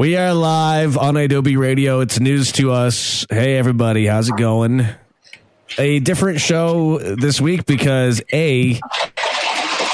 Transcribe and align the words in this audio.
We 0.00 0.16
are 0.16 0.32
live 0.32 0.96
on 0.96 1.18
Adobe 1.18 1.58
Radio. 1.58 2.00
It's 2.00 2.18
news 2.18 2.52
to 2.52 2.72
us. 2.72 3.26
Hey, 3.28 3.58
everybody, 3.58 4.06
how's 4.06 4.30
it 4.30 4.36
going? 4.38 4.86
A 5.76 5.98
different 5.98 6.40
show 6.40 6.98
this 6.98 7.38
week 7.38 7.66
because 7.66 8.22
A. 8.32 8.80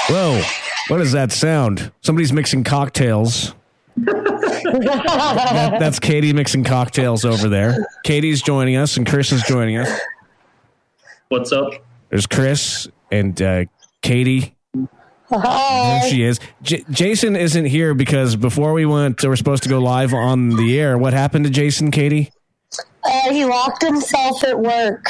Whoa, 0.07 0.41
what 0.87 1.01
is 1.01 1.11
that 1.11 1.33
sound? 1.33 1.91
Somebody's 1.99 2.31
mixing 2.31 2.63
cocktails. 2.63 3.53
That- 3.97 5.75
that's 5.77 5.99
Katie 5.99 6.31
mixing 6.31 6.63
cocktails 6.63 7.25
over 7.25 7.49
there. 7.49 7.85
Katie's 8.05 8.41
joining 8.41 8.77
us, 8.77 8.95
and 8.95 9.05
Chris 9.05 9.33
is 9.33 9.43
joining 9.43 9.75
us. 9.75 9.91
What's 11.27 11.51
up? 11.51 11.73
There's 12.11 12.27
Chris 12.27 12.87
and 13.11 13.41
uh, 13.41 13.65
Katie. 14.01 14.55
There 15.29 16.09
she 16.09 16.23
is. 16.23 16.39
J- 16.61 16.85
Jason 16.89 17.35
isn't 17.35 17.65
here 17.65 17.93
because 17.93 18.35
before 18.35 18.73
we 18.73 18.85
went, 18.85 19.21
we're 19.23 19.35
supposed 19.35 19.63
to 19.63 19.69
go 19.69 19.79
live 19.79 20.13
on 20.13 20.49
the 20.55 20.79
air. 20.79 20.97
What 20.97 21.13
happened 21.13 21.45
to 21.45 21.51
Jason, 21.51 21.91
Katie? 21.91 22.31
Uh, 23.03 23.31
he 23.31 23.45
locked 23.45 23.83
himself 23.83 24.43
at 24.43 24.59
work. 24.59 25.05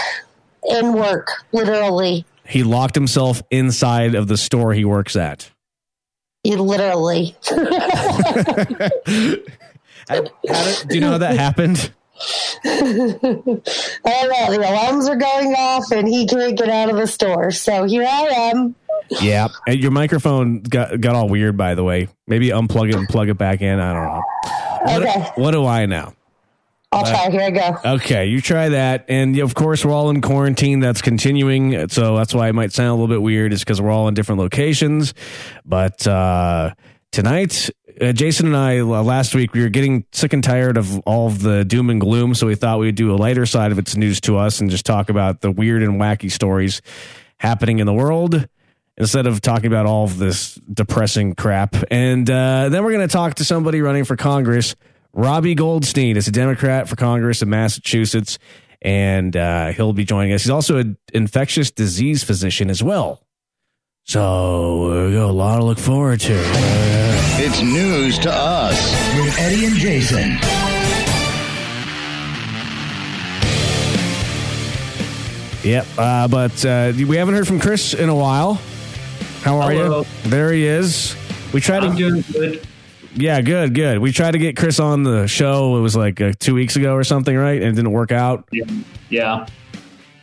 In 0.70 0.94
work, 0.94 1.27
literally. 1.52 2.26
He 2.46 2.64
locked 2.64 2.96
himself 2.96 3.41
inside 3.52 4.16
of 4.16 4.27
the 4.27 4.38
store 4.38 4.74
he 4.74 4.86
works 4.86 5.16
at. 5.16 5.50
He 6.44 6.55
literally. 6.55 7.36
Do 7.49 7.55
you 10.91 10.99
know 11.02 11.12
how 11.12 11.18
that 11.20 11.36
happened? 11.38 11.91
I 12.66 13.41
don't. 13.45 13.63
The 14.03 14.67
alarms 14.70 15.07
are 15.07 15.16
going 15.16 15.53
off, 15.53 15.91
and 15.91 16.07
he 16.07 16.26
can't 16.27 16.57
get 16.57 16.70
out 16.70 16.90
of 16.90 16.98
the 16.98 17.07
store. 17.07 17.52
So 17.52 17.84
here 17.84 18.03
I 18.03 18.52
am. 18.53 18.76
Yeah. 19.21 19.48
And 19.67 19.80
your 19.80 19.91
microphone 19.91 20.62
got 20.62 20.99
got 20.99 21.16
all 21.16 21.30
weird, 21.30 21.57
by 21.57 21.76
the 21.76 21.84
way. 21.84 22.07
Maybe 22.27 22.49
unplug 22.49 22.90
it 22.90 22.95
and 22.95 23.07
plug 23.07 23.30
it 23.30 23.38
back 23.38 23.62
in. 23.62 23.80
I 23.80 23.93
don't 23.93 24.05
know. 24.05 24.23
What, 24.81 25.02
Okay. 25.03 25.31
what 25.35 25.52
do 25.52 25.66
I 25.66 25.85
know? 25.85 26.13
I'll 26.91 27.05
try. 27.05 27.30
Here 27.30 27.41
I 27.41 27.52
go. 27.52 27.77
Okay, 27.95 28.27
you 28.27 28.40
try 28.41 28.70
that, 28.70 29.05
and 29.09 29.37
of 29.40 29.54
course 29.54 29.84
we're 29.84 29.91
all 29.91 30.09
in 30.09 30.21
quarantine. 30.21 30.79
That's 30.79 31.02
continuing, 31.02 31.90
so 31.90 32.15
that's 32.15 32.34
why 32.34 32.48
it 32.49 32.54
might 32.54 32.71
sound 32.71 32.90
a 32.90 32.93
little 32.93 33.07
bit 33.09 33.21
weird. 33.21 33.52
Is 33.54 33.59
because 33.59 33.81
we're 33.81 33.91
all 33.91 34.07
in 34.07 34.13
different 34.13 34.40
locations. 34.40 35.13
But 35.65 36.07
uh, 36.07 36.74
tonight, 37.12 37.70
uh, 38.01 38.12
Jason 38.12 38.48
and 38.48 38.57
I 38.57 38.79
uh, 38.79 39.03
last 39.03 39.34
week 39.35 39.53
we 39.53 39.62
were 39.62 39.70
getting 39.70 40.05
sick 40.12 40.34
and 40.34 40.43
tired 40.43 40.77
of 40.77 40.99
all 40.99 41.27
of 41.27 41.41
the 41.41 41.65
doom 41.65 41.90
and 41.90 41.99
gloom, 41.99 42.35
so 42.35 42.48
we 42.48 42.55
thought 42.55 42.79
we'd 42.79 42.95
do 42.95 43.13
a 43.13 43.17
lighter 43.17 43.45
side 43.45 43.71
of 43.71 43.79
its 43.79 43.95
news 43.95 44.21
to 44.21 44.37
us 44.37 44.59
and 44.59 44.70
just 44.70 44.85
talk 44.85 45.09
about 45.09 45.41
the 45.41 45.51
weird 45.51 45.84
and 45.84 45.99
wacky 45.99 46.31
stories 46.31 46.81
happening 47.37 47.79
in 47.79 47.85
the 47.85 47.93
world 47.93 48.48
instead 48.98 49.27
of 49.27 49.41
talking 49.41 49.68
about 49.68 49.85
all 49.85 50.05
of 50.05 50.18
this 50.18 50.55
depressing 50.71 51.35
crap. 51.35 51.75
And 51.91 52.29
uh, 52.29 52.70
then 52.70 52.84
we're 52.84 52.93
going 52.93 53.07
to 53.07 53.12
talk 53.12 53.35
to 53.35 53.45
somebody 53.45 53.81
running 53.81 54.05
for 54.05 54.15
Congress. 54.15 54.75
Robbie 55.13 55.55
Goldstein 55.55 56.18
is 56.18 56.27
a 56.27 56.31
Democrat 56.31 56.90
for 56.90 56.95
Congress 56.95 57.41
in 57.41 57.49
Massachusetts, 57.49 58.40
and 58.81 59.35
uh, 59.35 59.68
he'll 59.71 59.93
be 59.93 60.05
joining 60.05 60.34
us. 60.34 60.43
He's 60.43 60.51
also 60.51 60.77
an 60.77 60.98
infectious 61.13 61.71
disease 61.71 62.23
physician 62.23 62.70
as 62.70 62.84
well. 62.84 63.23
So 64.03 65.06
we 65.07 65.13
got 65.13 65.29
a 65.29 65.31
lot 65.31 65.57
to 65.57 65.66
look 65.66 65.79
forward 65.79 66.19
to. 66.22 67.06
It's 67.40 67.62
news 67.62 68.18
to 68.19 68.31
us 68.34 68.91
with 69.16 69.38
Eddie 69.38 69.68
and 69.68 69.75
Jason. 69.75 70.40
Yep, 75.63 75.85
uh, 76.00 76.28
but 76.30 76.66
uh, 76.66 76.94
we 76.96 77.16
haven't 77.16 77.35
heard 77.35 77.46
from 77.46 77.59
Chris 77.59 77.94
in 77.94 78.09
a 78.09 78.16
while. 78.16 78.56
How 79.41 79.59
are 79.59 79.72
Hello. 79.72 80.00
you? 80.00 80.30
There 80.30 80.52
he 80.52 80.66
is. 80.66 81.16
We 81.53 81.62
tried 81.62 81.84
I'm 81.84 81.96
to. 81.96 82.09
doing 82.09 82.24
good. 82.31 82.68
Yeah, 83.13 83.41
good, 83.41 83.75
good. 83.75 84.00
We 84.00 84.12
tried 84.12 84.31
to 84.31 84.40
get 84.40 84.58
Chris 84.58 84.80
on 84.80 85.03
the 85.03 85.28
show. 85.28 85.78
It 85.78 85.81
was 85.81 85.96
like 85.96 86.19
uh, 86.19 86.34
two 86.40 86.56
weeks 86.56 86.75
ago 86.75 86.96
or 86.96 87.03
something, 87.03 87.35
right? 87.38 87.62
And 87.62 87.72
it 87.72 87.75
didn't 87.75 87.91
work 87.91 88.12
out. 88.12 88.50
Yeah. 88.52 88.66
yeah. 89.09 89.47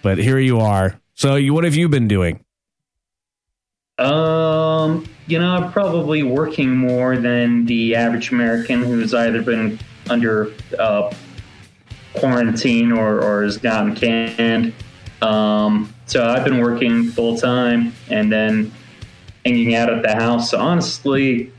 But 0.03 0.19
here 0.19 0.41
you 0.41 0.59
are. 0.59 1.01
So, 1.15 1.37
you, 1.37 1.55
what 1.55 1.62
have 1.62 1.77
you 1.77 1.89
been 1.89 2.09
doing? 2.09 2.45
Um, 3.98 5.07
you 5.27 5.39
know, 5.39 5.55
I'm 5.55 5.73
probably 5.73 6.23
working 6.23 6.77
more 6.77 7.17
than 7.17 7.67
the 7.67 7.95
average 7.96 8.30
American 8.30 8.83
who's 8.83 9.14
either 9.14 9.42
been 9.42 9.79
under 10.11 10.52
uh, 10.79 11.12
quarantine 12.14 12.92
or, 12.92 13.20
or 13.23 13.42
has 13.42 13.57
gotten 13.57 13.95
canned. 13.95 14.74
Um, 15.23 15.92
so 16.07 16.27
I've 16.27 16.45
been 16.45 16.58
working 16.61 17.05
full 17.05 17.39
time 17.39 17.95
and 18.11 18.30
then 18.30 18.73
hanging 19.45 19.74
out 19.74 19.90
at 19.90 20.02
the 20.02 20.14
house. 20.14 20.51
So 20.51 20.58
honestly, 20.58 21.51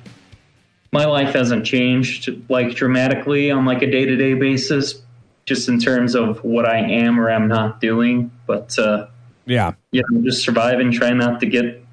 my 0.91 1.05
life 1.05 1.33
hasn't 1.33 1.65
changed 1.65 2.29
like 2.49 2.75
dramatically 2.75 3.51
on 3.51 3.65
like 3.65 3.81
a 3.81 3.89
day 3.89 4.05
to 4.05 4.15
day 4.15 4.33
basis, 4.35 5.01
just 5.45 5.67
in 5.67 5.79
terms 5.79 6.15
of 6.15 6.43
what 6.43 6.65
I 6.65 6.77
am 6.77 7.19
or 7.19 7.29
am 7.29 7.47
not 7.47 7.81
doing. 7.81 8.31
But 8.45 8.77
uh, 8.77 9.07
Yeah. 9.45 9.73
you 9.91 10.03
know, 10.09 10.21
just 10.21 10.43
surviving, 10.43 10.91
trying 10.91 11.17
not 11.17 11.39
to 11.39 11.45
get 11.47 11.84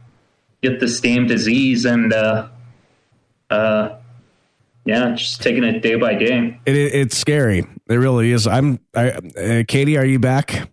get 0.62 0.80
this 0.80 1.00
damn 1.00 1.26
disease, 1.26 1.84
and 1.84 2.12
uh, 2.12 2.48
uh, 3.50 3.96
yeah, 4.84 5.14
just 5.14 5.42
taking 5.42 5.64
it 5.64 5.80
day 5.80 5.96
by 5.96 6.14
day. 6.14 6.58
It, 6.66 6.76
it, 6.76 6.94
it's 6.94 7.16
scary. 7.16 7.66
It 7.88 7.94
really 7.94 8.32
is. 8.32 8.46
I'm. 8.46 8.78
I, 8.94 9.10
uh, 9.10 9.62
Katie, 9.66 9.96
are 9.98 10.04
you 10.04 10.18
back? 10.18 10.70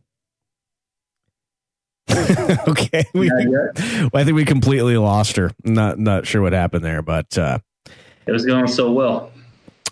okay. 2.68 3.04
We, 3.14 3.30
well, 3.30 4.10
I 4.14 4.24
think 4.24 4.36
we 4.36 4.46
completely 4.46 4.98
lost 4.98 5.36
her. 5.36 5.52
Not 5.64 6.00
not 6.00 6.26
sure 6.26 6.42
what 6.42 6.54
happened 6.54 6.84
there, 6.84 7.02
but 7.02 7.38
uh, 7.38 7.60
It 8.26 8.32
was 8.32 8.46
going 8.46 8.68
so 8.68 8.92
well. 8.92 9.32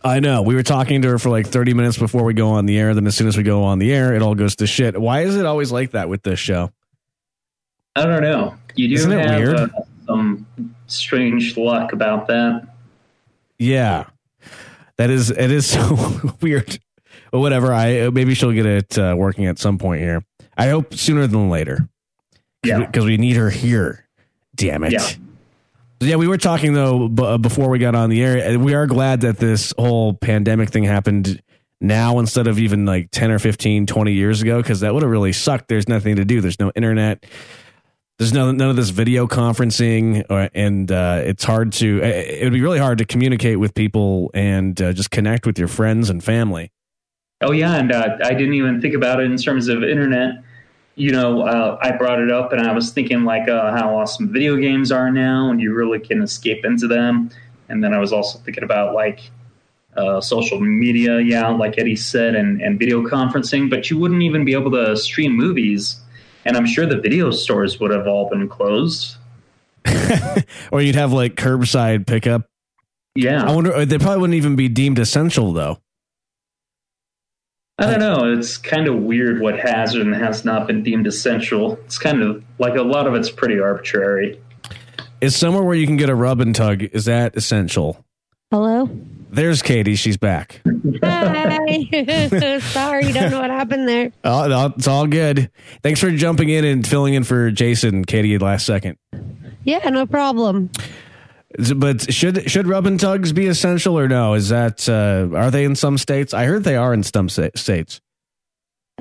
I 0.04 0.20
know 0.20 0.44
we 0.44 0.56
were 0.56 0.64
talking 0.64 1.02
to 1.02 1.10
her 1.10 1.20
for 1.20 1.30
like 1.30 1.48
30 1.48 1.74
minutes 1.74 1.98
before 1.98 2.24
we 2.24 2.34
go 2.34 2.50
on 2.50 2.66
the 2.66 2.78
air. 2.78 2.94
Then 2.94 3.08
as 3.08 3.16
soon 3.16 3.28
as 3.28 3.36
we 3.36 3.44
go 3.44 3.64
on 3.64 3.80
the 3.80 3.92
air, 3.92 4.16
it 4.16 4.22
all 4.22 4.36
goes 4.36 4.56
to 4.58 4.68
shit. 4.68 4.98
Why 5.00 5.22
is 5.22 5.36
it 5.36 5.46
always 5.46 5.72
like 5.72 5.92
that 5.92 6.08
with 6.08 6.22
this 6.22 6.40
show? 6.40 6.72
I 7.98 8.06
don't 8.06 8.22
know. 8.22 8.56
You 8.76 8.90
do 8.90 8.94
Isn't 8.96 9.12
it 9.12 9.26
have 9.28 9.40
weird? 9.40 9.56
Uh, 9.58 9.68
some 10.06 10.46
strange 10.88 11.58
luck 11.58 11.94
about 11.94 12.28
that. 12.28 12.68
Yeah, 13.60 14.06
that 14.98 15.10
is 15.10 15.32
it 15.32 15.52
is 15.52 15.66
so 15.70 16.32
weird. 16.42 16.80
But 17.32 17.40
whatever. 17.40 17.74
I 17.74 18.10
maybe 18.10 18.34
she'll 18.36 18.52
get 18.52 18.66
it 18.66 18.98
uh, 18.98 19.16
working 19.18 19.46
at 19.48 19.60
some 19.60 19.78
point 19.78 20.02
here. 20.02 20.24
I 20.58 20.70
hope 20.70 20.94
sooner 20.94 21.28
than 21.28 21.50
later. 21.50 21.88
Yeah. 22.64 22.80
because 22.80 23.06
we 23.06 23.18
need 23.18 23.36
her 23.36 23.50
here. 23.50 24.06
Damn 24.56 24.84
it. 24.84 24.92
Yeah. 24.92 25.08
Yeah, 26.00 26.16
we 26.18 26.28
were 26.28 26.38
talking 26.38 26.74
though 26.74 27.08
b- 27.08 27.24
uh, 27.24 27.38
before 27.38 27.70
we 27.70 27.80
got 27.80 27.96
on 27.96 28.10
the 28.10 28.22
air. 28.24 28.60
We 28.60 28.74
are 28.74 28.86
glad 28.88 29.22
that 29.22 29.38
this 29.38 29.74
whole 29.78 30.14
pandemic 30.14 30.70
thing 30.70 30.84
happened 30.84 31.42
now 31.82 32.20
instead 32.20 32.48
of 32.48 32.60
even 32.60 32.86
like 32.86 33.10
10 33.12 33.32
or 33.32 33.40
15, 33.40 33.86
20 33.86 34.12
years 34.14 34.42
ago 34.42 34.62
because 34.62 34.82
that 34.82 34.94
would 34.94 35.02
have 35.04 35.12
really 35.12 35.34
sucked. 35.34 35.68
There's 35.68 35.88
nothing 35.88 36.16
to 36.18 36.26
do. 36.26 36.42
There's 36.42 36.60
no 36.60 36.72
internet. 36.76 37.26
There's 38.18 38.34
no, 38.34 38.52
none 38.52 38.70
of 38.70 38.76
this 38.76 38.90
video 38.90 39.28
conferencing, 39.28 40.26
or, 40.28 40.50
and 40.56 40.92
uh, 40.92 41.22
it's 41.24 41.44
hard 41.44 41.72
to. 41.74 42.02
It 42.02 42.44
would 42.44 42.54
be 42.54 42.62
really 42.62 42.80
hard 42.80 42.98
to 42.98 43.06
communicate 43.06 43.60
with 43.60 43.76
people 43.76 44.32
and 44.34 44.82
uh, 44.82 44.92
just 44.94 45.12
connect 45.12 45.46
with 45.46 45.60
your 45.60 45.68
friends 45.68 46.10
and 46.10 46.24
family. 46.24 46.72
Oh 47.42 47.52
yeah, 47.52 47.76
and 47.76 47.92
uh, 47.92 48.18
I 48.24 48.34
didn't 48.34 48.56
even 48.56 48.82
think 48.82 48.96
about 48.96 49.20
it 49.20 49.30
in 49.30 49.38
terms 49.38 49.68
of 49.68 49.84
internet. 49.84 50.44
You 50.96 51.12
know, 51.12 51.44
uh, 51.44 51.78
I 51.80 51.92
brought 51.92 52.20
it 52.20 52.32
up, 52.32 52.52
and 52.52 52.62
I 52.62 52.74
was 52.74 52.90
thinking 52.90 53.24
like 53.24 53.48
uh, 53.48 53.72
how 53.72 53.96
awesome 53.96 54.34
video 54.34 54.56
games 54.56 54.92
are 54.92 55.12
now, 55.12 55.52
and 55.52 55.62
you 55.62 55.76
really 55.76 56.00
can 56.00 56.24
escape 56.24 56.66
into 56.66 56.88
them. 56.88 57.30
And 57.70 57.84
then 57.84 57.94
I 57.94 58.00
was 58.00 58.12
also 58.12 58.40
thinking 58.40 58.64
about 58.64 58.96
like 58.96 59.30
uh, 59.96 60.22
social 60.22 60.60
media, 60.60 61.20
yeah, 61.20 61.50
like 61.50 61.78
Eddie 61.78 61.96
said, 61.96 62.34
and, 62.34 62.62
and 62.62 62.80
video 62.80 63.04
conferencing. 63.04 63.70
But 63.70 63.92
you 63.92 64.00
wouldn't 64.00 64.24
even 64.24 64.44
be 64.44 64.54
able 64.54 64.72
to 64.72 64.98
stream 64.98 65.34
movies, 65.34 66.02
and 66.48 66.56
I'm 66.56 66.66
sure 66.66 66.86
the 66.86 67.00
video 67.00 67.30
stores 67.30 67.80
would 67.80 67.92
have 67.92 68.08
all 68.08 68.30
been 68.30 68.48
closed. 68.48 69.18
Or 70.72 70.82
you'd 70.82 70.96
have 70.96 71.14
like 71.14 71.36
curbside 71.36 72.08
pickup. 72.08 72.48
Yeah, 73.16 73.44
I 73.44 73.54
wonder. 73.54 73.86
They 73.86 73.98
probably 73.98 74.20
wouldn't 74.22 74.36
even 74.36 74.56
be 74.56 74.70
deemed 74.70 75.00
essential 75.00 75.52
though. 75.54 75.80
I 77.80 77.92
don't 77.92 78.00
know. 78.00 78.34
It's 78.34 78.58
kind 78.58 78.88
of 78.88 78.96
weird 78.96 79.40
what 79.40 79.60
has 79.60 79.94
and 79.96 80.14
has 80.16 80.44
not 80.46 80.68
been 80.68 80.84
deemed 80.84 81.06
essential. 81.08 81.74
It's 81.86 81.98
kind 82.00 82.22
of 82.22 82.44
like 82.60 82.76
a 82.76 82.82
lot 82.82 83.08
of 83.08 83.16
it's 83.16 83.30
pretty 83.30 83.60
arbitrary. 83.60 84.40
Is 85.22 85.36
somewhere 85.36 85.64
where 85.64 85.76
you 85.76 85.86
can 85.86 85.98
get 85.98 86.10
a 86.10 86.16
rub 86.16 86.42
and 86.42 86.56
tug 86.56 86.84
is 86.84 87.06
that 87.06 87.36
essential? 87.36 88.04
Hello? 88.52 88.90
There's 89.30 89.62
Katie. 89.62 89.96
She's 89.96 90.18
back. 90.18 90.62
Hi. 91.04 92.60
Sorry, 92.60 93.12
don't 93.12 93.32
know 93.32 93.42
what 93.42 93.50
happened 93.50 93.88
there. 93.88 94.12
Oh, 94.24 94.48
no, 94.48 94.74
it's 94.76 94.88
all 94.88 95.08
good. 95.08 95.50
Thanks 95.84 96.00
for 96.00 96.12
jumping 96.12 96.50
in 96.50 96.66
and 96.66 96.86
filling 96.86 97.14
in 97.14 97.24
for 97.24 97.50
Jason, 97.50 98.04
Katie, 98.04 98.38
last 98.38 98.66
second. 98.66 98.98
Yeah, 99.64 99.90
no 99.90 100.06
problem. 100.06 100.70
But 101.76 102.14
should 102.14 102.50
should 102.52 102.68
rub 102.68 102.86
and 102.86 103.00
tugs 103.00 103.32
be 103.32 103.48
essential 103.48 103.98
or 103.98 104.08
no? 104.08 104.34
Is 104.34 104.50
that 104.50 104.88
uh, 104.90 105.36
are 105.36 105.50
they 105.50 105.64
in 105.64 105.76
some 105.76 105.98
states? 105.98 106.34
I 106.34 106.46
heard 106.46 106.64
they 106.64 106.76
are 106.76 106.94
in 106.94 107.04
some 107.04 107.30
states. 107.30 108.02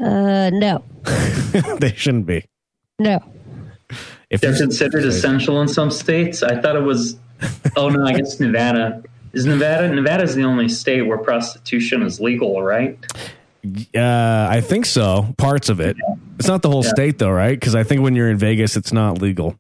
Uh, 0.00 0.50
no. 0.52 0.84
they 1.80 1.92
shouldn't 1.96 2.26
be. 2.26 2.44
No. 2.98 3.20
If 4.30 4.40
They're 4.40 4.56
considered 4.56 5.04
essential 5.04 5.60
in 5.60 5.68
some 5.68 5.90
states. 5.90 6.42
I 6.42 6.60
thought 6.60 6.76
it 6.76 6.82
was. 6.82 7.18
Oh 7.76 7.88
no, 7.88 8.04
I 8.06 8.12
guess 8.12 8.38
Nevada 8.40 9.02
Is 9.36 9.44
Nevada? 9.46 9.88
Nevada's 9.94 10.34
the 10.34 10.44
only 10.44 10.68
state 10.68 11.02
where 11.02 11.18
prostitution 11.18 12.02
is 12.02 12.18
legal, 12.20 12.62
right? 12.62 12.98
Uh, 13.94 14.46
I 14.50 14.60
think 14.62 14.86
so. 14.86 15.34
Parts 15.36 15.68
of 15.68 15.78
it. 15.80 15.96
It's 16.38 16.48
not 16.48 16.62
the 16.62 16.70
whole 16.70 16.82
Yeah. 16.84 16.90
state 16.90 17.18
though, 17.18 17.30
right? 17.30 17.58
Because 17.58 17.74
I 17.74 17.82
think 17.82 18.00
when 18.00 18.14
you're 18.16 18.30
in 18.30 18.38
Vegas, 18.38 18.76
it's 18.76 18.92
not 18.92 19.20
legal. 19.20 19.58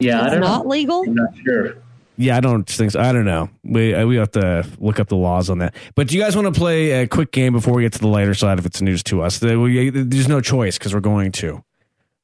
Yeah, 0.00 0.20
I 0.20 0.24
It's 0.24 0.32
don't 0.32 0.40
not 0.40 0.64
know. 0.64 0.70
legal. 0.70 1.02
I'm 1.06 1.14
not 1.14 1.30
sure. 1.44 1.74
Yeah, 2.18 2.36
I 2.36 2.40
don't 2.40 2.68
think 2.68 2.92
so. 2.92 3.00
I 3.00 3.10
don't 3.12 3.24
know. 3.24 3.48
We 3.64 3.94
uh, 3.94 4.06
we 4.06 4.16
have 4.16 4.30
to 4.32 4.66
look 4.78 5.00
up 5.00 5.08
the 5.08 5.16
laws 5.16 5.48
on 5.50 5.58
that. 5.58 5.74
But 5.94 6.08
do 6.08 6.16
you 6.16 6.22
guys 6.22 6.36
want 6.36 6.52
to 6.52 6.58
play 6.58 6.90
a 6.92 7.06
quick 7.08 7.32
game 7.32 7.52
before 7.54 7.74
we 7.74 7.82
get 7.82 7.92
to 7.94 7.98
the 7.98 8.06
lighter 8.08 8.34
side 8.34 8.58
if 8.58 8.66
it's 8.66 8.80
news 8.82 9.02
to 9.04 9.22
us? 9.22 9.38
There's 9.38 10.28
no 10.28 10.40
choice 10.40 10.78
because 10.78 10.92
we're 10.94 11.00
going 11.00 11.32
to. 11.32 11.64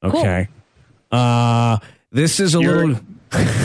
Okay. 0.03 0.47
Uh 1.11 1.79
this 2.11 2.39
is 2.39 2.55
a 2.55 2.61
You're- 2.61 2.87
little. 2.87 3.03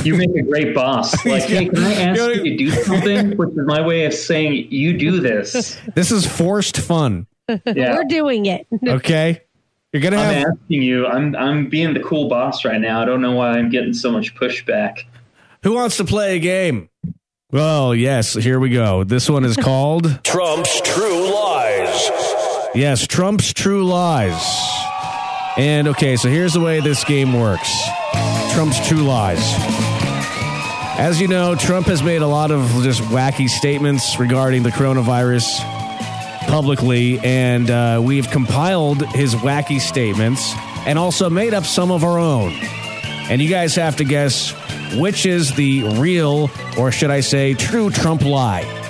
You 0.02 0.16
make 0.16 0.34
a 0.36 0.42
great 0.42 0.74
boss. 0.74 1.14
Like, 1.26 1.44
hey, 1.44 1.66
can 1.66 1.78
I 1.78 1.94
ask 1.94 2.20
you 2.20 2.44
to 2.44 2.56
do 2.56 2.70
something? 2.70 3.36
Which 3.36 3.50
is 3.50 3.66
my 3.66 3.80
way 3.80 4.04
of 4.04 4.12
saying 4.14 4.70
you 4.70 4.96
do 4.98 5.20
this. 5.20 5.78
This 5.94 6.12
is 6.12 6.26
forced 6.26 6.76
fun. 6.76 7.26
Yeah. 7.48 7.94
We're 7.94 8.04
doing 8.04 8.46
it. 8.46 8.66
Okay. 8.86 9.40
You're 9.92 10.02
gonna 10.02 10.16
I'm 10.16 10.46
asking 10.46 10.82
you. 10.82 11.06
I'm 11.06 11.36
I'm 11.36 11.68
being 11.68 11.94
the 11.94 12.00
cool 12.00 12.28
boss 12.28 12.64
right 12.64 12.80
now. 12.80 13.00
I 13.00 13.04
don't 13.04 13.22
know 13.22 13.30
why 13.30 13.50
I'm 13.50 13.70
getting 13.70 13.92
so 13.94 14.10
much 14.10 14.34
pushback. 14.34 15.04
Who 15.62 15.74
wants 15.74 15.98
to 15.98 16.04
play 16.04 16.34
a 16.34 16.40
game? 16.40 16.88
Well, 17.52 17.94
yes. 17.94 18.34
Here 18.34 18.58
we 18.58 18.70
go. 18.70 19.04
This 19.04 19.30
one 19.30 19.44
is 19.44 19.56
called 19.56 20.20
Trump's 20.24 20.80
True 20.80 21.32
Lies. 21.32 22.10
Yes, 22.74 23.06
Trump's 23.06 23.52
True 23.52 23.84
Lies. 23.84 24.42
And 25.56 25.86
okay, 25.86 26.16
so 26.16 26.28
here's 26.28 26.54
the 26.54 26.60
way 26.60 26.80
this 26.80 27.04
game 27.04 27.32
works 27.32 27.70
Trump's 28.54 28.86
True 28.86 29.02
Lies. 29.02 29.40
As 30.96 31.20
you 31.20 31.26
know, 31.26 31.56
Trump 31.56 31.88
has 31.88 32.04
made 32.04 32.22
a 32.22 32.26
lot 32.28 32.52
of 32.52 32.62
just 32.84 33.02
wacky 33.02 33.48
statements 33.48 34.20
regarding 34.20 34.62
the 34.62 34.70
coronavirus 34.70 35.58
publicly, 36.46 37.18
and 37.24 37.68
uh, 37.68 38.00
we've 38.00 38.30
compiled 38.30 39.04
his 39.08 39.34
wacky 39.34 39.80
statements 39.80 40.54
and 40.86 41.00
also 41.00 41.28
made 41.28 41.52
up 41.52 41.64
some 41.64 41.90
of 41.90 42.04
our 42.04 42.16
own. 42.20 42.52
And 43.28 43.42
you 43.42 43.50
guys 43.50 43.74
have 43.74 43.96
to 43.96 44.04
guess 44.04 44.52
which 45.00 45.26
is 45.26 45.52
the 45.56 45.82
real, 45.98 46.48
or 46.78 46.92
should 46.92 47.10
I 47.10 47.20
say, 47.20 47.54
true 47.54 47.90
Trump 47.90 48.22
lie. 48.22 48.83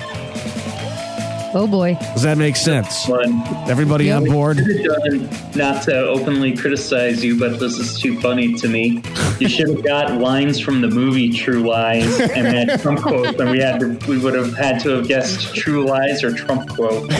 Oh 1.57 1.67
boy. 1.67 1.97
Does 2.13 2.23
that 2.23 2.37
make 2.37 2.57
sense? 2.57 3.07
But 3.07 3.27
Everybody 3.69 4.11
on 4.11 4.25
board? 4.25 4.57
done, 4.57 5.29
not 5.55 5.83
to 5.83 5.97
openly 6.07 6.55
criticize 6.55 7.23
you, 7.23 7.39
but 7.39 7.59
this 7.61 7.77
is 7.79 7.97
too 7.97 8.19
funny 8.19 8.53
to 8.55 8.67
me. 8.67 9.01
You 9.39 9.47
should 9.47 9.69
have 9.69 9.81
got 9.83 10.19
lines 10.19 10.59
from 10.59 10.81
the 10.81 10.89
movie 10.89 11.29
True 11.31 11.61
Lies 11.65 12.19
and 12.19 12.45
had 12.45 12.81
Trump 12.81 12.99
quotes, 13.01 13.39
and 13.39 13.49
we 13.51 13.59
had 13.59 13.79
to, 13.79 13.97
we 14.09 14.17
would 14.17 14.33
have 14.33 14.53
had 14.57 14.81
to 14.81 14.89
have 14.97 15.07
guessed 15.07 15.55
True 15.55 15.85
Lies 15.85 16.25
or 16.25 16.33
Trump 16.33 16.67
quote. 16.69 17.09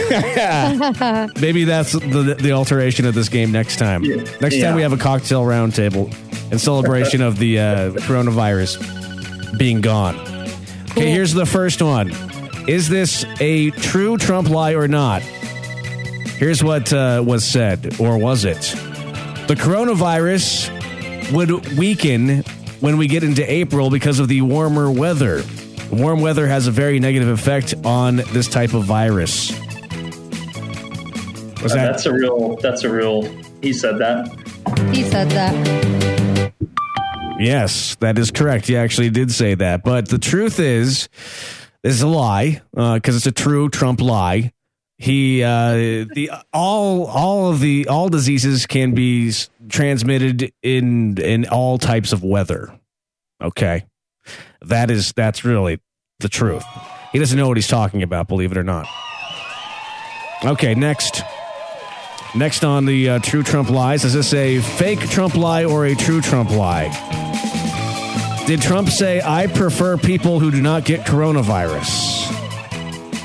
Maybe 1.40 1.64
that's 1.64 1.94
the 1.94 2.36
the 2.38 2.52
alteration 2.52 3.06
of 3.06 3.16
this 3.16 3.30
game 3.30 3.54
next 3.54 3.78
time. 3.78 4.04
Yeah. 4.04 4.18
Next 4.42 4.56
Yeah. 4.56 4.66
time 4.68 4.76
we 4.76 4.82
have 4.82 4.92
a 4.94 4.98
cocktail 4.98 5.44
roundtable 5.44 6.14
in 6.52 6.60
celebration 6.60 7.22
of 7.22 7.40
the 7.40 7.60
uh, 7.60 7.64
coronavirus 8.02 9.58
being 9.58 9.80
gone. 9.80 10.16
Okay, 10.92 11.10
here's 11.12 11.34
the 11.34 11.46
first 11.46 11.82
one. 11.82 12.12
Is 12.68 12.90
this 12.90 13.26
a 13.40 13.70
true 13.72 14.18
Trump 14.18 14.50
lie 14.50 14.74
or 14.74 14.88
not? 14.88 15.22
Here's 15.22 16.64
what 16.64 16.92
uh, 16.92 17.24
was 17.26 17.46
said, 17.46 18.00
or 18.00 18.18
was 18.18 18.44
it? 18.44 18.60
The 19.48 19.56
coronavirus 19.56 20.72
would 21.32 21.78
weaken 21.78 22.44
when 22.80 22.98
we 22.98 23.08
get 23.08 23.24
into 23.24 23.50
April 23.50 23.90
because 23.90 24.20
of 24.20 24.28
the 24.28 24.42
warmer 24.42 24.90
weather. 24.92 25.44
Warm 25.92 26.22
weather 26.22 26.48
has 26.48 26.66
a 26.66 26.72
very 26.72 27.00
negative 27.00 27.30
effect 27.30 27.76
on 27.86 28.18
this 28.34 28.48
type 28.48 28.74
of 28.74 28.84
virus. 28.84 29.52
Was 31.62 31.72
Uh, 31.72 31.76
that 31.76 31.92
that's 31.92 32.06
a 32.08 32.14
real. 32.14 32.58
That's 32.58 32.84
a 32.84 32.90
real. 32.90 33.24
He 33.62 33.74
said 33.74 34.00
that. 34.00 34.28
He 34.92 35.04
said 35.04 35.30
that. 35.32 35.54
Yes, 37.40 37.96
that 38.00 38.18
is 38.18 38.32
correct. 38.32 38.66
He 38.68 38.76
actually 38.78 39.10
did 39.10 39.32
say 39.32 39.56
that. 39.56 39.84
But 39.84 40.10
the 40.10 40.18
truth 40.18 40.60
is, 40.60 41.10
this 41.86 41.94
is 41.94 42.02
a 42.02 42.08
lie 42.08 42.64
because 42.74 43.16
it's 43.16 43.28
a 43.28 43.32
true 43.32 43.70
Trump 43.70 44.02
lie. 44.02 44.52
He 44.98 45.44
uh, 45.44 45.74
the 46.16 46.32
all 46.52 47.06
all 47.06 47.52
of 47.52 47.60
the 47.60 47.88
all 47.88 48.10
diseases 48.10 48.66
can 48.66 48.96
be 48.96 49.32
transmitted 49.70 50.52
in 50.64 51.20
in 51.20 51.46
all 51.46 51.78
types 51.78 52.12
of 52.12 52.24
weather. 52.24 52.74
Okay, 53.40 53.86
that 54.62 54.90
is 54.90 55.14
that's 55.14 55.46
really 55.46 55.80
the 56.22 56.28
truth. 56.28 56.66
He 57.12 57.20
doesn't 57.20 57.38
know 57.38 57.48
what 57.48 57.58
he's 57.58 57.68
talking 57.68 58.02
about, 58.02 58.28
believe 58.28 58.52
it 58.52 58.58
or 58.58 58.64
not. 58.64 58.88
Okay, 60.44 60.74
next. 60.74 61.22
Next 62.36 62.66
on 62.66 62.86
the 62.86 63.12
uh, 63.12 63.20
true 63.20 63.44
Trump 63.44 63.70
lies, 63.70 64.04
is 64.04 64.14
this 64.14 64.34
a 64.34 64.60
fake 64.60 65.00
Trump 65.02 65.36
lie 65.36 65.64
or 65.66 65.86
a 65.86 65.96
true 65.96 66.20
Trump 66.20 66.50
lie? 66.50 67.25
Did 68.48 68.62
Trump 68.62 68.90
say, 68.90 69.22
I 69.24 69.48
prefer 69.48 69.98
people 69.98 70.40
who 70.40 70.52
do 70.52 70.62
not 70.62 70.86
get 70.86 71.02
coronavirus? 71.02 72.28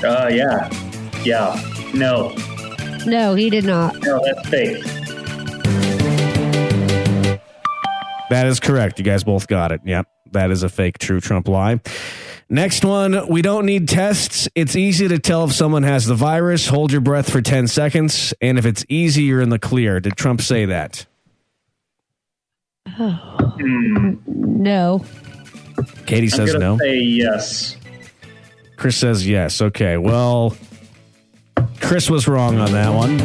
Uh, 0.03 0.27
yeah, 0.29 0.67
yeah. 1.23 1.61
No, 1.93 2.33
No, 3.05 3.35
he 3.35 3.49
did 3.51 3.63
not. 3.63 3.95
no, 4.01 4.19
that's 4.25 4.49
fake. 4.49 4.83
That 8.31 8.47
is 8.47 8.59
correct. 8.59 8.97
You 8.97 9.05
guys 9.05 9.23
both 9.23 9.47
got 9.47 9.71
it. 9.71 9.81
Yep. 9.85 10.07
That 10.31 10.49
is 10.49 10.63
a 10.63 10.69
fake 10.69 10.97
true 10.97 11.19
Trump 11.19 11.47
lie. 11.47 11.81
Next 12.49 12.83
one. 12.83 13.27
We 13.27 13.41
don't 13.41 13.65
need 13.65 13.89
tests. 13.89 14.47
It's 14.55 14.75
easy 14.75 15.07
to 15.09 15.19
tell 15.19 15.43
if 15.43 15.51
someone 15.53 15.83
has 15.83 16.05
the 16.07 16.15
virus. 16.15 16.67
Hold 16.67 16.91
your 16.91 17.01
breath 17.01 17.29
for 17.29 17.41
10 17.41 17.67
seconds. 17.67 18.33
And 18.41 18.57
if 18.57 18.65
it's 18.65 18.85
easy, 18.89 19.23
you're 19.23 19.41
in 19.41 19.49
the 19.49 19.59
clear. 19.59 19.99
Did 19.99 20.15
Trump 20.15 20.41
say 20.41 20.65
that? 20.65 21.05
Oh. 22.87 23.55
No. 24.27 25.05
Katie 26.05 26.27
I'm 26.27 26.29
says 26.29 26.53
no. 26.55 26.77
say 26.77 26.99
yes. 26.99 27.77
Chris 28.75 28.97
says 28.97 29.27
yes. 29.27 29.61
Okay. 29.61 29.97
Well, 29.97 30.55
Chris 31.79 32.09
was 32.09 32.27
wrong 32.27 32.57
on 32.57 32.71
that 32.71 32.93
one. 32.93 33.19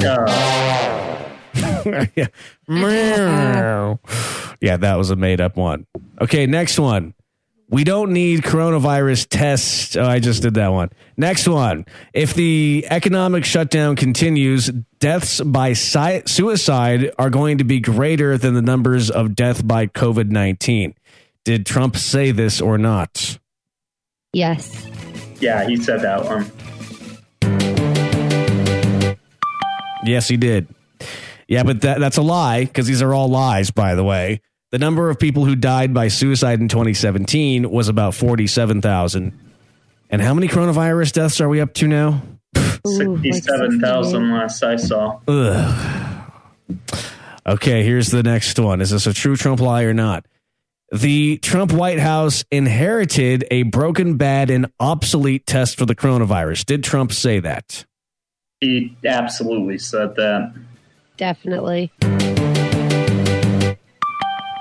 Yeah. 0.00 0.84
Meow. 2.68 4.00
yeah, 4.60 4.76
that 4.76 4.96
was 4.96 5.10
a 5.10 5.16
made 5.16 5.40
up 5.40 5.56
one. 5.56 5.86
Okay, 6.20 6.46
next 6.46 6.78
one. 6.78 7.14
We 7.74 7.82
don't 7.82 8.12
need 8.12 8.42
coronavirus 8.42 9.26
tests. 9.28 9.96
Oh, 9.96 10.04
I 10.04 10.20
just 10.20 10.42
did 10.42 10.54
that 10.54 10.68
one. 10.68 10.90
Next 11.16 11.48
one. 11.48 11.86
If 12.12 12.32
the 12.32 12.86
economic 12.88 13.44
shutdown 13.44 13.96
continues, 13.96 14.68
deaths 15.00 15.40
by 15.40 15.72
si- 15.72 16.22
suicide 16.24 17.10
are 17.18 17.30
going 17.30 17.58
to 17.58 17.64
be 17.64 17.80
greater 17.80 18.38
than 18.38 18.54
the 18.54 18.62
numbers 18.62 19.10
of 19.10 19.34
death 19.34 19.66
by 19.66 19.88
COVID 19.88 20.30
19. 20.30 20.94
Did 21.42 21.66
Trump 21.66 21.96
say 21.96 22.30
this 22.30 22.60
or 22.60 22.78
not? 22.78 23.40
Yes. 24.32 24.86
yeah, 25.40 25.66
he 25.66 25.76
said 25.76 26.00
that 26.02 26.24
one. 26.26 26.52
Yes, 30.04 30.28
he 30.28 30.36
did. 30.36 30.72
Yeah, 31.48 31.64
but 31.64 31.80
that, 31.80 31.98
that's 31.98 32.18
a 32.18 32.22
lie 32.22 32.66
because 32.66 32.86
these 32.86 33.02
are 33.02 33.12
all 33.12 33.26
lies, 33.26 33.72
by 33.72 33.96
the 33.96 34.04
way. 34.04 34.42
The 34.74 34.80
number 34.80 35.08
of 35.08 35.20
people 35.20 35.44
who 35.44 35.54
died 35.54 35.94
by 35.94 36.08
suicide 36.08 36.58
in 36.58 36.66
2017 36.66 37.70
was 37.70 37.88
about 37.88 38.12
47,000. 38.12 39.32
And 40.10 40.20
how 40.20 40.34
many 40.34 40.48
coronavirus 40.48 41.12
deaths 41.12 41.40
are 41.40 41.48
we 41.48 41.60
up 41.60 41.74
to 41.74 41.86
now? 41.86 42.20
Sixty-seven 42.84 43.80
thousand 43.80 44.32
last 44.32 44.64
I 44.64 44.74
saw. 44.74 45.20
Ugh. 45.28 46.30
Okay, 47.46 47.84
here's 47.84 48.08
the 48.08 48.24
next 48.24 48.58
one. 48.58 48.80
Is 48.80 48.90
this 48.90 49.06
a 49.06 49.14
true 49.14 49.36
Trump 49.36 49.60
lie 49.60 49.84
or 49.84 49.94
not? 49.94 50.26
The 50.92 51.38
Trump 51.38 51.70
White 51.70 52.00
House 52.00 52.44
inherited 52.50 53.46
a 53.52 53.62
broken, 53.62 54.16
bad, 54.16 54.50
and 54.50 54.72
obsolete 54.80 55.46
test 55.46 55.78
for 55.78 55.86
the 55.86 55.94
coronavirus. 55.94 56.66
Did 56.66 56.82
Trump 56.82 57.12
say 57.12 57.38
that? 57.38 57.84
He 58.60 58.96
absolutely 59.04 59.78
said 59.78 60.16
that. 60.16 60.52
Definitely. 61.16 61.92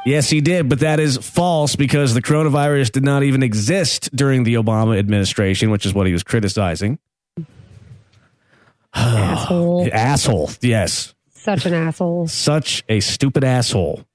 Yes, 0.06 0.30
he 0.30 0.42
did, 0.42 0.68
but 0.68 0.80
that 0.80 1.00
is 1.00 1.18
false 1.18 1.76
because 1.78 2.14
the 2.14 2.22
coronavirus 2.22 2.92
did 2.92 3.04
not 3.04 3.24
even 3.24 3.42
exist 3.42 4.14
during 4.14 4.44
the 4.44 4.56
Obama 4.56 4.98
administration, 5.00 5.70
which 5.72 5.86
is 5.86 5.94
what 5.94 6.08
he 6.08 6.14
was 6.14 6.24
criticizing. 6.24 7.00
asshole. 8.94 9.90
Asshole. 9.92 10.52
Yes. 10.62 11.14
Such 11.34 11.66
an 11.66 11.74
asshole. 11.74 12.28
Such 12.28 12.84
a 12.90 13.00
stupid 13.00 13.44
asshole. 13.44 14.06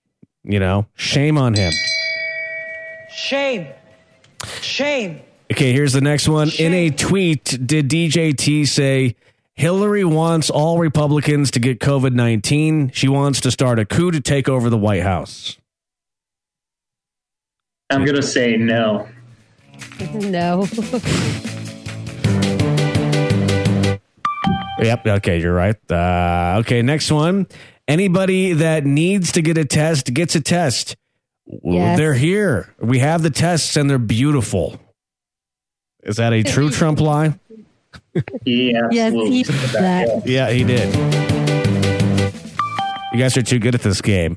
You 0.44 0.60
know, 0.60 0.86
shame 0.94 1.36
on 1.36 1.54
him. 1.54 1.72
Shame. 3.10 3.66
Shame. 4.62 5.20
Okay, 5.52 5.72
here's 5.72 5.92
the 5.92 6.00
next 6.00 6.28
one. 6.28 6.50
In 6.58 6.72
a 6.72 6.90
tweet, 6.90 7.44
did 7.66 7.88
DJT 7.88 8.66
say 8.66 9.16
Hillary 9.54 10.04
wants 10.04 10.48
all 10.50 10.78
Republicans 10.78 11.50
to 11.52 11.58
get 11.58 11.80
COVID 11.80 12.12
19? 12.12 12.92
She 12.92 13.08
wants 13.08 13.40
to 13.42 13.50
start 13.50 13.78
a 13.78 13.84
coup 13.84 14.10
to 14.10 14.20
take 14.20 14.48
over 14.48 14.70
the 14.70 14.78
White 14.78 15.02
House. 15.02 15.57
I'm 17.90 18.04
gonna 18.04 18.22
say 18.22 18.56
no. 18.56 19.08
no. 20.14 20.66
Yep. 24.80 25.06
Okay, 25.06 25.40
you're 25.40 25.54
right. 25.54 25.76
Uh, 25.90 26.58
okay, 26.60 26.82
next 26.82 27.10
one. 27.10 27.46
Anybody 27.88 28.52
that 28.52 28.84
needs 28.84 29.32
to 29.32 29.42
get 29.42 29.56
a 29.56 29.64
test 29.64 30.12
gets 30.12 30.34
a 30.34 30.40
test. 30.40 30.96
Yes. 31.64 31.98
They're 31.98 32.14
here. 32.14 32.74
We 32.78 32.98
have 32.98 33.22
the 33.22 33.30
tests 33.30 33.76
and 33.76 33.88
they're 33.88 33.98
beautiful. 33.98 34.78
Is 36.02 36.16
that 36.16 36.32
a 36.32 36.42
true 36.42 36.70
Trump 36.70 37.00
lie? 37.00 37.38
He 38.44 38.72
Yes, 38.90 39.12
he 39.14 39.42
did 39.42 39.54
that. 39.54 40.22
that. 40.22 40.26
Yeah, 40.26 40.50
he 40.50 40.62
did. 40.62 40.94
You 43.12 43.18
guys 43.18 43.36
are 43.38 43.42
too 43.42 43.58
good 43.58 43.74
at 43.74 43.80
this 43.80 44.02
game. 44.02 44.36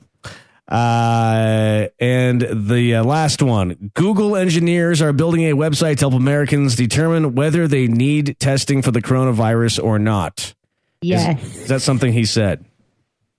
Uh, 0.72 1.88
and 2.00 2.48
the 2.50 2.96
uh, 2.96 3.04
last 3.04 3.42
one 3.42 3.92
Google 3.94 4.38
engineers 4.38 5.02
are 5.02 5.12
building 5.12 5.42
a 5.42 5.54
website 5.54 5.98
to 5.98 6.04
help 6.10 6.14
Americans 6.14 6.78
determine 6.78 7.36
whether 7.36 7.68
they 7.68 7.88
need 7.88 8.38
testing 8.40 8.82
for 8.82 8.92
the 8.92 9.02
coronavirus 9.02 9.84
or 9.84 10.00
not. 10.00 10.54
Yes. 11.02 11.44
Is 11.44 11.68
that 11.68 11.82
something 11.82 12.14
he 12.14 12.24
said? 12.24 12.64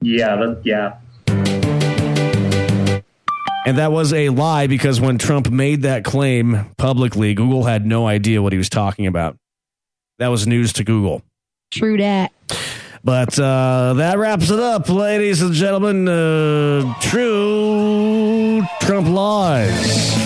Yeah, 0.02 0.36
that, 0.36 0.60
yeah. 0.64 0.98
And 3.64 3.78
that 3.78 3.92
was 3.92 4.12
a 4.12 4.28
lie 4.28 4.66
because 4.66 5.00
when 5.00 5.16
Trump 5.16 5.48
made 5.48 5.82
that 5.82 6.04
claim 6.04 6.66
publicly, 6.76 7.32
Google 7.32 7.64
had 7.64 7.86
no 7.86 8.06
idea 8.06 8.42
what 8.42 8.52
he 8.52 8.58
was 8.58 8.68
talking 8.68 9.06
about. 9.06 9.38
That 10.18 10.28
was 10.28 10.46
news 10.46 10.74
to 10.74 10.84
Google. 10.84 11.22
True 11.70 11.96
that. 11.96 12.30
But 13.04 13.38
uh, 13.38 13.94
that 13.94 14.18
wraps 14.18 14.50
it 14.50 14.60
up, 14.60 14.88
ladies 14.88 15.42
and 15.42 15.52
gentlemen. 15.52 16.06
Uh, 16.08 16.94
true 17.00 18.62
Trump 18.80 19.08
lies. 19.08 20.16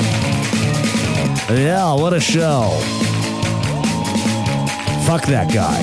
Yeah, 1.51 1.95
what 1.95 2.13
a 2.13 2.21
show. 2.21 2.71
Fuck 5.07 5.23
that 5.27 5.53
guy. 5.55 5.83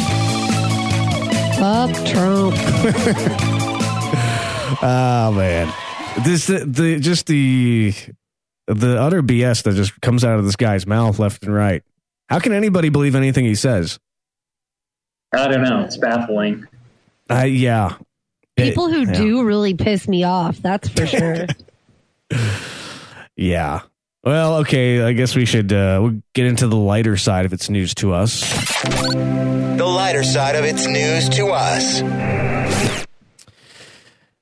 Fuck 1.57 2.05
Trump. 2.05 3.49
Oh 4.85 5.31
man, 5.31 5.71
this 6.25 6.47
the, 6.47 6.65
the 6.65 6.99
just 6.99 7.27
the 7.27 7.93
the 8.67 8.99
utter 8.99 9.21
BS 9.21 9.63
that 9.63 9.75
just 9.75 10.01
comes 10.01 10.25
out 10.25 10.39
of 10.39 10.45
this 10.45 10.57
guy's 10.57 10.85
mouth 10.85 11.19
left 11.19 11.43
and 11.45 11.53
right. 11.53 11.83
How 12.27 12.39
can 12.39 12.51
anybody 12.51 12.89
believe 12.89 13.15
anything 13.15 13.45
he 13.45 13.55
says? 13.55 13.99
I 15.33 15.47
don't 15.47 15.61
know. 15.61 15.81
It's 15.85 15.95
baffling. 15.95 16.67
Uh, 17.39 17.43
yeah. 17.45 17.97
People 18.55 18.89
who 18.89 19.01
Yeah. 19.01 19.13
do 19.13 19.43
really 19.43 19.73
piss 19.73 20.07
me 20.07 20.23
off. 20.23 20.57
That's 20.57 20.87
for 20.89 21.05
sure. 21.07 21.47
Yeah. 23.35 23.81
Well, 24.23 24.57
okay. 24.57 25.01
I 25.01 25.13
guess 25.13 25.35
we 25.35 25.45
should 25.45 25.73
uh, 25.73 25.97
we'll 26.01 26.21
get 26.35 26.45
into 26.45 26.67
the 26.67 26.75
lighter 26.75 27.17
side 27.17 27.45
of 27.47 27.53
its 27.53 27.67
news 27.69 27.95
to 27.95 28.13
us. 28.13 28.41
The 28.93 29.83
lighter 29.85 30.23
side 30.23 30.55
of 30.55 30.63
its 30.63 30.85
news 30.85 31.29
to 31.29 31.47
us. 31.47 32.01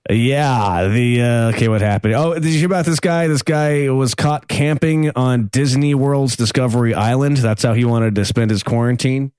Yeah. 0.10 0.88
The 0.88 1.21
uh, 1.21 1.50
okay. 1.55 1.67
What 1.69 1.81
happened? 1.81 2.15
Oh, 2.15 2.33
did 2.33 2.45
you 2.45 2.57
hear 2.60 2.65
about 2.65 2.86
this 2.86 3.00
guy? 3.00 3.27
This 3.27 3.43
guy 3.43 3.89
was 3.89 4.13
caught 4.13 4.48
camping 4.48 5.12
on 5.15 5.48
Disney 5.48 5.95
World's 5.95 6.36
Discovery 6.36 6.93
Island. 6.93 7.38
That's 7.38 7.63
how 7.63 7.74
he 7.74 7.86
wanted 7.86 8.15
to 8.15 8.25
spend 8.25 8.51
his 8.51 8.63
quarantine. 8.63 9.31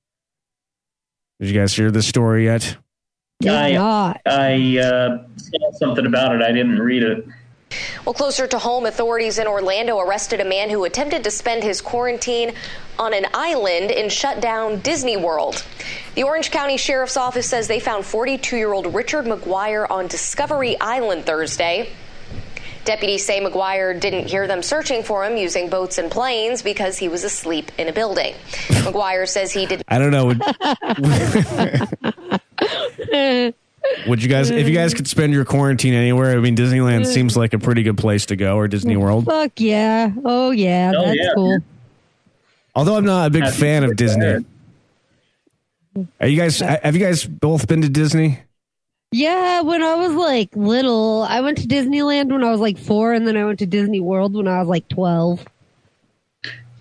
Did 1.41 1.51
you 1.51 1.59
guys 1.61 1.75
hear 1.75 1.91
this 1.91 2.07
story 2.07 2.45
yet? 2.47 2.77
Did 3.43 3.53
I- 3.53 3.73
not. 3.73 4.21
I 4.27 4.79
uh, 4.79 5.25
saw 5.37 5.73
something 5.79 6.07
about 6.07 6.35
it. 6.35 6.43
I 6.43 6.53
didn't 6.53 6.79
read 6.79 7.03
it. 7.03 7.27
Well, 8.05 8.15
closer 8.15 8.47
to 8.47 8.59
home, 8.59 8.87
authorities 8.87 9.39
in 9.39 9.47
Orlando 9.47 9.99
arrested 9.99 10.41
a 10.41 10.45
man 10.45 10.69
who 10.69 10.85
attempted 10.85 11.25
to 11.25 11.31
spend 11.31 11.63
his 11.63 11.81
quarantine 11.81 12.53
on 12.99 13.15
an 13.15 13.27
island 13.33 13.91
in 13.91 14.09
shut 14.11 14.41
down 14.41 14.81
Disney 14.81 15.17
World. 15.17 15.65
The 16.15 16.25
Orange 16.25 16.51
County 16.51 16.77
Sheriff's 16.77 17.17
Office 17.17 17.49
says 17.49 17.69
they 17.69 17.81
found 17.81 18.05
42 18.05 18.57
year 18.57 18.73
old 18.73 18.95
Richard 18.95 19.25
McGuire 19.25 19.91
on 19.91 20.07
Discovery 20.09 20.79
Island 20.81 21.25
Thursday. 21.25 21.91
Deputies 22.85 23.25
say 23.25 23.41
McGuire 23.41 23.99
didn't 23.99 24.27
hear 24.27 24.49
them 24.49 24.61
searching 24.61 25.05
for 25.05 25.25
him 25.25 25.37
using 25.37 25.71
boats 25.71 25.99
and 25.99 26.11
planes 26.11 26.63
because 26.63 26.99
he 26.99 27.09
was 27.09 27.23
asleep 27.23 27.71
in 27.79 27.89
a 27.89 27.93
building. 27.93 28.35
McGuire 28.83 29.29
says 29.29 29.53
he 29.53 29.67
did 29.67 29.85
I 29.87 29.99
don't 29.99 30.11
know. 30.11 30.35
Would, 33.13 33.55
would 34.07 34.23
you 34.23 34.29
guys, 34.29 34.51
if 34.51 34.69
you 34.69 34.75
guys 34.75 34.95
could 34.95 35.09
spend 35.09 35.33
your 35.33 35.45
quarantine 35.45 35.95
anywhere? 35.95 36.37
I 36.37 36.41
mean, 36.41 36.57
Disneyland 36.57 37.07
seems 37.07 37.37
like 37.37 37.53
a 37.53 37.59
pretty 37.59 37.83
good 37.83 37.99
place 37.99 38.27
to 38.27 38.37
go, 38.37 38.57
or 38.57 38.69
Disney 38.69 38.97
World. 38.97 39.27
Fuck 39.27 39.53
yeah. 39.61 40.13
Oh 40.25 40.51
yeah. 40.51 40.93
Oh, 40.97 41.05
That's 41.05 41.17
yeah. 41.21 41.33
cool. 41.35 41.59
Although 42.75 42.97
I'm 42.97 43.05
not 43.05 43.27
a 43.27 43.31
big 43.31 43.43
I 43.43 43.51
think 43.51 43.61
fan 43.61 43.85
of 43.85 43.97
Disney. 43.97 44.21
there. 44.25 44.41
Are 46.21 46.27
you 46.27 46.39
guys? 46.39 46.61
Have 46.61 46.97
you 46.97 47.05
guys 47.05 47.25
both 47.25 47.67
been 47.69 47.83
to 47.83 47.89
Disney? 47.89 48.39
Yeah, 49.11 49.61
when 49.61 49.83
I 49.83 49.95
was 49.97 50.13
like 50.15 50.49
little, 50.57 51.23
I 51.29 51.41
went 51.41 51.59
to 51.59 51.67
Disneyland 51.69 52.33
when 52.33 52.43
I 52.43 52.51
was 52.51 52.61
like 52.61 52.79
four, 52.79 53.13
and 53.13 53.27
then 53.27 53.37
I 53.37 53.45
went 53.45 53.59
to 53.59 53.67
Disney 53.67 54.01
World 54.01 54.35
when 54.35 54.49
I 54.49 54.59
was 54.61 54.69
like 54.69 54.89
twelve. 54.89 55.45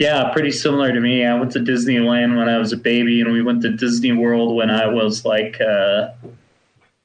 Yeah, 0.02 0.32
pretty 0.34 0.50
similar 0.52 0.92
to 0.92 1.00
me. 1.00 1.24
I 1.24 1.38
went 1.38 1.52
to 1.52 1.60
Disneyland 1.60 2.36
when 2.36 2.50
I 2.50 2.58
was 2.58 2.74
a 2.74 2.78
baby, 2.78 3.22
and 3.22 3.32
we 3.32 3.44
went 3.44 3.62
to 3.62 3.70
Disney 3.70 4.12
World 4.12 4.56
when 4.56 4.72
I 4.72 4.88
was 4.88 5.26
like 5.26 5.62
uh, 5.62 6.08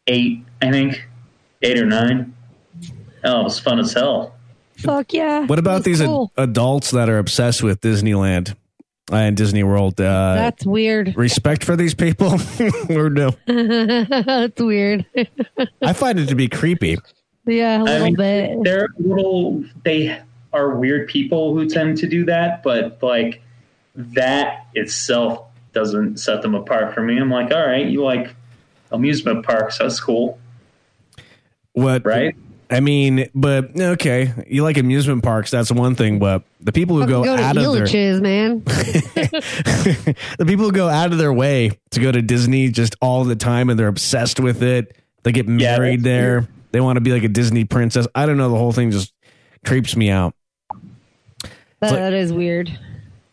eight, 0.06 0.42
I 0.62 0.70
think, 0.70 1.06
eight 1.60 1.78
or 1.78 1.84
nine. 1.84 2.34
Oh, 3.22 3.40
it 3.40 3.44
was 3.44 3.58
fun 3.58 3.80
as 3.80 3.92
hell. 3.92 4.34
Fuck 4.78 5.12
yeah. 5.12 5.44
What 5.44 5.58
about 5.58 5.84
That's 5.84 5.98
these 5.98 6.00
ad- 6.00 6.28
adults 6.38 6.92
that 6.92 7.10
are 7.10 7.18
obsessed 7.18 7.62
with 7.62 7.82
Disneyland 7.82 8.56
and 9.12 9.36
Disney 9.36 9.62
World? 9.62 10.00
Uh, 10.00 10.34
That's 10.36 10.64
weird. 10.64 11.14
respect 11.18 11.64
for 11.64 11.76
these 11.76 11.92
people, 11.92 12.40
or 12.88 13.10
no? 13.10 13.30
That's 13.46 14.58
weird. 14.58 15.04
I 15.82 15.92
find 15.92 16.18
it 16.18 16.28
to 16.30 16.34
be 16.34 16.48
creepy. 16.48 16.96
yeah, 17.46 17.76
a 17.76 17.80
I 17.80 17.82
little 17.82 18.04
mean, 18.06 18.14
bit. 18.16 18.64
they're 18.64 18.88
little. 18.98 19.62
They 19.84 20.18
are 20.56 20.74
weird 20.76 21.08
people 21.08 21.54
who 21.54 21.68
tend 21.68 21.98
to 21.98 22.06
do 22.08 22.24
that, 22.24 22.62
but 22.62 23.02
like 23.02 23.42
that 23.94 24.66
itself 24.74 25.46
doesn't 25.72 26.18
set 26.18 26.42
them 26.42 26.54
apart 26.54 26.94
for 26.94 27.02
me. 27.02 27.18
I'm 27.18 27.30
like, 27.30 27.52
all 27.52 27.66
right, 27.66 27.86
you 27.86 28.02
like 28.02 28.34
amusement 28.90 29.44
parks? 29.44 29.78
That's 29.78 30.00
cool, 30.00 30.38
What? 31.72 32.04
right? 32.04 32.34
I 32.68 32.80
mean, 32.80 33.28
but 33.32 33.78
okay, 33.80 34.32
you 34.48 34.64
like 34.64 34.76
amusement 34.76 35.22
parks. 35.22 35.52
That's 35.52 35.70
one 35.70 35.94
thing, 35.94 36.18
but 36.18 36.42
the 36.60 36.72
people 36.72 36.96
who 36.96 37.02
Fucking 37.02 37.14
go, 37.14 37.24
go 37.24 37.36
out 37.36 37.56
of 37.56 37.62
their 37.72 37.86
Elitch's, 37.86 38.20
man. 38.20 38.60
the 38.64 40.44
people 40.46 40.64
who 40.64 40.72
go 40.72 40.88
out 40.88 41.12
of 41.12 41.18
their 41.18 41.32
way 41.32 41.78
to 41.90 42.00
go 42.00 42.10
to 42.10 42.20
Disney 42.22 42.68
just 42.70 42.96
all 43.00 43.22
the 43.24 43.36
time 43.36 43.70
and 43.70 43.78
they're 43.78 43.86
obsessed 43.86 44.40
with 44.40 44.64
it. 44.64 44.96
They 45.22 45.30
get 45.30 45.46
married 45.46 46.00
that's 46.00 46.04
there. 46.04 46.40
weird. 46.40 46.48
They 46.72 46.80
want 46.80 46.96
to 46.96 47.00
be 47.00 47.12
like 47.12 47.22
a 47.22 47.28
Disney 47.28 47.64
princess. 47.64 48.08
I 48.14 48.26
don't 48.26 48.36
know. 48.36 48.50
The 48.50 48.56
whole 48.58 48.72
thing 48.72 48.90
just 48.90 49.12
creeps 49.64 49.96
me 49.96 50.10
out. 50.10 50.34
That, 51.80 51.90
like- 51.92 52.00
that 52.00 52.12
is 52.14 52.32
weird, 52.32 52.70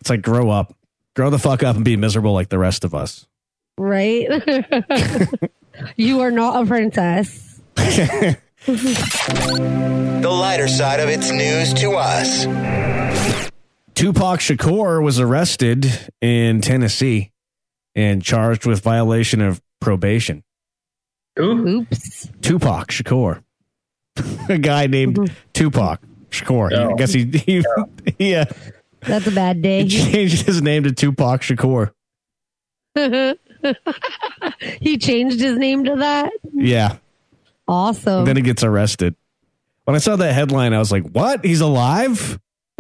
It's 0.02 0.10
like 0.10 0.22
grow 0.22 0.50
up, 0.50 0.76
grow 1.16 1.30
the 1.30 1.40
fuck 1.40 1.64
up, 1.64 1.76
and 1.76 1.86
be 1.86 1.96
miserable 1.98 2.34
like 2.34 2.50
the 2.50 2.60
rest 2.60 2.84
of 2.84 2.94
us. 2.94 3.26
right? 3.78 4.28
you 5.98 6.20
are 6.22 6.32
not 6.32 6.64
a 6.64 6.66
princess. 6.66 7.62
The 8.66 10.30
lighter 10.30 10.70
side 10.70 11.02
of 11.02 11.10
its 11.10 11.30
news 11.30 11.74
to 11.82 11.92
us. 11.98 12.46
Tupac 13.94 14.40
Shakur 14.40 15.04
was 15.04 15.20
arrested 15.20 15.86
in 16.22 16.62
Tennessee 16.62 17.32
and 17.94 18.24
charged 18.24 18.66
with 18.66 18.82
violation 18.82 19.42
of 19.42 19.62
probation. 19.82 20.44
Who? 21.36 21.80
Oops. 21.82 22.30
Tupac 22.42 22.88
Shakur, 22.88 23.44
a 24.50 24.58
guy 24.58 24.88
named 24.88 25.18
mm-hmm. 25.18 25.34
Tupac 25.52 26.02
Shakur. 26.34 26.74
I 26.74 26.84
Oh. 26.92 26.96
guess 26.96 27.14
he 27.14 27.26
he 27.26 27.64
yeah 28.20 28.42
uh, 28.50 28.54
That's 29.02 29.28
a 29.28 29.32
bad 29.32 29.62
day. 29.62 29.84
he 29.84 29.90
changed 29.90 30.46
his 30.46 30.62
name 30.62 30.84
to 30.84 30.92
Tupac 30.92 31.42
Shakur. 31.42 31.92
he 34.82 34.98
changed 34.98 35.40
his 35.40 35.58
name 35.58 35.86
to 35.86 35.96
that. 35.98 36.32
Yeah. 36.54 36.98
Awesome. 37.68 38.26
Then 38.26 38.36
he 38.36 38.42
gets 38.42 38.64
arrested. 38.64 39.16
When 39.86 39.96
I 39.96 40.00
saw 40.00 40.16
that 40.18 40.34
headline, 40.34 40.74
I 40.74 40.80
was 40.80 40.92
like, 40.92 41.08
"What? 41.10 41.44
He's 41.46 41.62
alive?" 41.62 42.40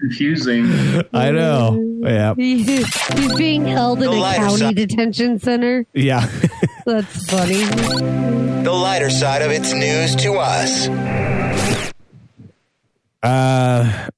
Confusing. 0.00 0.66
I 1.12 1.30
know. 1.30 1.80
Yeah, 2.02 2.34
He's 2.36 3.34
being 3.36 3.64
held 3.66 4.02
in 4.02 4.10
The 4.10 4.16
a 4.22 4.34
county 4.34 4.56
side. 4.58 4.74
detention 4.76 5.38
center. 5.38 5.86
yeah. 5.94 6.28
That's 6.84 7.30
funny. 7.30 7.64
The 8.64 8.72
lighter 8.72 9.10
side 9.10 9.42
of 9.42 9.50
its 9.52 9.72
news 9.72 10.16
to 10.16 10.34
us. 10.34 10.88
Uh, 13.22 14.08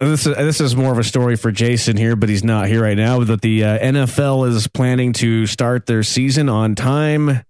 this 0.00 0.26
is 0.26 0.36
this 0.36 0.60
is 0.60 0.76
more 0.76 0.92
of 0.92 0.98
a 0.98 1.04
story 1.04 1.36
for 1.36 1.52
Jason 1.52 1.96
here, 1.96 2.16
but 2.16 2.28
he's 2.28 2.44
not 2.44 2.66
here 2.66 2.82
right 2.82 2.96
now. 2.96 3.22
That 3.22 3.42
the 3.42 3.64
uh, 3.64 3.78
NFL 3.78 4.48
is 4.48 4.66
planning 4.66 5.12
to 5.14 5.46
start 5.46 5.86
their 5.86 6.02
season 6.02 6.48
on 6.48 6.74
time. 6.74 7.44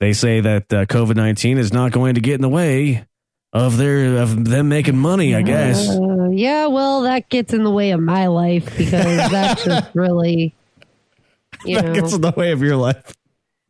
They 0.00 0.12
say 0.12 0.40
that 0.40 0.72
uh, 0.72 0.86
COVID 0.86 1.16
nineteen 1.16 1.58
is 1.58 1.72
not 1.72 1.92
going 1.92 2.14
to 2.14 2.20
get 2.20 2.34
in 2.34 2.40
the 2.40 2.48
way 2.48 3.06
of 3.52 3.76
their 3.76 4.18
of 4.22 4.44
them 4.44 4.68
making 4.68 4.96
money. 4.96 5.34
I 5.34 5.42
guess. 5.42 5.88
Uh, 5.88 6.28
yeah, 6.30 6.66
well, 6.66 7.02
that 7.02 7.28
gets 7.28 7.52
in 7.52 7.64
the 7.64 7.70
way 7.70 7.90
of 7.90 8.00
my 8.00 8.26
life 8.28 8.76
because 8.76 9.30
that's 9.30 9.64
just 9.64 9.90
really, 9.94 10.54
you 11.64 11.76
that 11.76 11.84
know, 11.84 11.94
gets 11.94 12.14
in 12.14 12.20
the 12.20 12.32
way 12.36 12.52
of 12.52 12.62
your 12.62 12.76
life. 12.76 13.14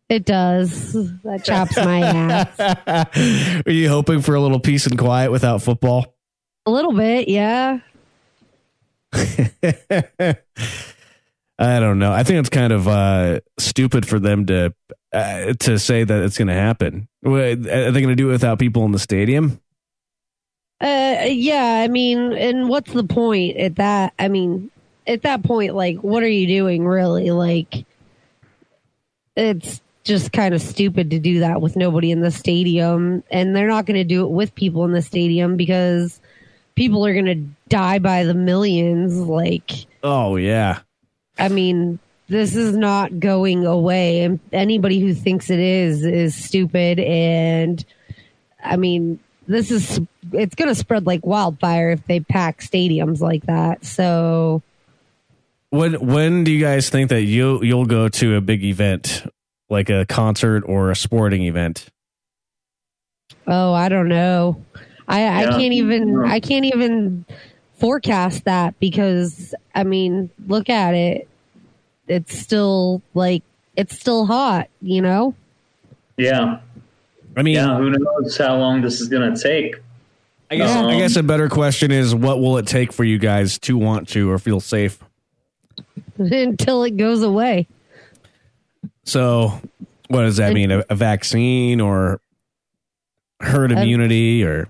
it 0.09 0.25
does. 0.25 0.93
That 1.23 1.45
chops 1.45 1.77
my 1.77 2.01
ass. 2.01 3.63
Are 3.67 3.73
you 3.73 3.89
hoping 3.89 4.21
for 4.21 4.35
a 4.35 4.41
little 4.41 4.61
peace 4.61 4.87
and 4.87 4.99
quiet 4.99 5.31
without 5.31 5.63
football? 5.63 6.15
A 6.65 6.71
little 6.71 6.93
bit, 6.93 7.29
yeah. 7.29 7.81
I 11.59 11.79
don't 11.81 11.99
know. 11.99 12.13
I 12.13 12.23
think 12.23 12.41
it's 12.41 12.49
kind 12.49 12.73
of 12.73 12.89
uh, 12.89 13.41
stupid 13.59 14.07
for 14.07 14.19
them 14.19 14.47
to 14.47 14.75
uh, 15.13 15.53
to 15.61 15.79
say 15.79 16.05
that 16.05 16.23
it's 16.23 16.39
going 16.39 16.49
to 16.49 16.55
happen. 16.55 17.09
Are 17.25 17.55
they 17.55 17.91
going 17.93 18.09
to 18.09 18.15
do 18.15 18.29
it 18.29 18.33
without 18.33 18.59
people 18.59 18.85
in 18.85 18.93
the 18.93 18.99
stadium? 18.99 19.61
Uh, 20.81 21.27
yeah, 21.27 21.83
I 21.85 21.89
mean, 21.89 22.33
and 22.33 22.69
what's 22.69 22.93
the 22.93 23.05
point 23.05 23.57
at 23.57 23.77
that? 23.77 24.15
I 24.19 24.29
mean, 24.29 24.71
at 25.07 25.23
that 25.23 25.43
point, 25.45 25.75
like, 25.75 25.99
what 25.99 26.23
are 26.23 26.29
you 26.29 26.47
doing 26.47 26.85
really? 26.87 27.31
Like, 27.31 27.85
it's 29.37 29.81
just 30.05 30.33
kind 30.33 30.55
of 30.55 30.61
stupid 30.61 31.11
to 31.11 31.19
do 31.19 31.41
that 31.41 31.61
with 31.61 31.77
nobody 31.77 32.11
in 32.11 32.21
the 32.21 32.31
stadium. 32.31 33.23
And 33.31 33.55
they're 33.55 33.69
not 33.69 33.87
going 33.87 33.99
to 33.99 34.05
do 34.05 34.25
it 34.25 34.31
with 34.31 34.55
people 34.55 34.85
in 34.85 34.93
the 34.93 35.03
stadium 35.03 35.57
because 35.57 36.21
people 36.83 37.07
are 37.07 37.13
going 37.13 37.27
to 37.27 37.47
die 37.69 38.01
by 38.01 38.25
the 38.25 38.35
millions. 38.35 39.17
Like, 39.17 39.71
Oh 40.03 40.35
yeah, 40.35 40.81
I 41.39 41.49
mean, 41.49 42.01
this 42.27 42.57
is 42.57 42.77
not 42.77 43.21
going 43.21 43.65
away. 43.65 44.23
And 44.23 44.41
anybody 44.53 44.99
who 44.99 45.15
thinks 45.15 45.49
it 45.49 45.61
is 45.61 46.05
is 46.05 46.35
stupid. 46.35 46.99
And 46.99 47.85
I 48.65 48.77
mean, 48.77 49.21
this 49.47 49.71
is 49.71 50.01
it's 50.33 50.57
going 50.57 50.71
to 50.71 50.75
spread 50.75 51.07
like 51.07 51.25
wildfire 51.25 51.91
if 51.91 52.05
they 52.09 52.19
pack 52.19 52.61
stadiums 52.61 53.21
like 53.21 53.45
that. 53.47 53.85
So 53.85 54.63
when 55.71 56.05
when 56.05 56.43
do 56.43 56.51
you 56.51 56.61
guys 56.61 56.91
think 56.91 57.11
that 57.11 57.23
you 57.23 57.63
you'll 57.63 57.87
go 57.87 58.09
to 58.09 58.35
a 58.35 58.41
big 58.41 58.65
event 58.65 59.25
like 59.71 59.89
a 59.89 60.05
concert 60.07 60.65
or 60.67 60.91
a 60.91 60.97
sporting 60.97 61.45
event? 61.45 61.87
Oh, 63.47 63.73
I 63.73 63.89
don't 63.89 64.09
know. 64.09 64.65
I, 65.09 65.45
I 65.45 65.47
can't 65.51 65.73
even 65.73 66.25
I 66.25 66.41
can't 66.41 66.65
even 66.65 67.25
forecast 67.79 68.45
that 68.45 68.79
because 68.81 69.55
I 69.75 69.85
mean, 69.85 70.31
look 70.47 70.71
at 70.71 70.95
it. 70.95 71.29
It's 72.09 72.37
still 72.39 73.03
like 73.15 73.43
it's 73.77 73.99
still 73.99 74.27
hot, 74.27 74.69
you 74.81 75.01
know? 75.03 75.35
Yeah. 76.17 76.61
I 77.37 77.43
mean, 77.43 77.55
Yeah. 77.55 77.77
Who 77.79 77.91
knows 77.91 78.37
how 78.37 78.57
long 78.57 78.83
this 78.83 79.01
is 79.01 79.09
going 79.09 79.35
to 79.35 79.41
take? 79.43 79.77
I 80.51 80.57
guess 80.57 80.77
Um, 80.77 80.87
I 80.87 80.99
guess 80.99 81.17
a 81.17 81.23
better 81.23 81.49
question 81.49 81.91
is 81.91 82.15
what 82.15 82.39
will 82.41 82.59
it 82.59 82.67
take 82.67 82.93
for 82.93 83.05
you 83.05 83.19
guys 83.19 83.59
to 83.61 83.79
want 83.79 84.09
to 84.11 84.31
or 84.31 84.39
feel 84.39 84.61
safe? 84.61 84.99
Until 86.19 86.85
it 86.85 86.97
goes 86.99 87.23
away. 87.23 87.67
So, 89.05 89.61
what 90.09 90.23
does 90.23 90.37
that 90.37 90.53
mean? 90.53 90.71
A, 90.71 90.85
a 90.91 90.95
vaccine 90.95 91.81
or 91.81 92.21
herd 93.41 93.73
Um, 93.73 93.79
immunity 93.79 94.45
or 94.45 94.69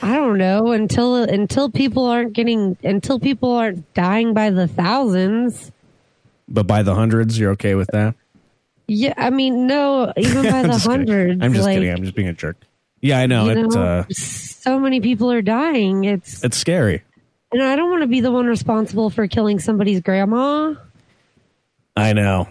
I 0.00 0.14
don't 0.14 0.38
know 0.38 0.72
until 0.72 1.16
until 1.16 1.70
people 1.70 2.06
aren't 2.06 2.32
getting 2.32 2.76
until 2.84 3.18
people 3.18 3.50
aren't 3.52 3.92
dying 3.94 4.32
by 4.32 4.50
the 4.50 4.68
thousands. 4.68 5.72
but 6.48 6.66
by 6.66 6.82
the 6.82 6.94
hundreds, 6.94 7.38
you're 7.38 7.52
okay 7.52 7.74
with 7.74 7.88
that? 7.92 8.14
Yeah, 8.86 9.12
I 9.16 9.30
mean, 9.30 9.66
no, 9.66 10.12
even 10.16 10.44
by 10.44 10.62
the 10.62 10.68
just 10.68 10.86
kidding. 10.86 10.98
hundreds. 11.08 11.42
I'm 11.42 11.52
just 11.52 11.64
like, 11.64 11.76
kidding. 11.76 11.90
I'm 11.90 12.02
just 12.02 12.14
being 12.14 12.28
a 12.28 12.32
jerk. 12.32 12.56
Yeah, 13.00 13.18
I 13.18 13.26
know. 13.26 13.48
It's 13.48 13.74
know, 13.74 13.82
uh 13.82 14.04
so 14.10 14.78
many 14.78 15.00
people 15.00 15.30
are 15.30 15.42
dying. 15.42 16.04
It's 16.04 16.42
it's 16.44 16.56
scary. 16.56 17.02
and 17.52 17.62
I 17.62 17.76
don't 17.76 17.90
want 17.90 18.02
to 18.02 18.08
be 18.08 18.20
the 18.20 18.30
one 18.32 18.46
responsible 18.46 19.10
for 19.10 19.26
killing 19.26 19.58
somebody's 19.58 20.00
grandma. 20.00 20.74
I 21.96 22.12
know. 22.12 22.48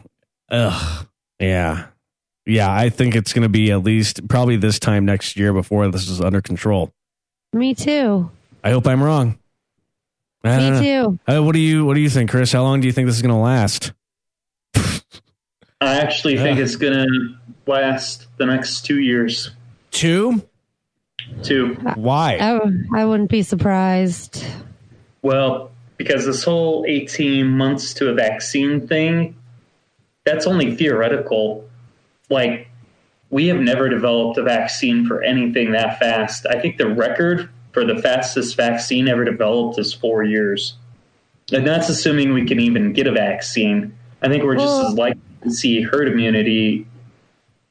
Ugh. 0.49 1.07
Yeah. 1.39 1.87
Yeah, 2.47 2.73
I 2.73 2.89
think 2.89 3.13
it's 3.15 3.33
going 3.33 3.43
to 3.43 3.49
be 3.49 3.71
at 3.71 3.83
least 3.83 4.27
probably 4.29 4.55
this 4.57 4.79
time 4.79 5.03
next 5.05 5.35
year 5.35 5.51
before 5.53 5.87
this 5.89 6.07
is 6.07 6.21
under 6.21 6.41
control. 6.41 6.91
Me 7.53 7.75
too. 7.75 8.31
I 8.63 8.71
hope 8.71 8.87
I'm 8.87 9.03
wrong. 9.03 9.37
I 10.43 10.57
Me 10.57 10.69
don't 10.69 10.81
too. 10.83 11.19
Uh, 11.27 11.43
what 11.43 11.53
do 11.53 11.59
you 11.59 11.85
What 11.85 11.95
do 11.95 11.99
you 11.99 12.09
think, 12.09 12.29
Chris? 12.29 12.51
How 12.53 12.63
long 12.63 12.79
do 12.79 12.87
you 12.87 12.93
think 12.93 13.07
this 13.07 13.15
is 13.17 13.21
going 13.21 13.33
to 13.33 13.41
last? 13.41 13.91
I 14.75 15.99
actually 15.99 16.37
think 16.37 16.57
Yeah. 16.57 16.63
it's 16.63 16.75
going 16.75 16.93
to 16.93 17.35
last 17.65 18.27
the 18.37 18.45
next 18.45 18.85
two 18.85 18.99
years. 18.99 19.51
Two? 19.91 20.41
Two. 21.43 21.75
Why? 21.95 22.37
I, 22.37 22.59
I 23.01 23.05
wouldn't 23.05 23.29
be 23.29 23.43
surprised. 23.43 24.43
Well, 25.21 25.71
because 25.97 26.25
this 26.25 26.43
whole 26.43 26.85
18 26.87 27.45
months 27.47 27.93
to 27.95 28.09
a 28.09 28.13
vaccine 28.13 28.87
thing, 28.87 29.35
that's 30.25 30.47
only 30.47 30.75
theoretical. 30.75 31.66
Like, 32.29 32.69
we 33.29 33.47
have 33.47 33.59
never 33.59 33.89
developed 33.89 34.37
a 34.37 34.43
vaccine 34.43 35.05
for 35.05 35.21
anything 35.21 35.71
that 35.71 35.99
fast. 35.99 36.45
I 36.45 36.59
think 36.59 36.77
the 36.77 36.87
record 36.87 37.49
for 37.73 37.85
the 37.85 38.01
fastest 38.01 38.55
vaccine 38.55 39.07
ever 39.07 39.23
developed 39.25 39.77
is 39.79 39.93
four 39.93 40.23
years. 40.23 40.75
And 41.51 41.65
that's 41.65 41.89
assuming 41.89 42.33
we 42.33 42.45
can 42.45 42.59
even 42.59 42.93
get 42.93 43.07
a 43.07 43.11
vaccine. 43.11 43.95
I 44.21 44.29
think 44.29 44.43
we're 44.43 44.55
just 44.55 44.67
Well- 44.67 44.87
as 44.87 44.93
likely 44.93 45.21
to 45.43 45.51
see 45.51 45.81
herd 45.81 46.07
immunity 46.07 46.87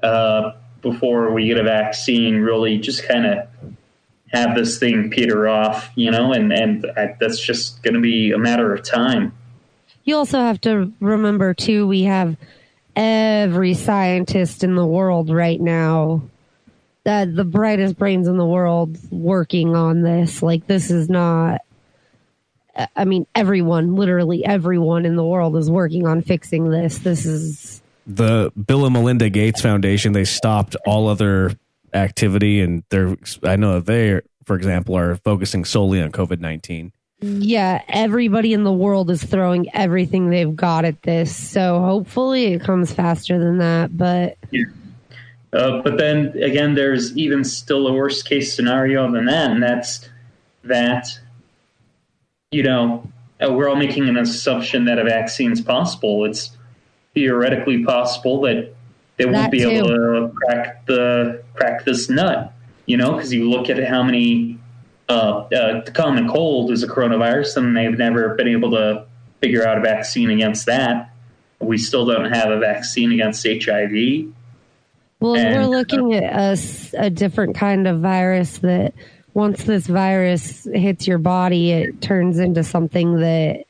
uh, 0.02 0.52
before 0.82 1.32
we 1.32 1.46
get 1.46 1.58
a 1.58 1.62
vaccine 1.62 2.36
really 2.36 2.78
just 2.78 3.06
kind 3.08 3.26
of 3.26 3.38
have 4.28 4.54
this 4.54 4.78
thing 4.78 5.10
peter 5.10 5.48
off, 5.48 5.90
you 5.94 6.10
know, 6.10 6.32
and 6.32 6.52
and 6.52 6.86
I, 6.96 7.16
that's 7.18 7.40
just 7.40 7.82
going 7.82 7.94
to 7.94 8.00
be 8.00 8.32
a 8.32 8.38
matter 8.38 8.74
of 8.74 8.82
time. 8.82 9.32
You 10.04 10.16
also 10.16 10.38
have 10.38 10.60
to 10.62 10.92
remember 11.00 11.54
too. 11.54 11.86
We 11.86 12.02
have 12.02 12.36
every 12.96 13.74
scientist 13.74 14.64
in 14.64 14.74
the 14.74 14.86
world 14.86 15.30
right 15.30 15.60
now, 15.60 16.22
uh, 17.04 17.26
the 17.26 17.44
brightest 17.44 17.96
brains 17.96 18.26
in 18.26 18.36
the 18.36 18.46
world, 18.46 18.98
working 19.12 19.76
on 19.76 20.02
this. 20.02 20.42
Like 20.42 20.66
this 20.66 20.90
is 20.90 21.08
not. 21.08 21.60
I 22.94 23.06
mean, 23.06 23.26
everyone, 23.34 23.94
literally 23.94 24.44
everyone 24.44 25.06
in 25.06 25.16
the 25.16 25.24
world 25.24 25.56
is 25.56 25.70
working 25.70 26.06
on 26.06 26.20
fixing 26.20 26.68
this. 26.68 26.98
This 26.98 27.24
is 27.24 27.80
the 28.06 28.52
Bill 28.52 28.84
and 28.84 28.92
Melinda 28.92 29.30
Gates 29.30 29.62
Foundation 29.62 30.12
they 30.12 30.24
stopped 30.24 30.76
all 30.86 31.08
other 31.08 31.52
activity, 31.94 32.60
and 32.60 32.82
they're 32.90 33.16
I 33.42 33.56
know 33.56 33.80
they, 33.80 34.20
for 34.44 34.56
example, 34.56 34.96
are 34.96 35.16
focusing 35.16 35.64
solely 35.64 36.02
on 36.02 36.12
COVID 36.12 36.40
nineteen. 36.40 36.92
Yeah, 37.20 37.82
everybody 37.88 38.52
in 38.52 38.64
the 38.64 38.72
world 38.72 39.10
is 39.10 39.24
throwing 39.24 39.74
everything 39.74 40.28
they've 40.28 40.54
got 40.54 40.84
at 40.84 41.02
this. 41.02 41.34
So 41.34 41.80
hopefully 41.80 42.46
it 42.52 42.62
comes 42.62 42.92
faster 42.92 43.38
than 43.38 43.58
that. 43.58 43.96
But 43.96 44.36
Uh, 45.52 45.80
but 45.82 45.96
then 45.96 46.36
again, 46.42 46.74
there's 46.74 47.16
even 47.16 47.42
still 47.42 47.86
a 47.86 47.92
worst 47.92 48.28
case 48.28 48.54
scenario 48.54 49.10
than 49.10 49.24
that, 49.26 49.50
and 49.50 49.62
that's 49.62 50.08
that 50.64 51.06
you 52.50 52.62
know 52.62 53.10
uh, 53.42 53.50
we're 53.50 53.68
all 53.68 53.76
making 53.76 54.08
an 54.08 54.18
assumption 54.18 54.84
that 54.84 54.98
a 54.98 55.04
vaccine 55.04 55.52
is 55.52 55.62
possible. 55.62 56.26
It's 56.26 56.54
theoretically 57.14 57.84
possible 57.84 58.42
that 58.42 58.74
they 59.16 59.24
won't 59.24 59.50
be 59.50 59.62
able 59.62 59.88
to 59.88 60.32
crack 60.34 60.84
the 60.84 61.42
crack 61.54 61.84
this 61.86 62.10
nut. 62.10 62.52
You 62.84 62.98
know, 62.98 63.12
because 63.14 63.32
you 63.32 63.48
look 63.48 63.70
at 63.70 63.82
how 63.88 64.02
many 64.02 64.55
uh, 65.08 65.12
uh, 65.12 65.84
the 65.84 65.92
common 65.92 66.28
cold 66.28 66.70
is 66.70 66.82
a 66.82 66.88
coronavirus, 66.88 67.56
and 67.58 67.76
they've 67.76 67.96
never 67.96 68.34
been 68.34 68.48
able 68.48 68.72
to 68.72 69.06
figure 69.40 69.66
out 69.66 69.78
a 69.78 69.80
vaccine 69.80 70.30
against 70.30 70.66
that. 70.66 71.12
We 71.60 71.78
still 71.78 72.06
don't 72.06 72.32
have 72.32 72.50
a 72.50 72.58
vaccine 72.58 73.12
against 73.12 73.46
HIV. 73.46 74.32
Well, 75.20 75.36
And- 75.36 75.56
we're 75.56 75.66
looking 75.66 76.14
at 76.14 76.60
a 76.94 77.10
different 77.10 77.56
kind 77.56 77.86
of 77.86 78.00
virus 78.00 78.58
that 78.58 78.94
once 79.34 79.64
this 79.64 79.86
virus 79.86 80.66
hits 80.72 81.06
your 81.06 81.18
body, 81.18 81.72
it 81.72 82.00
turns 82.00 82.38
into 82.38 82.64
something 82.64 83.20
that 83.20 83.64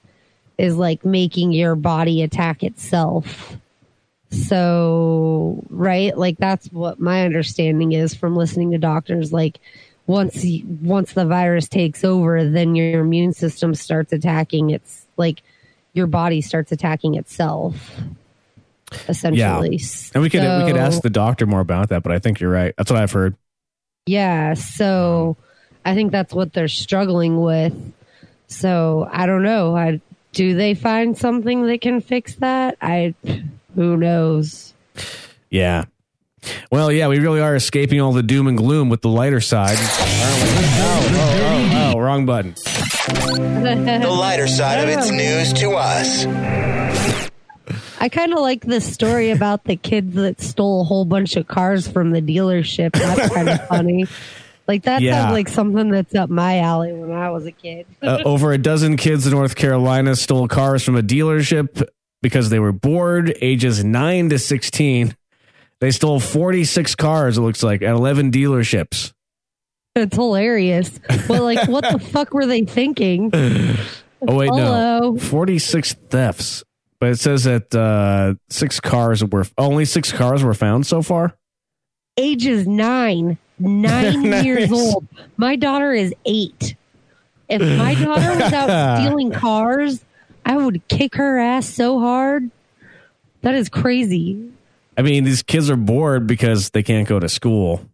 is 0.58 0.76
like 0.76 1.04
making 1.04 1.52
your 1.52 1.74
body 1.74 2.22
attack 2.22 2.62
itself. 2.62 3.56
So, 4.30 5.64
right? 5.70 6.16
Like 6.16 6.38
that's 6.38 6.66
what 6.72 7.00
my 7.00 7.24
understanding 7.24 7.92
is 7.92 8.14
from 8.14 8.36
listening 8.36 8.72
to 8.72 8.78
doctors. 8.78 9.32
Like 9.32 9.58
once, 10.06 10.44
once 10.82 11.12
the 11.12 11.26
virus 11.26 11.68
takes 11.68 12.04
over, 12.04 12.48
then 12.48 12.74
your 12.74 13.00
immune 13.00 13.32
system 13.32 13.74
starts 13.74 14.12
attacking. 14.12 14.70
It's 14.70 15.06
like 15.16 15.42
your 15.92 16.06
body 16.06 16.40
starts 16.40 16.72
attacking 16.72 17.14
itself. 17.14 18.00
Essentially. 19.08 19.80
And 20.14 20.22
we 20.22 20.30
could 20.30 20.42
we 20.42 20.70
could 20.70 20.76
ask 20.76 21.02
the 21.02 21.10
doctor 21.10 21.44
more 21.44 21.60
about 21.60 21.88
that, 21.88 22.04
but 22.04 22.12
I 22.12 22.20
think 22.20 22.38
you're 22.38 22.50
right. 22.50 22.72
That's 22.78 22.90
what 22.90 23.00
I've 23.00 23.10
heard. 23.10 23.34
Yeah, 24.06 24.54
so 24.54 25.36
I 25.84 25.94
think 25.94 26.12
that's 26.12 26.32
what 26.32 26.52
they're 26.52 26.68
struggling 26.68 27.40
with. 27.40 27.74
So 28.46 29.08
I 29.10 29.26
don't 29.26 29.42
know. 29.42 29.76
I, 29.76 30.00
do 30.32 30.54
they 30.54 30.74
find 30.74 31.18
something 31.18 31.66
that 31.66 31.80
can 31.80 32.00
fix 32.00 32.36
that? 32.36 32.76
I 32.80 33.14
who 33.74 33.96
knows. 33.96 34.72
Yeah. 35.50 35.86
Well, 36.70 36.90
yeah, 36.92 37.08
we 37.08 37.18
really 37.18 37.40
are 37.40 37.54
escaping 37.54 38.00
all 38.00 38.12
the 38.12 38.22
doom 38.22 38.46
and 38.46 38.56
gloom 38.56 38.88
with 38.88 39.02
the 39.02 39.08
lighter 39.08 39.40
side. 39.40 39.76
aren't? 39.78 41.12
Oh, 41.18 41.70
oh, 41.72 41.92
oh. 41.94 41.98
wrong 41.98 42.26
button. 42.26 42.54
The 42.54 44.06
lighter 44.08 44.46
side 44.46 44.82
of 44.82 44.88
its 44.88 45.10
news 45.10 45.52
to 45.54 45.70
us. 45.72 46.26
I 47.98 48.08
kind 48.08 48.32
of 48.32 48.38
like 48.40 48.64
this 48.64 48.90
story 48.92 49.30
about 49.30 49.64
the 49.64 49.76
kids 49.76 50.14
that 50.14 50.40
stole 50.40 50.82
a 50.82 50.84
whole 50.84 51.04
bunch 51.04 51.36
of 51.36 51.48
cars 51.48 51.88
from 51.88 52.10
the 52.10 52.20
dealership. 52.20 52.92
That's 52.92 53.34
kind 53.34 53.48
of 53.48 53.66
funny. 53.68 54.06
Like 54.68 54.82
that 54.82 55.00
Yeah. 55.00 55.12
sounds 55.22 55.32
like 55.32 55.48
something 55.48 55.90
that's 55.90 56.14
up 56.14 56.28
my 56.28 56.58
alley 56.58 56.92
when 56.92 57.12
I 57.12 57.30
was 57.30 57.46
a 57.46 57.52
kid. 57.52 57.86
Uh, 58.02 58.18
over 58.24 58.52
a 58.52 58.58
dozen 58.58 58.96
kids 58.96 59.26
in 59.26 59.32
North 59.32 59.54
Carolina 59.54 60.14
stole 60.16 60.46
cars 60.48 60.82
from 60.82 60.96
a 60.96 61.02
dealership 61.02 61.82
because 62.22 62.50
they 62.50 62.58
were 62.58 62.72
bored, 62.72 63.32
ages 63.40 63.84
9 63.84 64.30
to 64.30 64.38
16. 64.38 65.16
They 65.80 65.90
stole 65.90 66.20
46 66.20 66.94
cars, 66.94 67.36
it 67.38 67.42
looks 67.42 67.62
like, 67.62 67.82
at 67.82 67.90
11 67.94 68.30
dealerships. 68.30 69.12
It's 69.94 70.14
hilarious. 70.16 70.98
But 71.28 71.42
like, 71.42 71.68
what 71.68 71.84
the 71.90 71.98
fuck 72.12 72.32
were 72.34 72.46
they 72.46 72.62
thinking? 72.64 73.30
Oh, 73.34 74.36
wait, 74.36 74.46
Hello. 74.48 75.12
no. 75.12 75.18
46 75.18 75.94
thefts. 76.10 76.64
But 76.98 77.10
it 77.10 77.18
says 77.18 77.44
that 77.44 77.74
uh, 77.74 78.34
six 78.48 78.80
cars 78.80 79.22
were, 79.22 79.44
only 79.58 79.84
six 79.84 80.12
cars 80.12 80.42
were 80.42 80.54
found 80.54 80.86
so 80.86 81.02
far. 81.02 81.36
Ages 82.16 82.66
nine, 82.66 83.36
nine 83.58 84.22
Nice. 84.30 84.44
years 84.44 84.72
old. 84.72 85.06
My 85.36 85.56
daughter 85.56 85.92
is 85.92 86.14
eight. 86.24 86.74
If 87.48 87.60
my 87.78 87.94
daughter 87.94 88.42
was 88.42 88.52
out 88.52 88.98
stealing 89.02 89.30
cars, 89.30 90.02
I 90.44 90.56
would 90.56 90.88
kick 90.88 91.16
her 91.16 91.38
ass 91.38 91.68
so 91.68 92.00
hard. 92.00 92.50
That 93.42 93.54
is 93.54 93.68
crazy. 93.68 94.50
I 94.96 95.02
mean, 95.02 95.24
these 95.24 95.42
kids 95.42 95.68
are 95.70 95.76
bored 95.76 96.26
because 96.26 96.70
they 96.70 96.82
can't 96.82 97.06
go 97.06 97.18
to 97.18 97.28
school. 97.28 97.86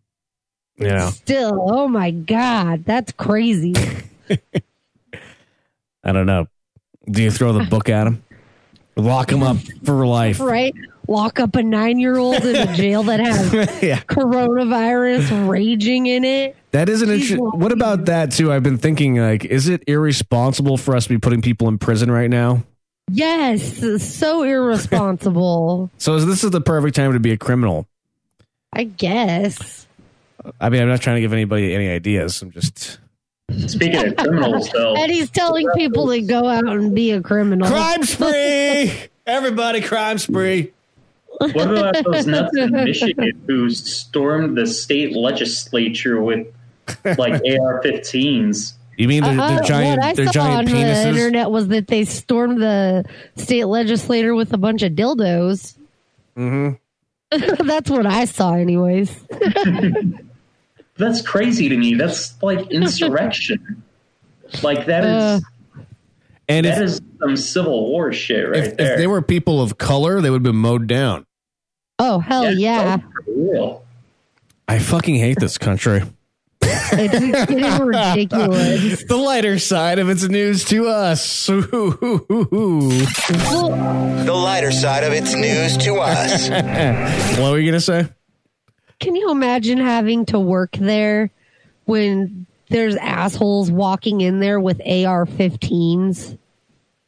You 0.78 0.88
know, 0.88 1.10
Still, 1.10 1.66
oh 1.70 1.86
my 1.86 2.10
god, 2.10 2.84
that's 2.84 3.12
crazy. 3.12 3.74
I 6.04 6.12
don't 6.12 6.26
know. 6.26 6.46
Do 7.08 7.22
you 7.22 7.30
throw 7.30 7.52
the 7.52 7.64
book 7.70 7.88
at 7.88 8.04
them? 8.04 8.22
Lock 8.96 9.28
them 9.28 9.42
up 9.42 9.56
for 9.84 10.06
life. 10.06 10.40
right? 10.40 10.74
Lock 11.08 11.40
up 11.40 11.56
a 11.56 11.62
nine 11.62 11.98
year 11.98 12.16
old 12.16 12.44
in 12.44 12.56
a 12.56 12.74
jail 12.74 13.02
that 13.04 13.20
has 13.20 13.52
yeah. 13.82 14.00
coronavirus 14.02 15.48
raging 15.48 16.06
in 16.06 16.24
it. 16.24 16.56
That 16.70 16.88
is 16.88 17.02
an 17.02 17.10
interesting. 17.10 17.38
What 17.38 17.72
about 17.72 18.04
that 18.06 18.32
too? 18.32 18.52
I've 18.52 18.62
been 18.62 18.78
thinking 18.78 19.16
like, 19.16 19.44
is 19.44 19.68
it 19.68 19.82
irresponsible 19.86 20.76
for 20.76 20.94
us 20.96 21.04
to 21.04 21.10
be 21.10 21.18
putting 21.18 21.42
people 21.42 21.68
in 21.68 21.78
prison 21.78 22.10
right 22.10 22.30
now? 22.30 22.64
Yes, 23.14 24.02
so 24.02 24.42
irresponsible. 24.42 25.90
So 25.98 26.14
is- 26.14 26.26
this 26.26 26.42
is 26.44 26.50
the 26.50 26.60
perfect 26.60 26.96
time 26.96 27.12
to 27.12 27.20
be 27.20 27.32
a 27.32 27.36
criminal. 27.36 27.86
I 28.72 28.84
guess. 28.84 29.86
I 30.60 30.70
mean, 30.70 30.80
I'm 30.82 30.88
not 30.88 31.00
trying 31.02 31.16
to 31.16 31.20
give 31.20 31.32
anybody 31.32 31.74
any 31.74 31.88
ideas. 31.88 32.40
I'm 32.42 32.50
just 32.50 32.98
Speaking 33.66 34.06
of 34.08 34.16
criminals, 34.16 34.70
though, 34.70 34.94
And 34.98 35.12
he's 35.12 35.30
telling 35.30 35.68
people 35.76 36.08
to 36.10 36.22
go 36.22 36.48
out 36.48 36.66
and 36.66 36.94
be 36.94 37.10
a 37.10 37.20
criminal. 37.20 37.68
crime 37.68 38.02
spree. 38.04 38.92
Everybody, 39.26 39.82
crime 39.82 40.16
spree. 40.18 40.72
what 41.38 41.54
about 41.70 41.94
those 42.04 42.26
nuts 42.26 42.56
in 42.56 42.70
Michigan 42.72 43.42
who 43.46 43.68
stormed 43.70 44.56
the 44.56 44.66
state 44.66 45.14
legislature 45.14 46.20
with 46.20 46.46
like 47.04 47.34
AR-15s? 47.34 48.72
You 48.98 49.08
mean 49.08 49.22
they're, 49.22 49.40
Uh, 49.40 49.48
they're 49.48 49.62
giant? 49.62 49.98
what 50.00 50.06
I 50.06 50.12
They're 50.14 50.26
saw 50.26 50.32
giant 50.32 50.68
on 50.68 50.74
the 50.74 51.08
internet 51.08 51.50
was 51.50 51.68
that 51.68 51.86
they 51.88 52.04
stormed 52.04 52.60
the 52.60 53.04
state 53.36 53.64
legislator 53.64 54.34
with 54.34 54.52
a 54.52 54.58
bunch 54.58 54.82
of 54.82 54.92
dildos. 54.92 55.76
Mm-hmm. 56.36 56.76
That's 57.66 57.88
what 57.90 58.04
I 58.06 58.26
saw, 58.26 58.54
anyways. 58.54 59.14
That's 60.98 61.22
crazy 61.22 61.68
to 61.70 61.76
me. 61.76 61.94
That's 61.94 62.40
like 62.42 62.70
insurrection. 62.70 63.82
like 64.62 64.86
that 64.86 65.04
is 65.04 65.44
And 66.48 66.66
that 66.66 66.76
if, 66.78 66.84
is 66.84 67.00
some 67.18 67.36
Civil 67.36 67.88
War 67.90 68.12
shit 68.12 68.48
right 68.50 68.58
if, 68.64 68.76
there. 68.76 68.92
if 68.92 68.98
they 68.98 69.06
were 69.06 69.22
people 69.22 69.62
of 69.62 69.78
color, 69.78 70.20
they 70.20 70.28
would 70.28 70.36
have 70.38 70.42
been 70.52 70.56
mowed 70.56 70.86
down. 70.86 71.24
Oh 71.98 72.18
hell 72.18 72.52
yeah! 72.52 72.98
For. 73.24 73.80
I 74.68 74.78
fucking 74.78 75.14
hate 75.16 75.38
this 75.40 75.56
country. 75.56 76.02
It's 76.92 77.50
getting 77.50 77.86
ridiculous. 77.86 79.04
the 79.08 79.16
lighter 79.16 79.58
side 79.58 79.98
of 79.98 80.08
its 80.08 80.24
news 80.24 80.64
to 80.66 80.88
us. 80.88 81.46
The 84.22 84.32
lighter 84.32 84.70
side 84.70 85.04
of 85.04 85.12
its 85.12 85.34
news 85.34 85.76
to 85.78 85.96
us. 85.96 86.48
What 87.40 87.50
were 87.52 87.58
you 87.58 87.70
gonna 87.70 87.80
say? 87.80 88.08
Can 89.00 89.16
you 89.16 89.30
imagine 89.30 89.78
having 89.78 90.26
to 90.26 90.38
work 90.38 90.72
there 90.76 91.30
when 91.86 92.46
there's 92.68 92.94
assholes 92.96 93.70
walking 93.70 94.20
in 94.20 94.38
there 94.40 94.60
with 94.60 94.80
AR-15s? 94.80 96.38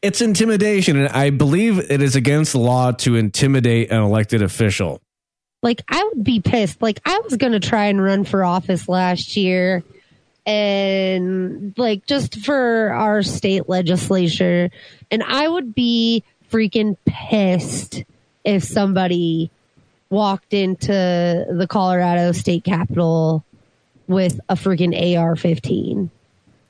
It's 0.02 0.20
intimidation, 0.20 0.98
and 0.98 1.08
I 1.08 1.30
believe 1.30 1.78
it 1.78 2.02
is 2.02 2.16
against 2.16 2.52
the 2.52 2.58
law 2.58 2.90
to 2.92 3.16
intimidate 3.16 3.90
an 3.90 4.02
elected 4.02 4.42
official. 4.42 5.00
Like 5.64 5.82
I 5.88 6.04
would 6.04 6.22
be 6.22 6.40
pissed. 6.40 6.82
Like 6.82 7.00
I 7.06 7.18
was 7.24 7.38
going 7.38 7.52
to 7.52 7.60
try 7.60 7.86
and 7.86 8.00
run 8.00 8.24
for 8.24 8.44
office 8.44 8.86
last 8.86 9.34
year 9.34 9.82
and 10.44 11.72
like 11.78 12.04
just 12.04 12.38
for 12.44 12.92
our 12.92 13.22
state 13.22 13.66
legislature 13.66 14.70
and 15.10 15.22
I 15.22 15.48
would 15.48 15.74
be 15.74 16.22
freaking 16.52 16.98
pissed 17.06 18.04
if 18.44 18.62
somebody 18.62 19.50
walked 20.10 20.52
into 20.52 20.92
the 20.92 21.66
Colorado 21.66 22.32
state 22.32 22.62
capitol 22.64 23.42
with 24.06 24.38
a 24.50 24.56
freaking 24.56 24.92
AR-15. 24.92 26.10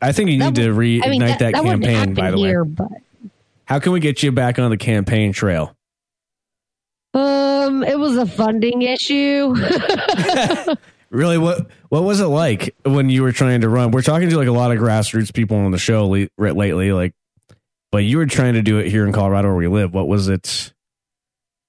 I 0.00 0.12
think 0.12 0.30
you 0.30 0.38
need 0.38 0.54
That 0.54 0.62
to 0.62 0.72
reignite 0.72 1.04
I 1.04 1.09
mean, 1.09 1.20
that, 1.20 1.40
wouldn't 1.40 1.83
campaign. 1.83 2.14
By 2.14 2.30
the 2.30 2.37
here, 2.37 2.62
way, 2.62 2.70
but 2.70 2.92
how 3.64 3.80
can 3.80 3.90
we 3.90 3.98
get 3.98 4.22
you 4.22 4.30
back 4.30 4.61
on 4.61 4.70
the 4.70 4.76
campaign 4.76 5.33
trail? 5.33 5.74
Um, 7.14 7.83
it 7.83 7.98
was 7.98 8.16
a 8.16 8.27
funding 8.27 8.83
issue. 8.83 9.55
Really, 11.11 11.38
what 11.38 11.68
what 11.90 12.03
was 12.03 12.18
it 12.18 12.27
like 12.27 12.74
when 12.83 13.09
you 13.09 13.22
were 13.22 13.31
trying 13.31 13.61
to 13.61 13.68
run? 13.68 13.92
We're 13.92 14.03
talking 14.03 14.29
to 14.31 14.37
like 14.37 14.48
a 14.48 14.53
lot 14.53 14.72
of 14.72 14.79
grassroots 14.79 15.33
people 15.33 15.57
on 15.59 15.70
the 15.70 15.79
show 15.79 16.09
le- 16.09 16.29
lately, 16.37 16.90
like, 16.90 17.14
but 17.92 17.98
you 17.98 18.18
were 18.18 18.27
trying 18.27 18.55
to 18.55 18.62
do 18.62 18.79
it 18.79 18.88
here 18.88 19.07
in 19.07 19.12
Colorado 19.12 19.46
where 19.46 19.57
we 19.57 19.68
live. 19.68 19.94
What 19.94 20.09
was 20.09 20.27
it? 20.27 20.72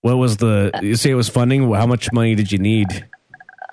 What 0.02 0.16
was 0.16 0.38
the? 0.38 0.72
You 0.82 0.96
say 0.96 1.12
it 1.12 1.16
was 1.16 1.30
funding. 1.30 1.72
How 1.72 1.86
much 1.86 2.12
money 2.12 2.34
did 2.34 2.52
you 2.52 2.58
need? 2.58 2.88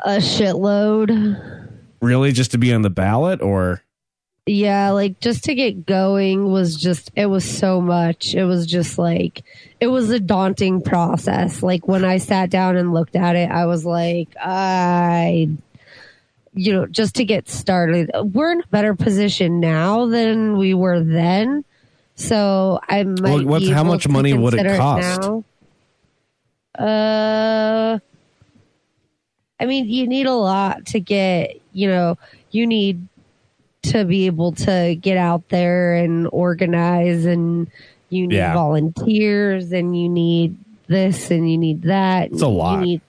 a 0.04 0.16
shitload. 0.16 1.70
Really, 2.02 2.32
just 2.32 2.50
to 2.50 2.58
be 2.58 2.74
on 2.74 2.82
the 2.82 2.90
ballot, 2.90 3.40
or 3.40 3.82
Yeah, 4.46 4.90
like 4.90 5.20
just 5.20 5.44
to 5.44 5.54
get 5.54 5.86
going 5.86 6.50
was 6.50 6.76
just 6.76 7.12
it 7.14 7.26
was 7.26 7.44
so 7.44 7.80
much. 7.80 8.34
It 8.34 8.44
was 8.44 8.66
just 8.66 8.98
like 8.98 9.44
it 9.80 9.86
was 9.86 10.10
a 10.10 10.18
daunting 10.18 10.82
process. 10.82 11.62
Like 11.62 11.86
when 11.86 12.04
I 12.04 12.18
sat 12.18 12.50
down 12.50 12.76
and 12.76 12.92
looked 12.92 13.14
at 13.14 13.36
it, 13.36 13.50
I 13.50 13.66
was 13.66 13.84
like, 13.84 14.28
I 14.40 15.48
you 16.54 16.72
know, 16.72 16.86
just 16.86 17.14
to 17.16 17.24
get 17.24 17.48
started. 17.48 18.10
We're 18.14 18.52
in 18.52 18.60
a 18.62 18.66
better 18.66 18.94
position 18.94 19.60
now 19.60 20.06
than 20.06 20.56
we 20.56 20.74
were 20.74 21.00
then. 21.02 21.64
So 22.16 22.80
I 22.88 23.04
might 23.04 23.46
Well, 23.46 23.62
how 23.72 23.84
much 23.84 24.02
to 24.02 24.08
money 24.08 24.32
would 24.34 24.54
it 24.54 24.76
cost? 24.76 25.20
now. 25.20 25.44
Uh 26.84 27.98
I 29.60 29.66
mean, 29.66 29.88
you 29.88 30.08
need 30.08 30.26
a 30.26 30.34
lot 30.34 30.86
to 30.86 30.98
get, 30.98 31.60
you 31.72 31.86
know, 31.86 32.18
you 32.50 32.66
need 32.66 33.06
to 33.82 34.04
be 34.04 34.26
able 34.26 34.52
to 34.52 34.96
get 35.00 35.16
out 35.16 35.48
there 35.48 35.94
and 35.94 36.28
organize 36.32 37.24
and 37.24 37.68
you 38.10 38.26
need 38.26 38.36
Yeah. 38.36 38.54
volunteers 38.54 39.72
and 39.72 39.98
you 40.00 40.08
need 40.08 40.56
this 40.86 41.30
and 41.30 41.50
you 41.50 41.58
need 41.58 41.82
that. 41.82 42.30
It's 42.32 42.42
a 42.42 42.48
lot. 42.48 42.80
Need, 42.80 43.00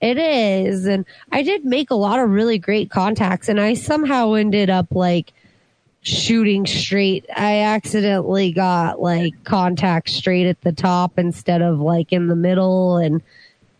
it 0.00 0.18
is. 0.18 0.86
And 0.86 1.04
I 1.32 1.42
did 1.42 1.64
make 1.64 1.90
a 1.90 1.94
lot 1.94 2.18
of 2.20 2.30
really 2.30 2.58
great 2.58 2.90
contacts 2.90 3.48
and 3.48 3.60
I 3.60 3.74
somehow 3.74 4.32
ended 4.34 4.70
up 4.70 4.86
like 4.90 5.32
shooting 6.02 6.64
straight. 6.66 7.26
I 7.36 7.60
accidentally 7.62 8.52
got 8.52 9.00
like 9.00 9.32
contact 9.44 10.08
straight 10.10 10.46
at 10.46 10.60
the 10.62 10.72
top 10.72 11.18
instead 11.18 11.62
of 11.62 11.80
like 11.80 12.12
in 12.12 12.28
the 12.28 12.36
middle 12.36 12.96
and 12.96 13.20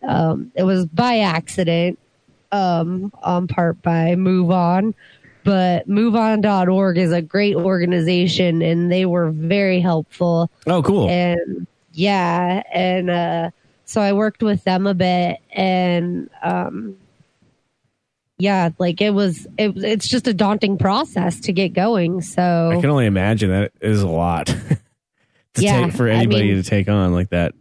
um, 0.03 0.51
it 0.55 0.63
was 0.63 0.85
by 0.85 1.19
accident 1.19 1.97
um, 2.51 3.11
on 3.23 3.47
part 3.47 3.81
by 3.81 4.15
MoveOn. 4.15 4.93
But 5.47 5.87
MoveOn.org 5.87 6.97
is 6.97 7.13
a 7.13 7.21
great 7.21 7.55
organization 7.55 8.61
and 8.61 8.91
they 8.91 9.05
were 9.05 9.31
very 9.31 9.79
helpful. 9.79 10.51
oh, 10.67 10.83
cool. 10.83 11.07
And 11.09 11.65
yeah, 11.93 12.63
and 12.73 13.09
uh, 13.09 13.51
so 13.85 14.01
I 14.01 14.11
worked 14.11 14.43
with 14.43 14.65
them 14.65 14.85
a 14.85 14.93
bit 14.93 15.37
and 15.53 16.29
um, 16.43 16.97
yeah, 18.37 18.71
like 18.77 18.99
it 18.99 19.11
was, 19.11 19.47
it, 19.57 19.77
it's 19.77 20.09
just 20.09 20.27
a 20.27 20.33
daunting 20.33 20.77
process 20.77 21.39
to 21.39 21.53
get 21.53 21.69
going. 21.69 22.21
So 22.21 22.71
I 22.73 22.81
can 22.81 22.89
only 22.89 23.05
imagine 23.05 23.49
that 23.51 23.71
is 23.79 24.01
a 24.01 24.07
lot 24.09 24.47
to 24.47 24.77
Yeah, 25.55 25.85
take 25.85 25.93
for 25.95 26.09
I 26.09 26.15
anybody 26.15 26.53
mean- 26.55 26.61
to 26.61 26.69
take 26.69 26.89
on 26.89 27.13
like 27.13 27.29
that. 27.29 27.53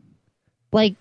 like 0.72 0.96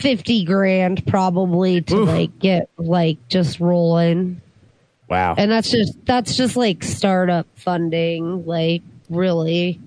50 0.00 0.44
grand 0.44 1.06
probably 1.06 1.80
to 1.80 1.96
Oof. 1.96 2.08
like 2.10 2.38
get 2.38 2.68
like 2.76 3.16
just 3.28 3.60
rolling. 3.60 4.42
Wow. 5.08 5.34
And 5.38 5.50
that's 5.50 5.70
just 5.70 6.04
that's 6.04 6.36
just 6.36 6.56
like 6.56 6.82
startup 6.82 7.46
funding, 7.54 8.44
like 8.46 8.82
really, 9.08 9.80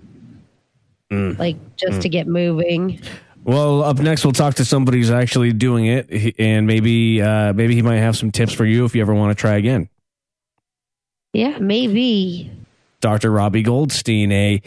Mm. 1.11 1.39
like 1.39 1.57
just 1.75 2.01
to 2.03 2.09
get 2.09 2.27
moving. 2.27 3.01
Well, 3.43 3.81
up 3.83 3.97
next 3.97 4.23
we'll 4.23 4.31
talk 4.33 4.55
to 4.55 4.65
somebody 4.65 4.99
who's 4.99 5.09
actually 5.09 5.53
doing 5.53 5.85
it, 5.87 6.35
and 6.37 6.67
maybe 6.67 7.19
uh, 7.21 7.51
maybe 7.53 7.73
he 7.73 7.81
might 7.81 7.97
have 7.97 8.15
some 8.15 8.31
tips 8.31 8.53
for 8.53 8.63
you 8.65 8.85
if 8.85 8.93
you 8.95 9.01
ever 9.01 9.13
want 9.15 9.35
to 9.35 9.41
try 9.41 9.55
again. 9.55 9.89
Yeah, 11.33 11.57
maybe. 11.59 12.51
Dr. 13.01 13.31
Robbie 13.31 13.63
Goldstein, 13.63 14.31
a 14.31 14.61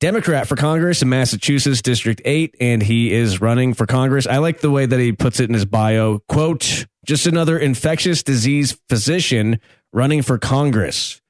Democrat 0.00 0.46
for 0.46 0.56
Congress 0.56 1.02
in 1.02 1.08
Massachusetts, 1.08 1.82
District 1.82 2.20
8, 2.24 2.54
and 2.60 2.82
he 2.82 3.12
is 3.12 3.40
running 3.40 3.74
for 3.74 3.86
Congress. 3.86 4.26
I 4.26 4.38
like 4.38 4.60
the 4.60 4.70
way 4.70 4.86
that 4.86 4.98
he 5.00 5.12
puts 5.12 5.40
it 5.40 5.48
in 5.48 5.54
his 5.54 5.64
bio. 5.64 6.20
Quote, 6.28 6.86
just 7.04 7.26
another 7.26 7.58
infectious 7.58 8.22
disease 8.22 8.78
physician 8.88 9.58
running 9.92 10.22
for 10.22 10.38
Congress 10.38 11.20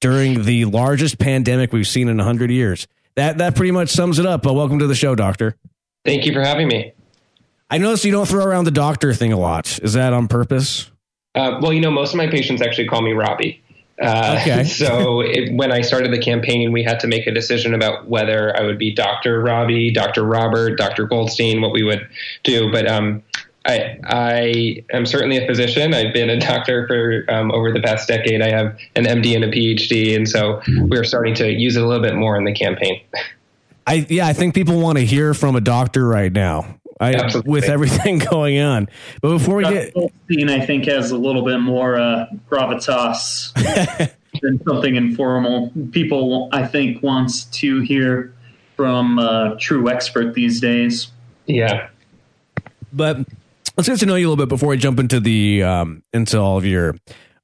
during 0.00 0.44
the 0.44 0.64
largest 0.64 1.18
pandemic 1.18 1.72
we've 1.72 1.86
seen 1.86 2.08
in 2.08 2.16
100 2.16 2.50
years. 2.50 2.86
That, 3.14 3.38
that 3.38 3.54
pretty 3.54 3.72
much 3.72 3.90
sums 3.90 4.18
it 4.18 4.26
up. 4.26 4.42
But 4.42 4.54
welcome 4.54 4.78
to 4.78 4.86
the 4.86 4.94
show, 4.94 5.14
Doctor. 5.14 5.56
Thank 6.04 6.24
you 6.24 6.32
for 6.32 6.40
having 6.40 6.68
me. 6.68 6.92
I 7.70 7.78
notice 7.78 8.04
you 8.04 8.12
don't 8.12 8.26
throw 8.26 8.44
around 8.44 8.64
the 8.64 8.70
doctor 8.70 9.14
thing 9.14 9.32
a 9.32 9.38
lot. 9.38 9.78
Is 9.82 9.94
that 9.94 10.12
on 10.12 10.28
purpose? 10.28 10.90
Uh, 11.34 11.58
well, 11.62 11.72
you 11.72 11.80
know, 11.80 11.90
most 11.90 12.12
of 12.12 12.16
my 12.18 12.26
patients 12.26 12.60
actually 12.60 12.86
call 12.88 13.02
me 13.02 13.12
Robbie. 13.12 13.62
Uh, 14.00 14.38
Okay. 14.40 14.64
so 14.64 15.20
it, 15.20 15.52
when 15.54 15.72
I 15.72 15.80
started 15.80 16.12
the 16.12 16.18
campaign, 16.18 16.72
we 16.72 16.82
had 16.82 17.00
to 17.00 17.06
make 17.06 17.26
a 17.26 17.30
decision 17.30 17.72
about 17.72 18.08
whether 18.08 18.54
I 18.56 18.62
would 18.62 18.78
be 18.78 18.92
Dr. 18.92 19.40
Robbie, 19.40 19.90
Dr. 19.90 20.24
Robert, 20.24 20.76
Dr. 20.76 21.06
Goldstein, 21.06 21.60
what 21.62 21.72
we 21.72 21.82
would 21.82 22.06
do. 22.42 22.70
But 22.70 22.86
um, 22.90 23.22
I, 23.64 23.98
I 24.04 24.84
am 24.92 25.06
certainly 25.06 25.36
a 25.38 25.46
physician. 25.46 25.94
I've 25.94 26.12
been 26.12 26.30
a 26.30 26.38
doctor 26.40 26.86
for 26.86 27.24
um, 27.32 27.50
over 27.52 27.72
the 27.72 27.80
past 27.80 28.08
decade. 28.08 28.42
I 28.42 28.50
have 28.50 28.78
an 28.96 29.04
MD 29.04 29.34
and 29.34 29.44
a 29.44 29.50
PhD, 29.50 30.16
and 30.16 30.28
so 30.28 30.60
we're 30.88 31.04
starting 31.04 31.34
to 31.36 31.50
use 31.50 31.76
it 31.76 31.82
a 31.82 31.86
little 31.86 32.02
bit 32.02 32.16
more 32.16 32.36
in 32.36 32.44
the 32.44 32.52
campaign. 32.52 33.00
I 33.86 34.06
yeah, 34.08 34.28
I 34.28 34.32
think 34.32 34.54
people 34.54 34.80
want 34.80 34.98
to 34.98 35.04
hear 35.04 35.34
from 35.34 35.56
a 35.56 35.60
doctor 35.60 36.06
right 36.06 36.32
now. 36.32 36.78
I, 37.00 37.32
with 37.44 37.64
everything 37.64 38.18
going 38.30 38.60
on. 38.60 38.88
But 39.20 39.30
before 39.30 39.56
we 39.56 39.64
get 39.64 39.92
Goldstein, 39.92 40.48
I 40.48 40.64
think, 40.64 40.84
has 40.84 41.10
a 41.10 41.16
little 41.16 41.44
bit 41.44 41.58
more 41.58 41.98
uh, 41.98 42.26
gravitas 42.48 43.52
than 44.40 44.62
something 44.62 44.94
informal. 44.94 45.72
People, 45.90 46.48
I 46.52 46.64
think, 46.64 47.02
wants 47.02 47.44
to 47.44 47.80
hear 47.80 48.32
from 48.76 49.18
a 49.18 49.56
true 49.58 49.90
expert 49.90 50.34
these 50.34 50.60
days. 50.60 51.10
Yeah. 51.46 51.88
but 52.92 53.18
let's 53.76 53.88
get 53.88 53.98
to 54.00 54.06
know 54.06 54.14
you 54.16 54.26
a 54.26 54.30
little 54.30 54.42
bit 54.44 54.48
before 54.48 54.70
we 54.70 54.76
jump 54.76 54.98
into 54.98 55.20
the 55.20 55.62
um, 55.62 56.02
into 56.12 56.38
all 56.38 56.56
of 56.58 56.64
your 56.64 56.94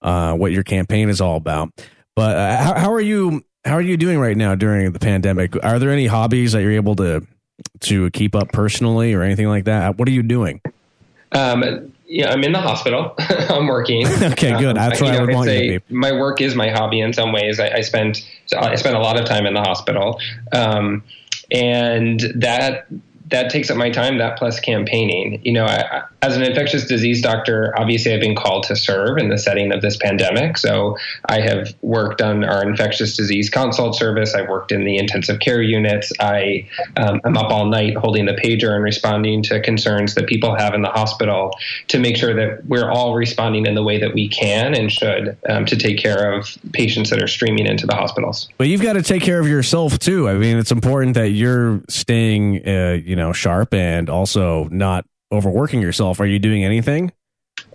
uh, 0.02 0.34
what 0.34 0.52
your 0.52 0.62
campaign 0.62 1.08
is 1.08 1.20
all 1.20 1.36
about. 1.36 1.70
But 2.16 2.36
uh, 2.36 2.56
how, 2.62 2.74
how 2.78 2.92
are 2.92 3.00
you? 3.00 3.44
How 3.64 3.74
are 3.74 3.82
you 3.82 3.96
doing 3.96 4.18
right 4.18 4.36
now 4.36 4.54
during 4.54 4.92
the 4.92 4.98
pandemic? 4.98 5.54
Are 5.64 5.78
there 5.78 5.90
any 5.90 6.06
hobbies 6.06 6.52
that 6.52 6.62
you're 6.62 6.72
able 6.72 6.96
to 6.96 7.26
to 7.80 8.10
keep 8.10 8.34
up 8.34 8.52
personally 8.52 9.12
or 9.14 9.22
anything 9.22 9.48
like 9.48 9.64
that? 9.64 9.98
What 9.98 10.08
are 10.08 10.12
you 10.12 10.22
doing? 10.22 10.60
Um, 11.32 11.92
yeah, 12.06 12.30
I'm 12.30 12.42
in 12.44 12.52
the 12.52 12.60
hospital. 12.60 13.14
I'm 13.18 13.66
working. 13.66 14.06
Okay, 14.22 14.58
good. 14.58 14.76
That's 14.76 15.00
Um, 15.02 15.08
where 15.08 15.16
I 15.16 15.20
would 15.20 15.28
it's 15.30 15.36
want 15.36 15.50
you 15.50 15.58
to 15.58 15.74
a- 15.76 15.80
be. 15.80 15.94
My 15.94 16.12
work 16.12 16.40
is 16.40 16.54
my 16.54 16.70
hobby 16.70 17.00
in 17.00 17.12
some 17.12 17.32
ways. 17.32 17.60
I, 17.60 17.68
I 17.68 17.80
spend 17.82 18.24
I 18.56 18.76
spend 18.76 18.96
a 18.96 19.00
lot 19.00 19.18
of 19.20 19.26
time 19.26 19.44
in 19.44 19.52
the 19.54 19.60
hospital, 19.60 20.18
um, 20.52 21.02
and 21.50 22.20
that 22.36 22.86
that 23.30 23.50
takes 23.50 23.70
up 23.70 23.76
my 23.76 23.90
time. 23.90 24.18
That 24.18 24.38
plus 24.38 24.60
campaigning. 24.60 25.40
You 25.44 25.52
know, 25.52 25.64
I, 25.64 26.02
as 26.22 26.36
an 26.36 26.42
infectious 26.42 26.86
disease 26.86 27.22
doctor, 27.22 27.74
obviously 27.78 28.12
I've 28.12 28.20
been 28.20 28.36
called 28.36 28.64
to 28.64 28.76
serve 28.76 29.18
in 29.18 29.28
the 29.28 29.38
setting 29.38 29.72
of 29.72 29.82
this 29.82 29.96
pandemic. 29.96 30.58
So 30.58 30.96
I 31.26 31.40
have 31.40 31.74
worked 31.82 32.20
on 32.20 32.44
our 32.44 32.62
infectious 32.62 33.16
disease 33.16 33.50
consult 33.50 33.96
service. 33.96 34.34
I've 34.34 34.48
worked 34.48 34.72
in 34.72 34.84
the 34.84 34.96
intensive 34.96 35.40
care 35.40 35.62
units. 35.62 36.12
I 36.20 36.68
um, 36.96 37.20
I'm 37.24 37.36
up 37.36 37.50
all 37.50 37.66
night 37.66 37.96
holding 37.96 38.26
the 38.26 38.32
pager 38.32 38.74
and 38.74 38.82
responding 38.82 39.42
to 39.44 39.60
concerns 39.60 40.14
that 40.14 40.26
people 40.26 40.56
have 40.56 40.74
in 40.74 40.82
the 40.82 40.88
hospital 40.88 41.56
to 41.88 41.98
make 41.98 42.16
sure 42.16 42.34
that 42.34 42.64
we're 42.66 42.90
all 42.90 43.14
responding 43.14 43.66
in 43.66 43.74
the 43.74 43.82
way 43.82 43.98
that 43.98 44.14
we 44.14 44.28
can 44.28 44.74
and 44.74 44.90
should 44.90 45.36
um, 45.48 45.66
to 45.66 45.76
take 45.76 45.98
care 45.98 46.32
of 46.32 46.56
patients 46.72 47.10
that 47.10 47.22
are 47.22 47.28
streaming 47.28 47.66
into 47.66 47.86
the 47.86 47.94
hospitals. 47.94 48.48
But 48.58 48.68
you've 48.68 48.82
got 48.82 48.94
to 48.94 49.02
take 49.02 49.22
care 49.22 49.40
of 49.40 49.46
yourself 49.46 49.98
too. 49.98 50.28
I 50.28 50.34
mean, 50.34 50.56
it's 50.56 50.72
important 50.72 51.14
that 51.14 51.30
you're 51.30 51.82
staying, 51.88 52.66
uh, 52.66 52.98
you 53.04 53.16
know, 53.16 53.17
sharp 53.32 53.74
and 53.74 54.08
also 54.08 54.64
not 54.70 55.04
overworking 55.32 55.80
yourself. 55.82 56.20
Are 56.20 56.26
you 56.26 56.38
doing 56.38 56.64
anything? 56.64 57.12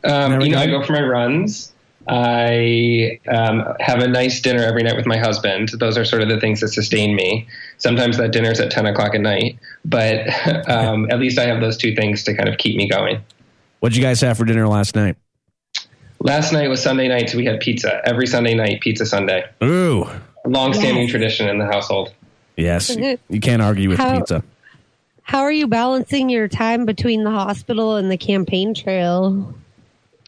Um, 0.04 0.42
you 0.42 0.50
know. 0.52 0.58
I 0.60 0.68
go 0.68 0.84
for 0.84 0.94
my 0.94 1.02
runs. 1.02 1.74
I 2.08 3.20
um, 3.30 3.64
have 3.80 4.00
a 4.00 4.08
nice 4.08 4.42
dinner 4.42 4.62
every 4.64 4.84
night 4.84 4.96
with 4.98 5.06
my 5.06 5.18
husband. 5.18 5.70
Those 5.80 5.98
are 5.98 6.04
sort 6.04 6.22
of 6.22 6.28
the 6.30 6.40
things 6.40 6.60
that 6.60 6.70
sustain 6.70 7.16
me. 7.16 7.48
Sometimes 7.78 8.18
that 8.18 8.32
dinner's 8.32 8.60
at 8.60 8.72
10 8.72 8.86
o'clock 8.88 9.16
at 9.16 9.22
night, 9.22 9.58
but 9.86 10.28
um, 10.70 11.10
at 11.12 11.20
least 11.20 11.40
I 11.40 11.46
have 11.46 11.62
those 11.62 11.78
two 11.78 11.96
things 11.96 12.24
to 12.24 12.36
kind 12.36 12.50
of 12.50 12.58
keep 12.58 12.76
me 12.76 12.90
going. 12.90 13.22
What'd 13.80 13.96
you 13.96 14.04
guys 14.04 14.20
have 14.22 14.38
for 14.38 14.46
dinner 14.46 14.68
last 14.68 14.96
night? 14.96 15.16
Last 16.20 16.54
night 16.54 16.70
was 16.70 16.82
Sunday 16.82 17.08
night, 17.10 17.30
so 17.30 17.38
we 17.38 17.46
had 17.46 17.60
pizza. 17.60 18.02
Every 18.06 18.28
Sunday 18.28 18.54
night, 18.54 18.80
Pizza 18.82 19.06
Sunday. 19.06 19.44
Ooh, 19.62 20.04
A 20.46 20.50
long-standing 20.50 21.04
Yes. 21.04 21.12
tradition 21.12 21.50
in 21.50 21.58
the 21.60 21.66
household. 21.66 22.14
yes. 22.56 22.96
You 22.96 23.40
can't 23.42 23.62
argue 23.62 23.90
with 23.90 23.98
How- 23.98 24.20
pizza. 24.20 24.44
How 25.24 25.42
are 25.42 25.52
you 25.52 25.68
balancing 25.68 26.30
your 26.30 26.48
time 26.48 26.86
between 26.86 27.24
the 27.24 27.32
hospital 27.32 27.96
and 27.96 28.12
the 28.12 28.18
campaign 28.18 28.74
trail? 28.74 29.56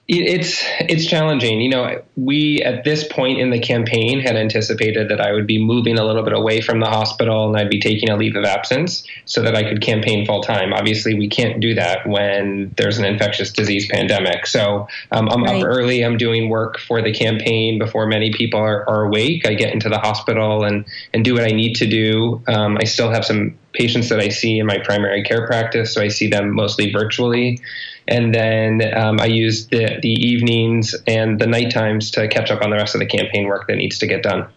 It's 0.08 0.64
it's 0.82 1.08
challenging. 1.08 1.62
You 1.62 1.70
know, 1.70 2.02
we 2.16 2.62
at 2.62 2.84
this 2.84 3.08
point 3.08 3.40
in 3.40 3.50
the 3.50 3.60
campaign 3.60 4.20
had 4.20 4.36
anticipated 4.36 5.10
that 5.10 5.20
I 5.20 5.32
would 5.32 5.48
be 5.48 5.58
moving 5.58 5.98
a 5.98 6.06
little 6.06 6.22
bit 6.22 6.34
away 6.34 6.62
from 6.62 6.80
the 6.80 6.86
hospital 6.86 7.48
and 7.48 7.58
I'd 7.58 7.72
be 7.72 7.80
taking 7.80 8.12
a 8.12 8.16
leave 8.16 8.36
of 8.36 8.46
absence 8.46 9.04
so 9.26 9.42
that 9.42 9.56
I 9.56 9.64
could 9.64 9.82
campaign 9.82 10.24
full 10.24 10.44
time. 10.44 10.74
Obviously, 10.74 11.16
we 11.16 11.28
can't 11.28 11.60
do 11.60 11.74
that 11.74 12.08
when 12.08 12.72
there's 12.78 13.00
an 13.00 13.06
infectious 13.06 13.52
disease 13.52 13.88
pandemic. 13.90 14.46
So 14.46 14.88
um, 15.12 15.28
I'm 15.28 15.44
Right. 15.44 15.60
up 15.60 15.68
early. 15.68 16.06
I'm 16.06 16.18
doing 16.18 16.50
work 16.50 16.78
for 16.78 17.02
the 17.02 17.12
campaign 17.12 17.80
before 17.80 18.06
many 18.06 18.32
people 18.32 18.60
are, 18.60 18.88
are 18.88 19.06
awake. 19.06 19.48
I 19.48 19.56
get 19.56 19.74
into 19.74 19.90
the 19.90 19.98
hospital 19.98 20.64
and 20.66 20.86
and 21.16 21.26
do 21.26 21.34
what 21.34 21.44
I 21.46 21.52
need 21.52 21.78
to 21.78 21.88
do. 21.88 22.44
Um, 22.48 22.78
I 22.80 22.84
still 22.84 23.10
have 23.10 23.26
some 23.26 23.58
patients 23.76 24.10
that 24.10 24.20
I 24.20 24.30
see 24.30 24.60
in 24.60 24.66
my 24.66 24.80
primary 24.80 25.24
care 25.24 25.46
practice, 25.46 25.94
so 25.94 26.02
I 26.02 26.08
see 26.08 26.28
them 26.28 26.54
mostly 26.56 26.92
virtually 26.92 27.62
and 28.08 28.34
then 28.34 28.82
um, 28.96 29.20
I 29.20 29.26
use 29.26 29.68
the 29.68 30.00
the 30.02 30.10
evenings 30.10 30.96
and 31.08 31.40
the 31.40 31.48
night 31.48 31.72
times 31.72 32.12
to 32.12 32.28
catch 32.28 32.52
up 32.52 32.62
on 32.62 32.70
the 32.70 32.76
rest 32.78 32.96
of 32.96 33.00
the 33.00 33.06
campaign 33.06 33.46
work 33.48 33.68
that 33.68 33.78
needs 33.78 33.98
to 34.00 34.08
get 34.08 34.24
done. 34.24 34.48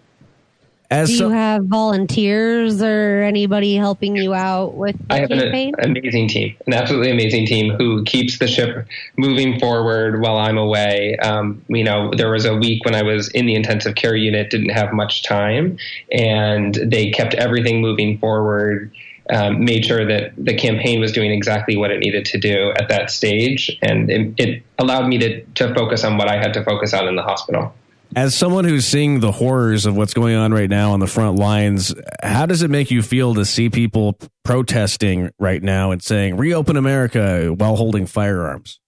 As 0.90 1.10
Do 1.10 1.16
so- 1.16 1.28
you 1.28 1.34
have 1.34 1.64
volunteers 1.66 2.80
or 2.82 3.20
anybody 3.22 3.74
helping 3.74 4.16
you 4.16 4.32
out 4.32 4.74
with 4.74 4.96
the 4.96 5.14
I 5.14 5.18
have 5.18 5.30
an 5.30 5.40
campaign? 5.40 5.74
amazing 5.80 6.28
team, 6.28 6.56
an 6.66 6.72
absolutely 6.72 7.10
amazing 7.10 7.46
team 7.46 7.74
who 7.74 8.04
keeps 8.04 8.38
the 8.38 8.46
ship 8.46 8.86
moving 9.18 9.60
forward 9.60 10.22
while 10.22 10.38
I'm 10.38 10.56
away. 10.56 11.16
Um, 11.18 11.62
you 11.68 11.84
know, 11.84 12.10
there 12.16 12.30
was 12.30 12.46
a 12.46 12.56
week 12.56 12.86
when 12.86 12.94
I 12.94 13.02
was 13.02 13.28
in 13.28 13.44
the 13.44 13.54
intensive 13.54 13.96
care 13.96 14.16
unit, 14.16 14.48
didn't 14.48 14.70
have 14.70 14.94
much 14.94 15.22
time, 15.24 15.76
and 16.10 16.74
they 16.74 17.10
kept 17.10 17.34
everything 17.34 17.82
moving 17.82 18.16
forward. 18.18 18.90
Um, 19.30 19.64
made 19.64 19.84
sure 19.84 20.06
that 20.06 20.32
the 20.38 20.54
campaign 20.54 21.00
was 21.00 21.12
doing 21.12 21.30
exactly 21.30 21.76
what 21.76 21.90
it 21.90 21.98
needed 21.98 22.24
to 22.26 22.38
do 22.38 22.72
at 22.76 22.88
that 22.88 23.10
stage, 23.10 23.78
and 23.82 24.10
it, 24.10 24.34
it 24.38 24.62
allowed 24.78 25.06
me 25.08 25.18
to 25.18 25.44
to 25.44 25.74
focus 25.74 26.04
on 26.04 26.16
what 26.16 26.28
I 26.28 26.36
had 26.36 26.54
to 26.54 26.64
focus 26.64 26.94
on 26.94 27.08
in 27.08 27.16
the 27.16 27.22
hospital. 27.22 27.74
as 28.16 28.34
someone 28.34 28.64
who's 28.64 28.86
seeing 28.86 29.20
the 29.20 29.32
horrors 29.32 29.84
of 29.84 29.94
what's 29.96 30.14
going 30.14 30.34
on 30.34 30.52
right 30.54 30.70
now 30.70 30.92
on 30.92 31.00
the 31.00 31.06
front 31.06 31.38
lines, 31.38 31.94
how 32.22 32.46
does 32.46 32.62
it 32.62 32.70
make 32.70 32.90
you 32.90 33.02
feel 33.02 33.34
to 33.34 33.44
see 33.44 33.68
people 33.68 34.18
protesting 34.44 35.30
right 35.38 35.62
now 35.62 35.90
and 35.90 36.02
saying 36.02 36.36
"Reopen 36.36 36.76
America" 36.76 37.54
while 37.54 37.76
holding 37.76 38.06
firearms? 38.06 38.80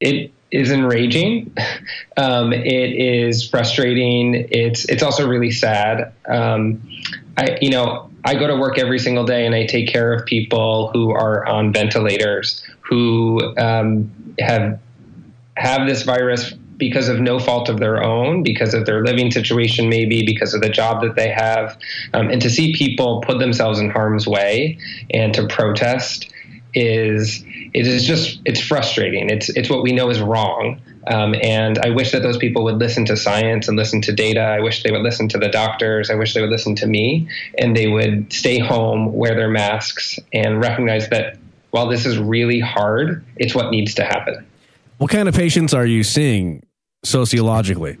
it 0.00 0.32
is 0.50 0.70
enraging. 0.70 1.54
Um, 2.16 2.52
it 2.52 2.66
is 2.66 3.48
frustrating. 3.48 4.48
It's 4.50 4.86
it's 4.86 5.04
also 5.04 5.28
really 5.28 5.52
sad. 5.52 6.12
Um, 6.28 6.82
I 7.36 7.58
you 7.60 7.70
know 7.70 8.07
I 8.24 8.34
go 8.34 8.46
to 8.46 8.56
work 8.56 8.78
every 8.78 8.98
single 8.98 9.24
day 9.24 9.46
and 9.46 9.54
I 9.54 9.66
take 9.66 9.88
care 9.88 10.12
of 10.12 10.26
people 10.26 10.90
who 10.92 11.10
are 11.10 11.46
on 11.46 11.72
ventilators 11.72 12.62
who 12.80 13.56
um, 13.56 14.34
have 14.38 14.80
have 15.56 15.86
this 15.86 16.02
virus 16.02 16.52
because 16.76 17.08
of 17.08 17.20
no 17.20 17.40
fault 17.40 17.68
of 17.68 17.80
their 17.80 18.02
own, 18.02 18.44
because 18.44 18.72
of 18.72 18.86
their 18.86 19.04
living 19.04 19.32
situation, 19.32 19.88
maybe 19.88 20.24
because 20.24 20.54
of 20.54 20.60
the 20.60 20.68
job 20.68 21.02
that 21.02 21.16
they 21.16 21.28
have, 21.28 21.76
um, 22.14 22.30
and 22.30 22.40
to 22.40 22.48
see 22.48 22.72
people 22.74 23.20
put 23.22 23.40
themselves 23.40 23.80
in 23.80 23.90
harm's 23.90 24.28
way 24.28 24.78
and 25.10 25.34
to 25.34 25.46
protest 25.48 26.32
is 26.74 27.44
it 27.74 27.86
is 27.86 28.06
just 28.06 28.40
it's 28.44 28.60
frustrating. 28.60 29.30
It's 29.30 29.48
it's 29.50 29.68
what 29.68 29.82
we 29.82 29.92
know 29.92 30.10
is 30.10 30.20
wrong, 30.20 30.80
um, 31.08 31.34
and 31.42 31.78
I 31.78 31.90
wish 31.90 32.12
that 32.12 32.22
those 32.22 32.36
people 32.36 32.64
would 32.64 32.76
listen 32.76 33.04
to 33.06 33.16
science 33.16 33.68
and 33.68 33.76
listen 33.76 34.02
to 34.02 34.12
data. 34.12 34.40
I 34.40 34.60
wish 34.60 34.82
they 34.82 34.90
would 34.90 35.02
listen 35.02 35.28
to 35.28 35.38
the 35.38 35.48
doctors. 35.48 36.10
I 36.10 36.14
wish 36.14 36.34
they 36.34 36.40
would 36.40 36.50
listen 36.50 36.76
to 36.76 36.86
me, 36.86 37.28
and 37.58 37.76
they 37.76 37.86
would 37.86 38.32
stay 38.32 38.58
home, 38.58 39.12
wear 39.12 39.34
their 39.34 39.48
masks, 39.48 40.18
and 40.32 40.60
recognize 40.60 41.08
that 41.08 41.38
while 41.70 41.88
this 41.88 42.06
is 42.06 42.18
really 42.18 42.60
hard, 42.60 43.24
it's 43.36 43.54
what 43.54 43.70
needs 43.70 43.94
to 43.94 44.04
happen. 44.04 44.46
What 44.98 45.10
kind 45.10 45.28
of 45.28 45.34
patients 45.34 45.72
are 45.74 45.86
you 45.86 46.02
seeing 46.02 46.66
sociologically? 47.04 47.98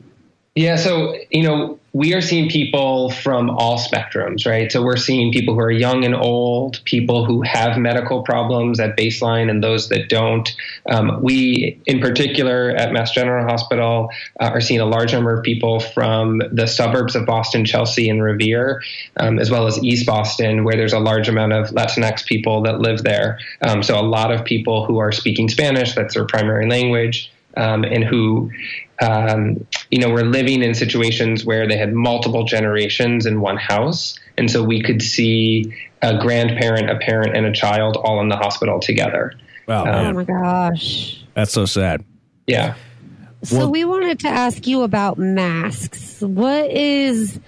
Yeah, 0.54 0.76
so 0.76 1.14
you 1.30 1.44
know 1.44 1.77
we 1.94 2.12
are 2.12 2.20
seeing 2.20 2.50
people 2.50 3.10
from 3.10 3.48
all 3.48 3.78
spectrums, 3.78 4.46
right? 4.46 4.70
So 4.70 4.82
we're 4.82 4.98
seeing 4.98 5.32
people 5.32 5.54
who 5.54 5.60
are 5.60 5.70
young 5.70 6.04
and 6.04 6.14
old, 6.14 6.84
people 6.84 7.24
who 7.24 7.40
have 7.42 7.78
medical 7.78 8.22
problems 8.22 8.78
at 8.78 8.96
baseline, 8.96 9.50
and 9.50 9.64
those 9.64 9.88
that 9.88 10.10
don't. 10.10 10.48
Um, 10.88 11.22
we, 11.22 11.80
in 11.86 12.00
particular, 12.00 12.70
at 12.70 12.92
Mass 12.92 13.12
General 13.12 13.44
Hospital, 13.44 14.10
uh, 14.38 14.50
are 14.52 14.60
seeing 14.60 14.80
a 14.80 14.86
large 14.86 15.14
number 15.14 15.32
of 15.32 15.42
people 15.42 15.80
from 15.80 16.42
the 16.52 16.66
suburbs 16.66 17.16
of 17.16 17.24
Boston, 17.24 17.64
Chelsea, 17.64 18.10
and 18.10 18.22
Revere, 18.22 18.82
um, 19.16 19.38
as 19.38 19.50
well 19.50 19.66
as 19.66 19.82
East 19.82 20.06
Boston, 20.06 20.64
where 20.64 20.76
there's 20.76 20.92
a 20.92 20.98
large 20.98 21.28
amount 21.28 21.54
of 21.54 21.68
Latinx 21.70 22.26
people 22.26 22.62
that 22.62 22.80
live 22.80 23.02
there. 23.02 23.38
Um, 23.62 23.82
so 23.82 23.98
a 23.98 24.02
lot 24.02 24.30
of 24.30 24.44
people 24.44 24.84
who 24.84 24.98
are 24.98 25.10
speaking 25.10 25.48
Spanish, 25.48 25.94
that's 25.94 26.14
their 26.14 26.26
primary 26.26 26.68
language. 26.68 27.32
Um, 27.58 27.82
and 27.84 28.04
who 28.04 28.50
um, 29.00 29.66
you 29.90 29.98
know, 29.98 30.10
were 30.10 30.24
living 30.24 30.62
in 30.62 30.74
situations 30.74 31.44
where 31.44 31.68
they 31.68 31.76
had 31.76 31.92
multiple 31.92 32.44
generations 32.44 33.26
in 33.26 33.40
one 33.40 33.56
house. 33.56 34.18
And 34.36 34.50
so 34.50 34.62
we 34.62 34.82
could 34.82 35.02
see 35.02 35.72
a 36.02 36.18
grandparent, 36.18 36.88
a 36.90 36.98
parent, 36.98 37.36
and 37.36 37.46
a 37.46 37.52
child 37.52 37.96
all 37.96 38.20
in 38.20 38.28
the 38.28 38.36
hospital 38.36 38.80
together. 38.80 39.32
Wow. 39.66 39.84
oh 39.86 39.90
Um, 40.08 40.14
my 40.16 40.24
gosh. 40.24 41.24
That's 41.34 41.52
so 41.52 41.64
sad. 41.66 42.04
yeah. 42.46 42.74
So 43.44 43.58
Well- 43.58 43.70
we 43.70 43.84
wanted 43.84 44.18
to 44.20 44.28
ask 44.28 44.66
you 44.66 44.82
about 44.82 45.16
masks. 45.18 46.20
What 46.20 46.70
is 46.70 47.38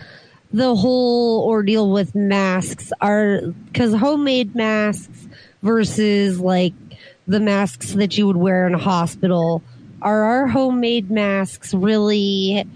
the 0.52 0.74
whole 0.74 1.44
ordeal 1.48 1.90
with 1.90 2.14
masks? 2.14 2.92
Are 3.00 3.40
because 3.66 3.92
homemade 3.94 4.54
masks 4.54 5.26
versus 5.62 6.38
like 6.38 6.74
the 7.26 7.40
masks 7.40 7.92
that 7.94 8.16
you 8.16 8.26
would 8.28 8.36
wear 8.36 8.66
in 8.68 8.74
a 8.74 8.78
hospital. 8.78 9.62
Are 10.02 10.24
our 10.24 10.46
homemade 10.46 11.10
masks 11.10 11.74
really 11.74 12.66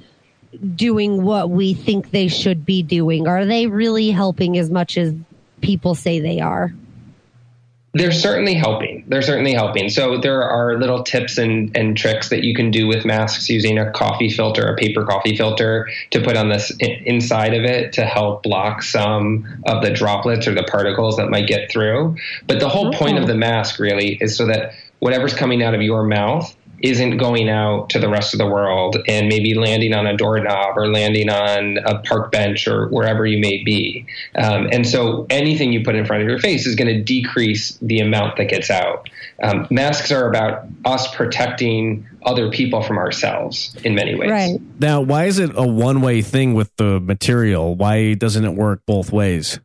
doing 0.75 1.23
what 1.23 1.51
we 1.51 1.75
think 1.75 2.11
they 2.11 2.29
should 2.29 2.65
be 2.65 2.83
doing? 2.83 3.27
Are 3.27 3.45
they 3.45 3.67
really 3.67 4.11
helping 4.11 4.59
as 4.59 4.71
much 4.71 4.97
as 4.99 5.15
people 5.61 5.95
say 5.95 6.21
they 6.21 6.41
are? 6.41 6.73
They're 7.97 8.13
certainly 8.13 8.55
helping. 8.55 9.05
They're 9.07 9.23
certainly 9.23 9.55
helping. 9.55 9.89
So 9.89 10.19
there 10.19 10.43
are 10.43 10.77
little 10.79 11.05
tips 11.05 11.39
and, 11.39 11.75
and 11.77 11.97
tricks 11.97 12.29
that 12.31 12.43
you 12.43 12.53
can 12.53 12.73
do 12.73 12.89
with 12.89 13.05
masks 13.05 13.49
using 13.49 13.79
a 13.79 13.93
coffee 13.93 14.29
filter, 14.29 14.67
a 14.67 14.75
paper 14.75 15.05
coffee 15.05 15.37
filter, 15.37 15.89
to 16.11 16.21
put 16.21 16.37
on 16.37 16.49
this 16.49 16.73
inside 16.81 17.55
of 17.55 17.63
it 17.63 17.93
to 17.93 18.05
help 18.05 18.43
block 18.43 18.83
some 18.83 19.63
of 19.67 19.85
the 19.85 19.93
droplets 19.93 20.49
or 20.49 20.55
the 20.55 20.65
particles 20.65 21.17
that 21.19 21.31
might 21.31 21.47
get 21.47 21.71
through. 21.71 22.17
But 22.49 22.59
the 22.59 22.69
whole 22.69 22.93
point 22.93 23.17
of 23.17 23.25
oh. 23.25 23.27
the 23.29 23.37
mask 23.37 23.79
really 23.79 24.19
is 24.21 24.37
so 24.37 24.47
that 24.47 24.73
whatever's 24.99 25.35
coming 25.35 25.63
out 25.63 25.75
of 25.75 25.81
your 25.81 26.03
mouth 26.03 26.53
isn't 26.85 27.17
going 27.17 27.49
out 27.49 27.89
to 27.89 27.99
the 27.99 28.11
rest 28.11 28.35
of 28.35 28.39
the 28.39 28.47
world 28.47 28.99
and 29.09 29.27
maybe 29.27 29.55
landing 29.55 29.95
on 29.95 30.07
a 30.07 30.15
doorknob 30.15 30.77
or 30.77 30.87
landing 30.87 31.31
on 31.31 31.79
a 31.79 31.99
park 32.01 32.31
bench 32.31 32.69
or 32.69 32.89
wherever 32.89 33.25
you 33.25 33.39
may 33.41 33.65
be. 33.65 34.05
Um, 34.35 34.69
and 34.71 34.87
so 34.87 35.27
anything 35.31 35.73
you 35.73 35.83
put 35.83 35.95
in 35.95 36.05
front 36.05 36.23
of 36.23 36.29
your 36.29 36.39
face 36.39 36.67
is 36.67 36.75
going 36.75 36.95
to 36.95 37.03
decrease 37.03 37.79
the 37.81 38.01
amount 38.01 38.37
that 38.37 38.51
gets 38.51 38.69
out. 38.69 39.09
Um, 39.43 39.67
masks 39.71 40.13
are 40.13 40.29
about 40.29 40.67
us 40.85 41.13
protecting 41.15 42.07
other 42.23 42.51
people 42.51 42.83
from 42.83 42.99
ourselves 42.99 43.75
in 43.83 43.95
many 43.95 44.15
ways. 44.15 44.31
Right. 44.31 44.61
Now, 44.79 45.01
why 45.01 45.25
is 45.25 45.39
it 45.39 45.53
a 45.55 45.67
one 45.67 46.03
way 46.03 46.21
thing 46.21 46.53
with 46.53 46.71
the 46.77 47.01
material? 47.01 47.75
Why 47.75 48.13
doesn't 48.13 48.45
it 48.45 48.53
work 48.53 48.83
both 48.87 49.11
ways? 49.11 49.59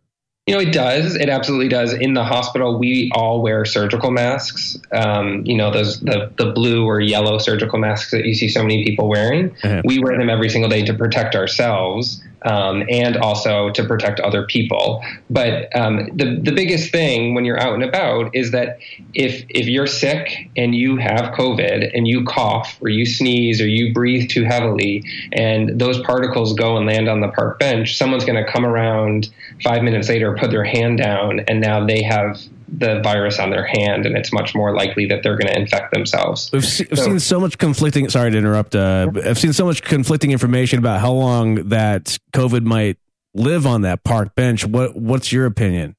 You 0.49 0.55
know, 0.55 0.61
it 0.61 0.73
does. 0.73 1.15
It 1.15 1.29
absolutely 1.29 1.69
does. 1.69 1.93
In 1.93 2.15
the 2.15 2.23
hospital, 2.23 2.79
we 2.79 3.11
all 3.13 3.41
wear 3.41 3.65
surgical 3.65 4.09
masks. 4.09 4.77
Um, 4.91 5.43
you 5.45 5.55
know, 5.55 5.71
those 5.71 5.99
the 5.99 6.31
the 6.37 6.51
blue 6.51 6.85
or 6.87 6.99
yellow 6.99 7.37
surgical 7.37 7.77
masks 7.77 8.11
that 8.11 8.25
you 8.25 8.33
see 8.33 8.49
so 8.49 8.63
many 8.63 8.83
people 8.83 9.07
wearing. 9.07 9.55
Uh-huh. 9.63 9.81
We 9.85 9.99
wear 9.99 10.17
them 10.17 10.29
every 10.29 10.49
single 10.49 10.69
day 10.69 10.83
to 10.85 10.93
protect 10.93 11.35
ourselves 11.35 12.23
um, 12.43 12.83
and 12.89 13.17
also 13.17 13.69
to 13.71 13.83
protect 13.85 14.19
other 14.19 14.45
people. 14.45 15.03
But 15.29 15.75
um, 15.75 16.09
the 16.15 16.39
the 16.41 16.51
biggest 16.51 16.91
thing 16.91 17.33
when 17.33 17.45
you're 17.45 17.59
out 17.59 17.73
and 17.73 17.83
about 17.83 18.35
is 18.35 18.51
that 18.51 18.79
if 19.13 19.45
if 19.49 19.67
you're 19.67 19.87
sick 19.87 20.49
and 20.55 20.73
you 20.75 20.97
have 20.97 21.33
COVID 21.33 21.91
and 21.93 22.07
you 22.07 22.23
cough 22.25 22.77
or 22.81 22.89
you 22.89 23.05
sneeze 23.05 23.61
or 23.61 23.67
you 23.67 23.93
breathe 23.93 24.29
too 24.29 24.43
heavily 24.43 25.03
and 25.31 25.79
those 25.79 25.99
particles 26.01 26.53
go 26.53 26.77
and 26.77 26.85
land 26.85 27.09
on 27.09 27.21
the 27.21 27.29
park 27.29 27.59
bench, 27.59 27.97
someone's 27.97 28.25
going 28.25 28.43
to 28.43 28.49
come 28.49 28.65
around 28.65 29.29
five 29.63 29.83
minutes 29.83 30.09
later, 30.09 30.35
put 30.37 30.51
their 30.51 30.63
hand 30.63 30.97
down, 30.97 31.41
and 31.41 31.59
now 31.61 31.85
they 31.85 32.01
have 32.03 32.39
the 32.71 33.01
virus 33.01 33.39
on 33.39 33.49
their 33.49 33.65
hand, 33.65 34.05
and 34.05 34.15
it's 34.17 34.31
much 34.31 34.53
more 34.53 34.75
likely 34.75 35.05
that 35.07 35.23
they're 35.23 35.37
going 35.37 35.51
to 35.53 35.59
infect 35.59 35.93
themselves. 35.93 36.49
We've, 36.53 36.63
se- 36.65 36.87
I've 36.91 36.97
So- 36.99 37.05
seen 37.05 37.19
so 37.19 37.39
much 37.39 37.57
conflicting. 37.57 38.09
Sorry 38.09 38.31
to 38.31 38.37
interrupt. 38.37 38.75
Uh, 38.75 39.07
but 39.11 39.25
I've 39.27 39.39
seen 39.39 39.53
so 39.53 39.65
much 39.65 39.81
conflicting 39.83 40.31
information 40.31 40.79
about 40.79 40.99
how 41.01 41.11
long 41.11 41.69
that 41.69 42.17
COVID 42.33 42.63
might 42.63 42.97
live 43.33 43.65
on 43.67 43.81
that 43.81 44.03
park 44.03 44.35
bench. 44.35 44.65
What 44.65 44.95
What's 44.95 45.31
your 45.31 45.45
opinion? 45.45 45.95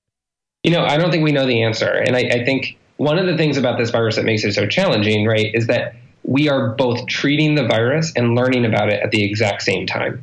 You 0.62 0.72
know, 0.72 0.84
I 0.84 0.96
don't 0.98 1.10
think 1.10 1.24
we 1.24 1.32
know 1.32 1.46
the 1.46 1.62
answer. 1.62 1.88
And 1.90 2.14
I, 2.16 2.20
I 2.20 2.44
think 2.44 2.76
one 2.98 3.18
of 3.18 3.26
the 3.26 3.36
things 3.36 3.56
about 3.56 3.78
this 3.78 3.90
virus 3.90 4.16
that 4.16 4.24
makes 4.24 4.44
it 4.44 4.52
so 4.52 4.66
challenging, 4.66 5.26
right, 5.26 5.50
is 5.54 5.66
that 5.68 5.94
we 6.22 6.50
are 6.50 6.74
both 6.76 7.06
treating 7.06 7.54
the 7.54 7.66
virus 7.66 8.12
and 8.14 8.34
learning 8.34 8.66
about 8.66 8.90
it 8.90 9.02
at 9.02 9.10
the 9.10 9.24
exact 9.24 9.62
same 9.62 9.86
time. 9.86 10.22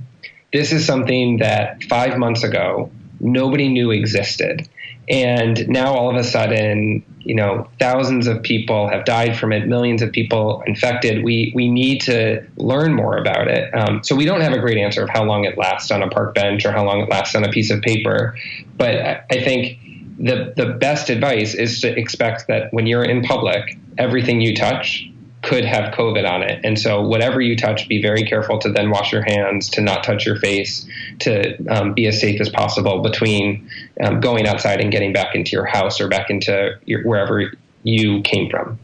This 0.53 0.71
is 0.71 0.85
something 0.85 1.37
that 1.37 1.83
five 1.85 2.17
months 2.19 2.43
ago, 2.43 2.91
nobody 3.19 3.67
knew 3.67 3.89
existed. 3.91 4.69
And 5.09 5.67
now 5.69 5.93
all 5.93 6.09
of 6.09 6.17
a 6.17 6.23
sudden, 6.23 7.03
you 7.19 7.33
know, 7.33 7.69
thousands 7.79 8.27
of 8.27 8.43
people 8.43 8.89
have 8.89 9.05
died 9.05 9.37
from 9.37 9.53
it, 9.53 9.65
millions 9.65 10.01
of 10.01 10.11
people 10.11 10.63
infected. 10.67 11.23
We 11.23 11.53
we 11.55 11.69
need 11.69 12.01
to 12.01 12.45
learn 12.57 12.93
more 12.93 13.17
about 13.17 13.47
it. 13.47 13.73
Um, 13.73 14.03
so 14.03 14.15
we 14.15 14.25
don't 14.25 14.41
have 14.41 14.53
a 14.53 14.59
great 14.59 14.77
answer 14.77 15.03
of 15.03 15.09
how 15.09 15.23
long 15.23 15.45
it 15.45 15.57
lasts 15.57 15.91
on 15.91 16.03
a 16.03 16.09
park 16.09 16.35
bench 16.35 16.65
or 16.65 16.71
how 16.73 16.85
long 16.85 17.01
it 17.01 17.09
lasts 17.09 17.35
on 17.35 17.45
a 17.45 17.49
piece 17.49 17.71
of 17.71 17.81
paper. 17.81 18.37
But 18.75 18.95
I, 18.95 19.23
I 19.29 19.43
think 19.43 19.79
the 20.19 20.53
the 20.57 20.73
best 20.73 21.09
advice 21.09 21.53
is 21.53 21.81
to 21.81 21.97
expect 21.97 22.47
that 22.47 22.73
when 22.73 22.85
you're 22.85 23.05
in 23.05 23.21
public, 23.21 23.77
everything 23.97 24.41
you 24.41 24.55
touch 24.55 25.09
could 25.47 25.63
have 25.63 25.93
COVID 25.93 26.29
on 26.29 26.43
it. 26.43 26.59
And 26.65 26.77
so, 26.77 27.01
whatever 27.01 27.39
you 27.39 27.55
touch, 27.55 27.87
be 27.87 28.01
very 28.01 28.23
careful 28.23 28.59
to 28.59 28.71
then 28.71 28.89
wash 28.89 29.13
your 29.13 29.23
hands, 29.23 29.69
to 29.69 29.81
not 29.81 30.03
touch 30.03 30.25
your 30.25 30.35
face, 30.35 30.85
to 31.19 31.57
um, 31.67 31.93
be 31.93 32.05
as 32.07 32.19
safe 32.19 32.41
as 32.41 32.49
possible 32.49 33.01
between 33.01 33.69
um, 34.01 34.19
going 34.19 34.45
outside 34.45 34.81
and 34.81 34.91
getting 34.91 35.13
back 35.13 35.35
into 35.35 35.51
your 35.51 35.65
house 35.65 36.01
or 36.01 36.09
back 36.09 36.29
into 36.29 36.77
your, 36.85 37.03
wherever 37.03 37.53
you 37.83 38.21
came 38.23 38.49
from. 38.49 38.77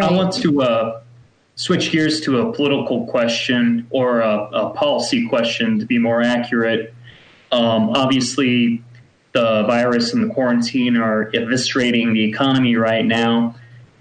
I 0.00 0.10
want 0.10 0.32
to 0.34 0.62
uh, 0.62 1.00
switch 1.54 1.92
gears 1.92 2.20
to 2.22 2.40
a 2.40 2.52
political 2.52 3.06
question 3.06 3.86
or 3.90 4.20
a, 4.20 4.36
a 4.52 4.70
policy 4.70 5.28
question 5.28 5.78
to 5.78 5.86
be 5.86 5.98
more 5.98 6.20
accurate. 6.20 6.92
Um, 7.52 7.90
obviously, 7.90 8.82
the 9.32 9.62
virus 9.62 10.12
and 10.12 10.28
the 10.28 10.34
quarantine 10.34 10.96
are 10.96 11.30
eviscerating 11.30 12.12
the 12.12 12.24
economy 12.24 12.74
right 12.74 13.04
now, 13.04 13.54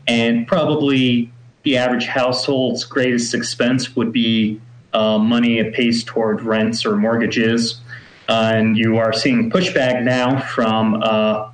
and 0.08 0.48
probably 0.48 1.32
the 1.66 1.78
average 1.78 2.06
household's 2.06 2.86
greatest 2.86 3.34
expense 3.34 3.96
would 3.96 4.14
be 4.14 4.62
uh, 4.94 5.18
money 5.18 5.58
it 5.58 5.74
pays 5.74 6.04
toward 6.04 6.42
rents 6.44 6.86
or 6.86 6.96
mortgages. 6.96 7.82
Uh, 8.30 8.52
and 8.54 8.78
you 8.78 8.98
are 8.98 9.12
seeing 9.12 9.50
pushback 9.52 10.04
now 10.04 10.40
from 10.40 11.02
uh, 11.02 11.50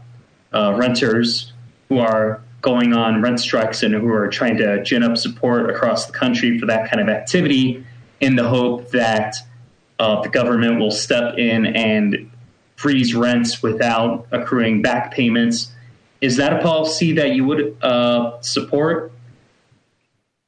uh, 0.53 0.73
renters 0.77 1.53
who 1.89 1.97
are 1.97 2.43
going 2.61 2.93
on 2.93 3.21
rent 3.21 3.39
strikes 3.39 3.83
and 3.83 3.93
who 3.93 4.09
are 4.09 4.27
trying 4.27 4.57
to 4.57 4.83
gin 4.83 5.01
up 5.01 5.17
support 5.17 5.69
across 5.69 6.05
the 6.05 6.13
country 6.13 6.59
for 6.59 6.65
that 6.67 6.89
kind 6.89 7.01
of 7.01 7.09
activity 7.09 7.83
in 8.19 8.35
the 8.35 8.47
hope 8.47 8.91
that 8.91 9.35
uh, 9.97 10.21
the 10.21 10.29
government 10.29 10.79
will 10.79 10.91
step 10.91 11.37
in 11.37 11.65
and 11.65 12.29
freeze 12.75 13.15
rents 13.15 13.63
without 13.63 14.27
accruing 14.31 14.81
back 14.81 15.11
payments. 15.11 15.71
Is 16.19 16.37
that 16.37 16.53
a 16.53 16.61
policy 16.61 17.13
that 17.13 17.31
you 17.31 17.45
would 17.45 17.77
uh, 17.81 18.39
support? 18.41 19.11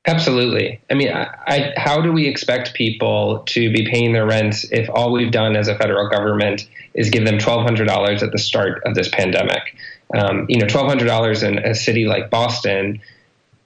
Absolutely. 0.06 0.82
I 0.92 0.96
mean, 0.96 1.14
I, 1.14 1.34
I, 1.48 1.74
how 1.78 2.02
do 2.02 2.12
we 2.12 2.28
expect 2.28 2.74
people 2.74 3.44
to 3.48 3.72
be 3.72 3.88
paying 3.90 4.12
their 4.12 4.26
rents 4.26 4.66
if 4.70 4.90
all 4.90 5.14
we've 5.14 5.32
done 5.32 5.56
as 5.56 5.70
a 5.70 5.78
federal 5.78 6.10
government 6.10 6.68
is 6.94 7.10
give 7.10 7.26
them 7.26 7.38
$1,200 7.38 8.22
at 8.22 8.32
the 8.32 8.38
start 8.38 8.82
of 8.86 8.96
this 8.96 9.08
pandemic? 9.08 9.78
Um, 10.14 10.46
you 10.50 10.60
know, 10.60 10.66
$1,200 10.66 11.48
in 11.48 11.58
a 11.60 11.74
city 11.74 12.06
like 12.06 12.30
Boston 12.30 13.02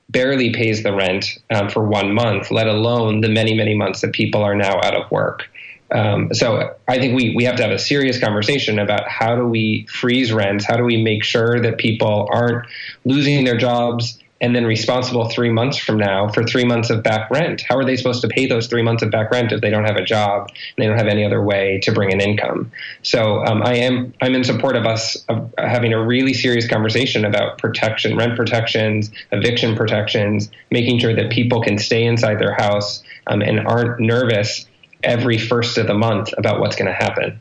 barely 0.10 0.54
pays 0.54 0.84
the 0.84 0.94
rent 0.94 1.40
um, 1.50 1.70
for 1.70 1.84
one 1.84 2.14
month, 2.14 2.52
let 2.52 2.68
alone 2.68 3.22
the 3.22 3.30
many, 3.30 3.56
many 3.56 3.76
months 3.76 4.02
that 4.02 4.14
people 4.14 4.44
are 4.44 4.56
now 4.56 4.80
out 4.80 4.96
of 4.96 5.10
work. 5.12 5.50
Um, 5.90 6.34
so 6.34 6.76
I 6.88 7.00
think 7.00 7.16
we, 7.16 7.34
we 7.36 7.46
have 7.46 7.56
to 7.56 7.64
have 7.64 7.72
a 7.72 7.80
serious 7.80 8.20
conversation 8.20 8.78
about 8.78 9.08
how 9.08 9.36
do 9.36 9.48
we 9.48 9.88
freeze 9.90 10.32
rents? 10.32 10.66
How 10.66 10.78
do 10.78 10.84
we 10.84 11.02
make 11.02 11.24
sure 11.24 11.60
that 11.62 11.78
people 11.78 12.28
aren't 12.32 12.68
losing 13.06 13.44
their 13.44 13.58
jobs 13.58 14.20
and 14.40 14.56
then 14.56 14.66
responsible 14.66 15.30
three 15.30 15.50
months 15.50 15.78
from 15.78 15.98
now 15.98 16.28
for 16.30 16.44
three 16.44 16.66
months 16.66 16.90
of 16.90 17.04
back 17.04 17.30
rent? 17.32 17.64
How 17.68 17.78
are 17.78 17.86
they 17.86 17.96
supposed 17.96 18.22
to 18.22 18.28
pay 18.28 18.46
those 18.46 18.68
three 18.68 18.84
months 18.84 19.04
of 19.04 19.12
back 19.12 19.32
rent 19.32 19.52
if 19.52 19.62
they 19.62 19.70
don't 19.70 19.86
have 19.86 19.96
a 19.96 20.04
job 20.04 20.50
and 20.50 20.58
they 20.78 20.88
don't 20.88 20.98
have 20.98 21.08
any 21.08 21.26
other 21.26 21.42
way 21.42 21.80
to 21.84 21.92
bring 21.92 22.14
an 22.14 22.22
income? 22.22 22.72
So 23.02 23.44
um, 23.46 23.64
I 23.64 23.76
am 23.76 24.14
I'm 24.22 24.36
in 24.36 24.44
support 24.44 24.76
of 24.76 24.86
us 24.86 25.18
of 25.28 25.54
having 25.58 25.94
a 25.94 26.04
really 26.04 26.34
serious 26.34 26.68
conversation 26.68 27.26
about 27.26 27.58
protection, 27.58 28.16
rent 28.16 28.36
protections, 28.36 29.12
eviction 29.32 29.76
protections, 29.76 30.52
making 30.72 31.00
sure 31.00 31.16
that 31.16 31.32
people 31.32 31.62
can 31.62 31.78
stay 31.78 32.04
inside 32.04 32.40
their 32.40 32.54
house 32.54 33.04
um, 33.28 33.42
and 33.42 33.60
aren't 33.60 34.00
nervous 34.00 34.66
every 35.04 35.38
first 35.38 35.78
of 35.78 35.88
the 35.88 35.94
month 35.94 36.34
about 36.38 36.60
what's 36.60 36.76
going 36.76 36.88
to 36.88 36.94
happen. 36.94 37.40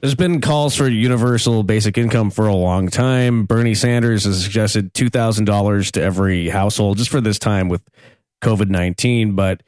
There's 0.00 0.14
been 0.14 0.40
calls 0.40 0.76
for 0.76 0.88
universal 0.88 1.64
basic 1.64 1.98
income 1.98 2.30
for 2.30 2.46
a 2.46 2.54
long 2.54 2.88
time. 2.88 3.44
Bernie 3.44 3.74
Sanders 3.74 4.24
has 4.24 4.42
suggested 4.42 4.94
$2,000 4.94 5.90
to 5.92 6.02
every 6.02 6.48
household 6.48 6.98
just 6.98 7.10
for 7.10 7.20
this 7.20 7.38
time 7.40 7.68
with 7.68 7.82
COVID 8.40 8.68
19. 8.68 9.34
But 9.34 9.64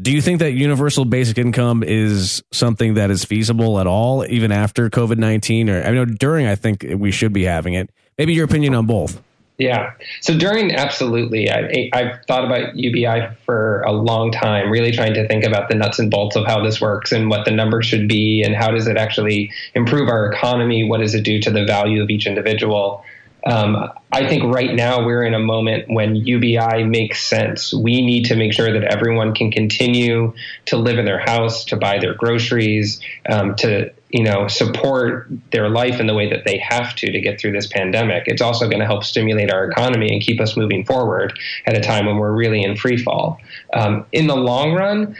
do 0.00 0.10
you 0.10 0.20
think 0.20 0.40
that 0.40 0.52
universal 0.52 1.04
basic 1.04 1.38
income 1.38 1.84
is 1.84 2.42
something 2.52 2.94
that 2.94 3.12
is 3.12 3.24
feasible 3.24 3.78
at 3.78 3.86
all, 3.86 4.26
even 4.26 4.50
after 4.50 4.90
COVID 4.90 5.18
19? 5.18 5.70
Or 5.70 5.84
I 5.84 5.90
know 5.90 6.04
during, 6.04 6.46
I 6.46 6.56
think 6.56 6.84
we 6.96 7.12
should 7.12 7.32
be 7.32 7.44
having 7.44 7.74
it. 7.74 7.90
Maybe 8.16 8.34
your 8.34 8.46
opinion 8.46 8.74
on 8.74 8.86
both. 8.86 9.22
Yeah. 9.58 9.94
So 10.20 10.38
during, 10.38 10.72
absolutely. 10.72 11.50
I, 11.50 11.90
I've 11.92 12.24
thought 12.26 12.44
about 12.44 12.76
UBI 12.76 13.34
for 13.44 13.82
a 13.82 13.90
long 13.90 14.30
time, 14.30 14.70
really 14.70 14.92
trying 14.92 15.14
to 15.14 15.26
think 15.26 15.44
about 15.44 15.68
the 15.68 15.74
nuts 15.74 15.98
and 15.98 16.12
bolts 16.12 16.36
of 16.36 16.46
how 16.46 16.62
this 16.62 16.80
works 16.80 17.10
and 17.10 17.28
what 17.28 17.44
the 17.44 17.50
numbers 17.50 17.84
should 17.84 18.08
be 18.08 18.42
and 18.46 18.54
how 18.54 18.70
does 18.70 18.86
it 18.86 18.96
actually 18.96 19.50
improve 19.74 20.08
our 20.08 20.30
economy? 20.30 20.88
What 20.88 21.00
does 21.00 21.16
it 21.16 21.24
do 21.24 21.40
to 21.40 21.50
the 21.50 21.64
value 21.64 22.00
of 22.04 22.08
each 22.08 22.28
individual? 22.28 23.04
Um, 23.44 23.90
I 24.12 24.28
think 24.28 24.44
right 24.54 24.72
now 24.72 25.04
we're 25.04 25.24
in 25.24 25.34
a 25.34 25.38
moment 25.40 25.86
when 25.88 26.14
UBI 26.14 26.84
makes 26.84 27.20
sense. 27.20 27.74
We 27.74 28.04
need 28.04 28.26
to 28.26 28.36
make 28.36 28.52
sure 28.52 28.72
that 28.72 28.84
everyone 28.84 29.34
can 29.34 29.50
continue 29.50 30.34
to 30.66 30.76
live 30.76 30.98
in 30.98 31.04
their 31.04 31.20
house, 31.20 31.64
to 31.66 31.76
buy 31.76 31.98
their 31.98 32.14
groceries, 32.14 33.00
um, 33.28 33.56
to 33.56 33.92
you 34.10 34.24
know 34.24 34.48
support 34.48 35.28
their 35.52 35.68
life 35.68 36.00
in 36.00 36.06
the 36.06 36.14
way 36.14 36.30
that 36.30 36.44
they 36.44 36.58
have 36.58 36.94
to 36.96 37.12
to 37.12 37.20
get 37.20 37.40
through 37.40 37.52
this 37.52 37.66
pandemic. 37.66 38.24
It's 38.26 38.42
also 38.42 38.66
going 38.66 38.80
to 38.80 38.86
help 38.86 39.04
stimulate 39.04 39.50
our 39.52 39.70
economy 39.70 40.12
and 40.12 40.22
keep 40.22 40.40
us 40.40 40.56
moving 40.56 40.84
forward 40.84 41.38
at 41.66 41.76
a 41.76 41.80
time 41.80 42.06
when 42.06 42.16
we're 42.16 42.32
really 42.32 42.62
in 42.62 42.76
free 42.76 42.96
fall. 42.96 43.38
Um, 43.72 44.06
in 44.12 44.26
the 44.26 44.36
long 44.36 44.72
run, 44.72 45.16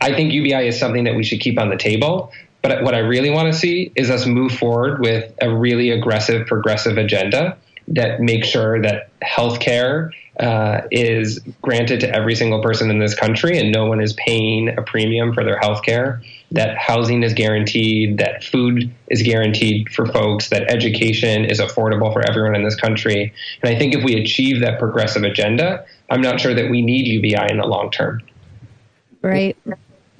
I 0.00 0.14
think 0.14 0.32
UBI 0.32 0.66
is 0.66 0.78
something 0.78 1.04
that 1.04 1.14
we 1.14 1.24
should 1.24 1.40
keep 1.40 1.58
on 1.58 1.68
the 1.68 1.76
table. 1.76 2.32
But 2.62 2.82
what 2.82 2.94
I 2.94 3.00
really 3.00 3.30
want 3.30 3.52
to 3.52 3.58
see 3.58 3.92
is 3.94 4.08
us 4.08 4.24
move 4.24 4.52
forward 4.52 5.00
with 5.00 5.30
a 5.40 5.54
really 5.54 5.90
aggressive, 5.90 6.46
progressive 6.46 6.96
agenda 6.96 7.58
that 7.88 8.20
makes 8.20 8.48
sure 8.48 8.80
that 8.80 9.10
healthcare 9.22 10.10
uh, 10.40 10.82
is 10.90 11.40
granted 11.62 12.00
to 12.00 12.14
every 12.14 12.34
single 12.34 12.60
person 12.60 12.90
in 12.90 12.98
this 12.98 13.14
country 13.14 13.58
and 13.58 13.70
no 13.70 13.86
one 13.86 14.00
is 14.00 14.12
paying 14.14 14.68
a 14.76 14.82
premium 14.82 15.32
for 15.32 15.44
their 15.44 15.58
healthcare. 15.58 16.22
That 16.50 16.76
housing 16.76 17.22
is 17.22 17.34
guaranteed, 17.34 18.18
that 18.18 18.44
food 18.44 18.92
is 19.08 19.22
guaranteed 19.22 19.90
for 19.90 20.06
folks, 20.06 20.50
that 20.50 20.70
education 20.70 21.44
is 21.44 21.60
affordable 21.60 22.12
for 22.12 22.28
everyone 22.28 22.54
in 22.54 22.64
this 22.64 22.76
country. 22.76 23.32
And 23.62 23.74
I 23.74 23.78
think 23.78 23.94
if 23.94 24.04
we 24.04 24.14
achieve 24.14 24.60
that 24.60 24.78
progressive 24.78 25.22
agenda, 25.22 25.84
I'm 26.10 26.20
not 26.20 26.40
sure 26.40 26.54
that 26.54 26.70
we 26.70 26.82
need 26.82 27.06
UBI 27.06 27.50
in 27.50 27.58
the 27.58 27.66
long 27.66 27.90
term. 27.90 28.20
Right. 29.22 29.56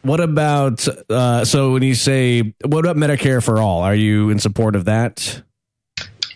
What 0.02 0.20
about 0.20 0.86
uh, 1.10 1.44
so 1.44 1.72
when 1.72 1.82
you 1.82 1.94
say 1.94 2.54
what 2.64 2.86
about 2.86 2.96
Medicare 2.96 3.42
for 3.42 3.58
all? 3.58 3.82
Are 3.82 3.94
you 3.94 4.30
in 4.30 4.38
support 4.38 4.76
of 4.76 4.84
that? 4.84 5.42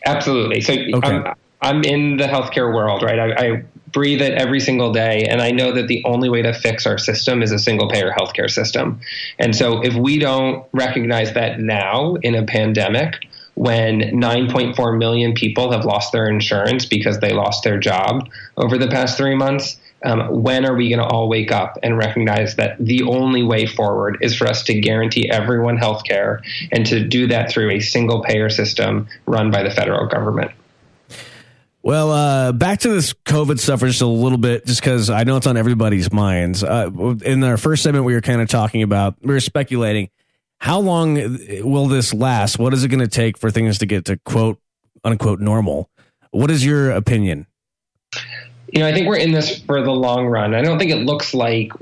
Absolutely. 0.04 0.60
So 0.62 0.72
okay. 0.72 1.08
I'm, 1.08 1.34
I'm, 1.60 1.82
in 1.84 2.16
the 2.16 2.24
healthcare 2.24 2.72
world, 2.72 3.02
right? 3.02 3.18
I, 3.18 3.32
I, 3.32 3.64
breathe 3.92 4.20
it 4.20 4.34
every 4.34 4.60
single 4.60 4.92
day, 4.92 5.24
and 5.28 5.40
I 5.40 5.50
know 5.50 5.72
that 5.72 5.88
the 5.88 6.02
only 6.04 6.28
way 6.28 6.42
to 6.42 6.52
fix 6.52 6.86
our 6.86 6.98
system 6.98 7.42
is 7.42 7.52
a 7.52 7.58
single 7.58 7.88
payer 7.88 8.12
healthcare 8.12 8.50
system. 8.50 9.00
And 9.38 9.56
so 9.56 9.80
if 9.80 9.94
we 9.94 10.18
don't 10.18 10.66
recognize 10.72 11.32
that 11.34 11.58
now 11.58 12.16
in 12.16 12.34
a 12.34 12.44
pandemic, 12.44 13.14
when 13.54 14.00
9.4 14.00 14.98
million 14.98 15.34
people 15.34 15.72
have 15.72 15.84
lost 15.84 16.12
their 16.12 16.28
insurance 16.28 16.84
because 16.84 17.18
they 17.18 17.32
lost 17.32 17.64
their 17.64 17.78
job 17.78 18.28
over 18.56 18.78
the 18.78 18.88
past 18.88 19.16
three 19.16 19.34
months, 19.34 19.80
um, 20.04 20.42
when 20.42 20.64
are 20.64 20.76
we 20.76 20.88
going 20.88 21.00
to 21.00 21.04
all 21.04 21.28
wake 21.28 21.50
up 21.50 21.76
and 21.82 21.98
recognize 21.98 22.54
that 22.54 22.76
the 22.78 23.02
only 23.02 23.42
way 23.42 23.66
forward 23.66 24.18
is 24.20 24.36
for 24.36 24.46
us 24.46 24.62
to 24.64 24.80
guarantee 24.80 25.28
everyone 25.28 25.76
health 25.76 26.04
care 26.04 26.40
and 26.70 26.86
to 26.86 27.04
do 27.04 27.26
that 27.26 27.50
through 27.50 27.70
a 27.70 27.80
single 27.80 28.22
payer 28.22 28.48
system 28.48 29.08
run 29.26 29.50
by 29.50 29.64
the 29.64 29.70
federal 29.70 30.06
government? 30.06 30.52
Well, 31.88 32.10
uh, 32.12 32.52
back 32.52 32.80
to 32.80 32.90
this 32.90 33.14
COVID 33.14 33.58
stuff 33.58 33.80
for 33.80 33.86
just 33.86 34.02
a 34.02 34.06
little 34.06 34.36
bit, 34.36 34.66
just 34.66 34.82
because 34.82 35.08
I 35.08 35.24
know 35.24 35.38
it's 35.38 35.46
on 35.46 35.56
everybody's 35.56 36.12
minds. 36.12 36.62
Uh, 36.62 36.90
in 37.24 37.42
our 37.42 37.56
first 37.56 37.82
segment, 37.82 38.04
we 38.04 38.12
were 38.12 38.20
kind 38.20 38.42
of 38.42 38.48
talking 38.50 38.82
about, 38.82 39.14
we 39.22 39.32
were 39.32 39.40
speculating 39.40 40.10
how 40.58 40.80
long 40.80 41.14
will 41.62 41.86
this 41.86 42.12
last? 42.12 42.58
What 42.58 42.74
is 42.74 42.84
it 42.84 42.88
going 42.88 43.00
to 43.00 43.08
take 43.08 43.38
for 43.38 43.50
things 43.50 43.78
to 43.78 43.86
get 43.86 44.04
to 44.04 44.18
quote 44.18 44.60
unquote 45.02 45.40
normal? 45.40 45.88
What 46.30 46.50
is 46.50 46.62
your 46.62 46.90
opinion? 46.90 47.46
you 48.70 48.80
know, 48.80 48.86
I 48.86 48.92
think 48.92 49.08
we're 49.08 49.16
in 49.16 49.32
this 49.32 49.58
for 49.58 49.80
the 49.80 49.90
long 49.90 50.26
run. 50.26 50.54
I 50.54 50.60
don't 50.60 50.78
think 50.78 50.90
it 50.90 51.06
looks 51.06 51.32
like 51.32 51.72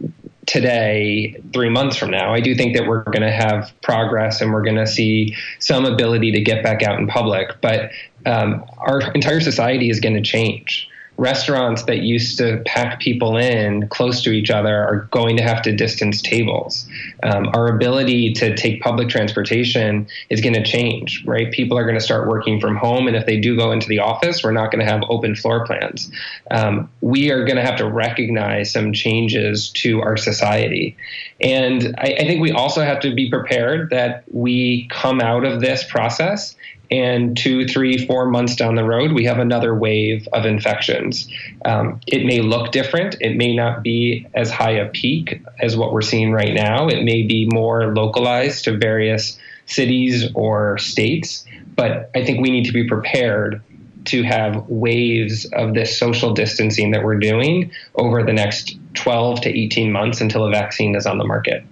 today, 0.46 1.40
three 1.52 1.68
months 1.68 1.96
from 1.96 2.10
now. 2.10 2.32
I 2.32 2.40
do 2.40 2.54
think 2.54 2.76
that 2.76 2.86
we're 2.86 3.02
going 3.04 3.22
to 3.22 3.32
have 3.32 3.72
progress 3.82 4.40
and 4.40 4.52
we're 4.52 4.62
going 4.62 4.76
to 4.76 4.86
see 4.86 5.34
some 5.58 5.84
ability 5.84 6.32
to 6.32 6.40
get 6.40 6.62
back 6.62 6.82
out 6.82 6.98
in 6.98 7.06
public. 7.06 7.60
But 7.60 7.90
um, 8.24 8.64
our 8.78 9.12
entire 9.12 9.40
society 9.40 9.90
is 9.90 10.00
going 10.00 10.14
to 10.14 10.22
change 10.22 10.88
restaurants 11.18 11.84
that 11.84 11.98
used 11.98 12.38
to 12.38 12.62
pack 12.66 13.00
people 13.00 13.36
in 13.36 13.88
close 13.88 14.22
to 14.22 14.30
each 14.30 14.50
other 14.50 14.76
are 14.76 15.08
going 15.10 15.36
to 15.36 15.42
have 15.42 15.62
to 15.62 15.74
distance 15.74 16.20
tables. 16.20 16.86
Um, 17.22 17.48
our 17.54 17.68
ability 17.68 18.34
to 18.34 18.54
take 18.54 18.82
public 18.82 19.08
transportation 19.08 20.06
is 20.28 20.40
going 20.40 20.54
to 20.54 20.64
change, 20.64 21.24
right? 21.26 21.50
People 21.50 21.78
are 21.78 21.84
going 21.84 21.98
to 21.98 22.04
start 22.04 22.28
working 22.28 22.60
from 22.60 22.76
home, 22.76 23.06
and 23.08 23.16
if 23.16 23.24
they 23.24 23.40
do 23.40 23.56
go 23.56 23.72
into 23.72 23.88
the 23.88 24.00
office, 24.00 24.44
we're 24.44 24.52
not 24.52 24.70
going 24.70 24.84
to 24.84 24.90
have 24.90 25.02
open 25.08 25.34
floor 25.34 25.64
plans. 25.64 26.10
Um, 26.50 26.90
we 27.00 27.30
are 27.30 27.44
going 27.44 27.56
to 27.56 27.64
have 27.64 27.78
to 27.78 27.88
recognize 27.88 28.70
some 28.70 28.92
changes 28.92 29.70
to 29.76 30.02
our 30.02 30.16
society. 30.16 30.96
And 31.40 31.94
I, 31.98 32.16
I 32.18 32.26
think 32.26 32.40
we 32.40 32.52
also 32.52 32.82
have 32.82 33.00
to 33.00 33.14
be 33.14 33.30
prepared 33.30 33.90
that 33.90 34.24
we 34.30 34.88
come 34.90 35.20
out 35.20 35.44
of 35.44 35.60
this 35.60 35.84
process 35.84 36.56
and 36.90 37.36
two, 37.36 37.66
three, 37.66 38.06
four 38.06 38.26
months 38.26 38.56
down 38.56 38.74
the 38.74 38.84
road, 38.84 39.12
we 39.12 39.24
have 39.24 39.38
another 39.38 39.74
wave 39.74 40.28
of 40.32 40.46
infections. 40.46 41.28
Um, 41.64 42.00
it 42.06 42.24
may 42.24 42.40
look 42.40 42.72
different. 42.72 43.16
It 43.20 43.36
may 43.36 43.56
not 43.56 43.82
be 43.82 44.26
as 44.34 44.50
high 44.50 44.72
a 44.72 44.88
peak 44.88 45.42
as 45.60 45.76
what 45.76 45.92
we're 45.92 46.02
seeing 46.02 46.32
right 46.32 46.54
now. 46.54 46.88
It 46.88 47.02
may 47.02 47.22
be 47.22 47.48
more 47.52 47.94
localized 47.94 48.64
to 48.64 48.76
various 48.76 49.38
cities 49.66 50.30
or 50.34 50.78
states. 50.78 51.44
But 51.74 52.10
I 52.14 52.24
think 52.24 52.40
we 52.40 52.50
need 52.50 52.66
to 52.66 52.72
be 52.72 52.86
prepared 52.86 53.62
to 54.06 54.22
have 54.22 54.68
waves 54.68 55.44
of 55.52 55.74
this 55.74 55.98
social 55.98 56.32
distancing 56.32 56.92
that 56.92 57.02
we're 57.02 57.18
doing 57.18 57.72
over 57.96 58.22
the 58.22 58.32
next 58.32 58.78
12 58.94 59.42
to 59.42 59.48
18 59.48 59.92
months 59.92 60.20
until 60.20 60.44
a 60.44 60.50
vaccine 60.50 60.94
is 60.94 61.06
on 61.06 61.18
the 61.18 61.24
market. 61.24 61.64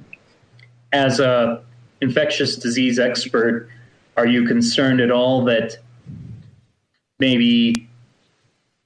As 0.92 1.20
a 1.20 1.62
infectious 2.00 2.56
disease 2.56 2.98
expert, 2.98 3.68
are 4.16 4.26
you 4.26 4.46
concerned 4.46 5.00
at 5.00 5.10
all 5.10 5.44
that 5.44 5.76
maybe 7.18 7.88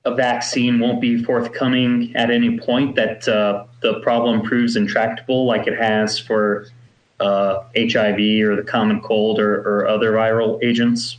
a 0.05 0.15
vaccine 0.15 0.81
won't 0.81 1.01
be 1.01 1.23
forthcoming 1.23 2.13
at 2.17 2.31
any 2.31 2.59
point, 2.59 2.97
that 2.97 3.29
uh, 3.29 3.65
the 3.83 4.01
problem 4.01 4.43
proves 4.43 4.77
intractable 4.77 5.47
like 5.47 5.67
it 5.67 5.79
has 5.79 6.19
for 6.19 6.67
uh, 7.21 7.63
HIV 7.77 8.19
or 8.45 8.57
the 8.57 8.65
common 8.67 9.01
cold 9.01 9.39
or, 9.39 9.61
or 9.61 9.89
other 9.89 10.13
viral 10.13 10.63
agents? 10.63 11.19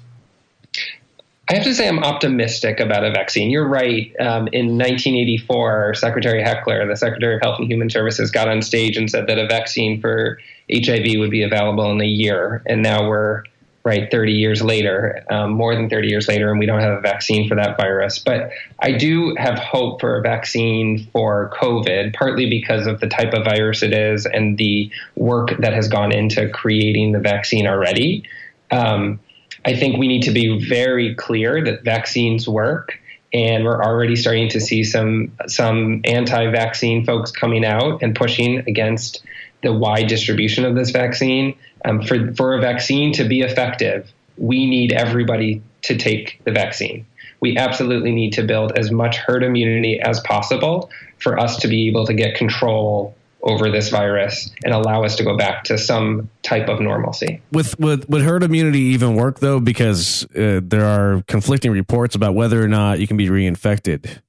I 1.49 1.55
have 1.55 1.63
to 1.63 1.73
say, 1.73 1.87
I'm 1.87 2.03
optimistic 2.03 2.79
about 2.79 3.03
a 3.03 3.09
vaccine. 3.09 3.49
You're 3.49 3.67
right. 3.67 4.13
Um, 4.19 4.47
in 4.53 4.77
1984, 4.77 5.95
Secretary 5.95 6.43
Heckler, 6.43 6.87
the 6.87 6.95
Secretary 6.95 7.35
of 7.35 7.41
Health 7.41 7.57
and 7.57 7.67
Human 7.67 7.89
Services, 7.89 8.29
got 8.29 8.47
on 8.47 8.61
stage 8.61 8.97
and 8.97 9.09
said 9.09 9.25
that 9.27 9.39
a 9.39 9.47
vaccine 9.47 9.99
for 9.99 10.39
HIV 10.71 11.17
would 11.17 11.31
be 11.31 11.41
available 11.41 11.91
in 11.91 12.01
a 12.01 12.05
year. 12.05 12.61
And 12.67 12.83
now 12.83 13.07
we're 13.07 13.43
right 13.83 14.11
30 14.11 14.33
years 14.33 14.61
later 14.61 15.23
um, 15.29 15.51
more 15.51 15.73
than 15.75 15.89
30 15.89 16.07
years 16.07 16.27
later 16.27 16.49
and 16.49 16.59
we 16.59 16.65
don't 16.65 16.81
have 16.81 16.97
a 16.97 17.01
vaccine 17.01 17.47
for 17.47 17.55
that 17.55 17.77
virus. 17.77 18.19
But 18.19 18.51
i 18.79 18.91
do 18.91 19.35
have 19.37 19.57
hope 19.57 20.01
for 20.01 20.17
a 20.17 20.21
vaccine 20.21 21.07
for 21.11 21.49
covid 21.51 22.13
partly 22.13 22.49
because 22.49 22.87
of 22.87 22.99
the 22.99 23.07
type 23.07 23.33
of 23.33 23.45
virus 23.45 23.83
it 23.83 23.93
is 23.93 24.25
and 24.25 24.57
the 24.57 24.91
work 25.15 25.57
that 25.59 25.73
has 25.73 25.87
gone 25.87 26.11
into 26.11 26.49
creating 26.49 27.11
the 27.11 27.19
vaccine 27.19 27.67
already. 27.67 28.23
Um, 28.71 29.19
i 29.65 29.75
think 29.75 29.97
we 29.97 30.07
need 30.07 30.23
to 30.23 30.31
be 30.31 30.65
very 30.67 31.15
clear 31.15 31.63
that 31.63 31.83
vaccines 31.83 32.47
work 32.47 32.99
and 33.33 33.63
we're 33.63 33.83
already 33.83 34.15
starting 34.15 34.49
to 34.49 34.59
see 34.59 34.83
some 34.83 35.31
some 35.47 36.01
anti-vaccine 36.05 37.05
folks 37.05 37.31
coming 37.31 37.63
out 37.63 38.01
and 38.01 38.15
pushing 38.15 38.59
against 38.67 39.23
the 39.61 39.73
wide 39.73 40.07
distribution 40.07 40.65
of 40.65 40.75
this 40.75 40.91
vaccine. 40.91 41.55
Um, 41.85 42.01
for, 42.01 42.33
for 42.33 42.55
a 42.55 42.61
vaccine 42.61 43.13
to 43.13 43.23
be 43.23 43.41
effective, 43.41 44.11
we 44.37 44.69
need 44.69 44.91
everybody 44.91 45.61
to 45.83 45.97
take 45.97 46.41
the 46.43 46.51
vaccine. 46.51 47.05
We 47.41 47.57
absolutely 47.57 48.11
need 48.11 48.33
to 48.33 48.43
build 48.43 48.77
as 48.77 48.91
much 48.91 49.17
herd 49.17 49.43
immunity 49.43 49.99
as 50.01 50.19
possible 50.21 50.89
for 51.19 51.39
us 51.39 51.57
to 51.57 51.67
be 51.67 51.87
able 51.87 52.05
to 52.05 52.13
get 52.13 52.35
control 52.35 53.15
over 53.41 53.71
this 53.71 53.89
virus 53.89 54.51
and 54.65 54.73
allow 54.73 55.03
us 55.03 55.15
to 55.15 55.23
go 55.23 55.37
back 55.37 55.63
to 55.63 55.77
some 55.77 56.29
type 56.43 56.67
of 56.67 56.81
normalcy. 56.81 57.41
With 57.51 57.79
would, 57.79 58.09
would 58.09 58.21
herd 58.21 58.43
immunity 58.43 58.79
even 58.79 59.15
work 59.15 59.39
though? 59.39 59.61
Because 59.61 60.25
uh, 60.35 60.59
there 60.61 60.85
are 60.85 61.23
conflicting 61.27 61.71
reports 61.71 62.15
about 62.15 62.35
whether 62.35 62.61
or 62.61 62.67
not 62.67 62.99
you 62.99 63.07
can 63.07 63.15
be 63.15 63.27
reinfected. 63.27 64.19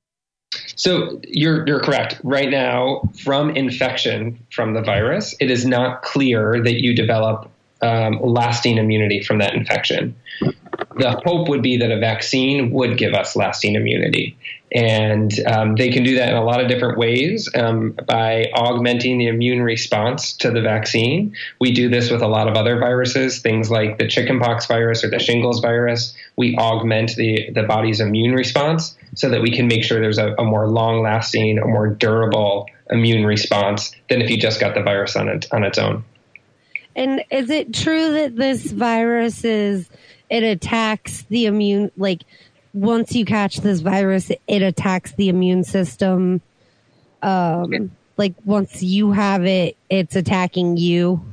So 0.81 1.21
you're 1.29 1.67
you're 1.67 1.81
correct. 1.81 2.19
Right 2.25 2.49
now, 2.49 3.03
from 3.23 3.51
infection 3.51 4.39
from 4.51 4.73
the 4.73 4.81
virus, 4.81 5.37
it 5.39 5.51
is 5.51 5.67
not 5.67 6.01
clear 6.01 6.63
that 6.65 6.81
you 6.81 6.97
develop 6.97 7.51
um, 7.83 8.19
lasting 8.23 8.79
immunity 8.79 9.23
from 9.23 9.37
that 9.41 9.55
infection. 9.55 10.17
The 10.97 11.21
hope 11.25 11.49
would 11.49 11.63
be 11.63 11.77
that 11.79 11.91
a 11.91 11.99
vaccine 11.99 12.71
would 12.73 12.99
give 12.99 13.15
us 13.15 13.37
lasting 13.37 13.75
immunity. 13.75 14.37
And 14.73 15.33
um, 15.47 15.75
they 15.75 15.91
can 15.91 16.05
do 16.05 16.17
that 16.17 16.29
in 16.29 16.37
a 16.37 16.45
lot 16.45 16.61
of 16.61 16.69
different 16.69 16.97
ways 16.97 17.49
um, 17.57 17.97
by 18.07 18.51
augmenting 18.55 19.19
the 19.19 19.27
immune 19.27 19.63
response 19.63 20.33
to 20.39 20.51
the 20.51 20.61
vaccine. 20.61 21.35
We 21.59 21.73
do 21.73 21.89
this 21.89 22.11
with 22.11 22.23
a 22.23 22.29
lot 22.29 22.47
of 22.47 22.55
other 22.55 22.79
viruses, 22.79 23.41
things 23.41 23.71
like 23.71 23.99
the 23.99 24.07
chickenpox 24.07 24.67
virus 24.67 25.03
or 25.03 25.11
the 25.11 25.19
shingles 25.19 25.61
virus. 25.61 26.15
We 26.37 26.57
augment 26.57 27.17
the, 27.17 27.51
the 27.53 27.65
body's 27.65 28.01
immune 28.01 28.33
response 28.33 28.97
so 29.15 29.29
that 29.31 29.43
we 29.43 29.51
can 29.51 29.67
make 29.67 29.83
sure 29.83 30.01
there's 30.01 30.19
a, 30.19 30.35
a 30.35 30.45
more 30.45 30.69
long 30.69 31.03
lasting, 31.03 31.59
a 31.59 31.67
more 31.67 31.89
durable 31.89 32.67
immune 32.91 33.27
response 33.27 33.93
than 34.09 34.23
if 34.23 34.31
you 34.31 34.37
just 34.37 34.61
got 34.61 34.75
the 34.75 34.83
virus 34.83 35.17
on, 35.17 35.29
it, 35.29 35.47
on 35.53 35.65
its 35.65 35.79
own. 35.79 36.05
And 36.95 37.25
is 37.31 37.51
it 37.51 37.73
true 37.73 38.13
that 38.13 38.37
this 38.37 38.71
virus 38.71 39.45
is 39.45 39.89
it 40.31 40.43
attacks 40.43 41.23
the 41.29 41.47
immune 41.47 41.91
like 41.97 42.23
once 42.73 43.15
you 43.15 43.25
catch 43.25 43.59
this 43.59 43.81
virus 43.81 44.31
it 44.47 44.63
attacks 44.63 45.13
the 45.13 45.29
immune 45.29 45.65
system. 45.65 46.41
Um 47.23 47.91
like 48.17 48.35
once 48.45 48.83
you 48.83 49.13
have 49.13 49.45
it 49.45 49.77
it's 49.89 50.17
attacking 50.17 50.77
you 50.77 51.25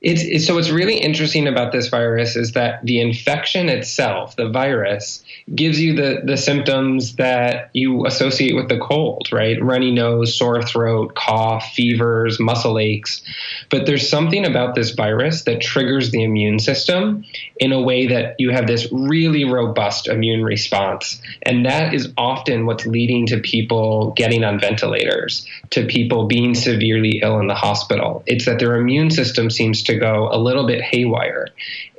it's, 0.00 0.22
it's, 0.22 0.46
so 0.46 0.54
what's 0.54 0.70
really 0.70 0.96
interesting 0.96 1.48
about 1.48 1.72
this 1.72 1.88
virus 1.88 2.36
is 2.36 2.52
that 2.52 2.84
the 2.84 3.00
infection 3.00 3.68
itself, 3.68 4.36
the 4.36 4.48
virus, 4.48 5.24
gives 5.52 5.80
you 5.80 5.96
the 5.96 6.20
the 6.24 6.36
symptoms 6.36 7.16
that 7.16 7.70
you 7.72 8.06
associate 8.06 8.54
with 8.54 8.68
the 8.68 8.78
cold, 8.78 9.28
right? 9.32 9.60
Runny 9.60 9.90
nose, 9.90 10.38
sore 10.38 10.62
throat, 10.62 11.16
cough, 11.16 11.72
fevers, 11.74 12.38
muscle 12.38 12.78
aches. 12.78 13.22
But 13.70 13.86
there's 13.86 14.08
something 14.08 14.46
about 14.46 14.76
this 14.76 14.92
virus 14.92 15.42
that 15.44 15.60
triggers 15.60 16.12
the 16.12 16.22
immune 16.22 16.60
system 16.60 17.24
in 17.56 17.72
a 17.72 17.82
way 17.82 18.06
that 18.06 18.36
you 18.38 18.50
have 18.50 18.68
this 18.68 18.86
really 18.92 19.44
robust 19.44 20.06
immune 20.06 20.44
response, 20.44 21.20
and 21.42 21.66
that 21.66 21.92
is 21.92 22.12
often 22.16 22.66
what's 22.66 22.86
leading 22.86 23.26
to 23.26 23.40
people 23.40 24.12
getting 24.12 24.44
on 24.44 24.60
ventilators, 24.60 25.44
to 25.70 25.86
people 25.86 26.28
being 26.28 26.54
severely 26.54 27.18
ill 27.20 27.40
in 27.40 27.48
the 27.48 27.54
hospital. 27.54 28.22
It's 28.26 28.44
that 28.44 28.60
their 28.60 28.76
immune 28.76 29.10
system 29.10 29.50
seems 29.50 29.87
to 29.88 29.96
go 29.96 30.28
a 30.32 30.38
little 30.38 30.66
bit 30.66 30.80
haywire. 30.80 31.48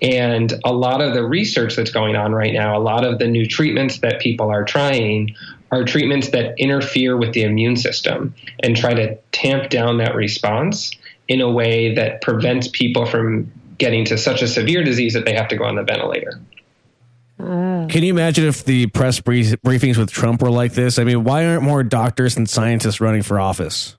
And 0.01 0.53
a 0.65 0.73
lot 0.73 1.01
of 1.01 1.13
the 1.13 1.23
research 1.23 1.75
that's 1.75 1.91
going 1.91 2.15
on 2.15 2.33
right 2.33 2.53
now, 2.53 2.77
a 2.77 2.81
lot 2.81 3.05
of 3.05 3.19
the 3.19 3.27
new 3.27 3.45
treatments 3.45 3.99
that 3.99 4.19
people 4.19 4.49
are 4.49 4.63
trying 4.63 5.35
are 5.71 5.83
treatments 5.83 6.29
that 6.29 6.55
interfere 6.57 7.15
with 7.15 7.33
the 7.33 7.43
immune 7.43 7.75
system 7.75 8.33
and 8.61 8.75
try 8.75 8.93
to 8.93 9.15
tamp 9.31 9.69
down 9.69 9.97
that 9.97 10.15
response 10.15 10.91
in 11.27 11.41
a 11.41 11.51
way 11.51 11.93
that 11.95 12.21
prevents 12.21 12.67
people 12.67 13.05
from 13.05 13.51
getting 13.77 14.05
to 14.05 14.17
such 14.17 14.41
a 14.41 14.47
severe 14.47 14.83
disease 14.83 15.13
that 15.13 15.25
they 15.25 15.33
have 15.33 15.47
to 15.49 15.55
go 15.55 15.65
on 15.65 15.75
the 15.75 15.83
ventilator. 15.83 16.39
Ah. 17.39 17.85
Can 17.87 18.03
you 18.03 18.11
imagine 18.11 18.45
if 18.45 18.65
the 18.65 18.87
press 18.87 19.19
briefings 19.21 19.97
with 19.97 20.11
Trump 20.11 20.41
were 20.41 20.51
like 20.51 20.73
this? 20.73 20.99
I 20.99 21.03
mean, 21.03 21.23
why 21.23 21.45
aren't 21.45 21.63
more 21.63 21.83
doctors 21.83 22.35
and 22.35 22.49
scientists 22.49 22.99
running 22.99 23.21
for 23.21 23.39
office? 23.39 23.95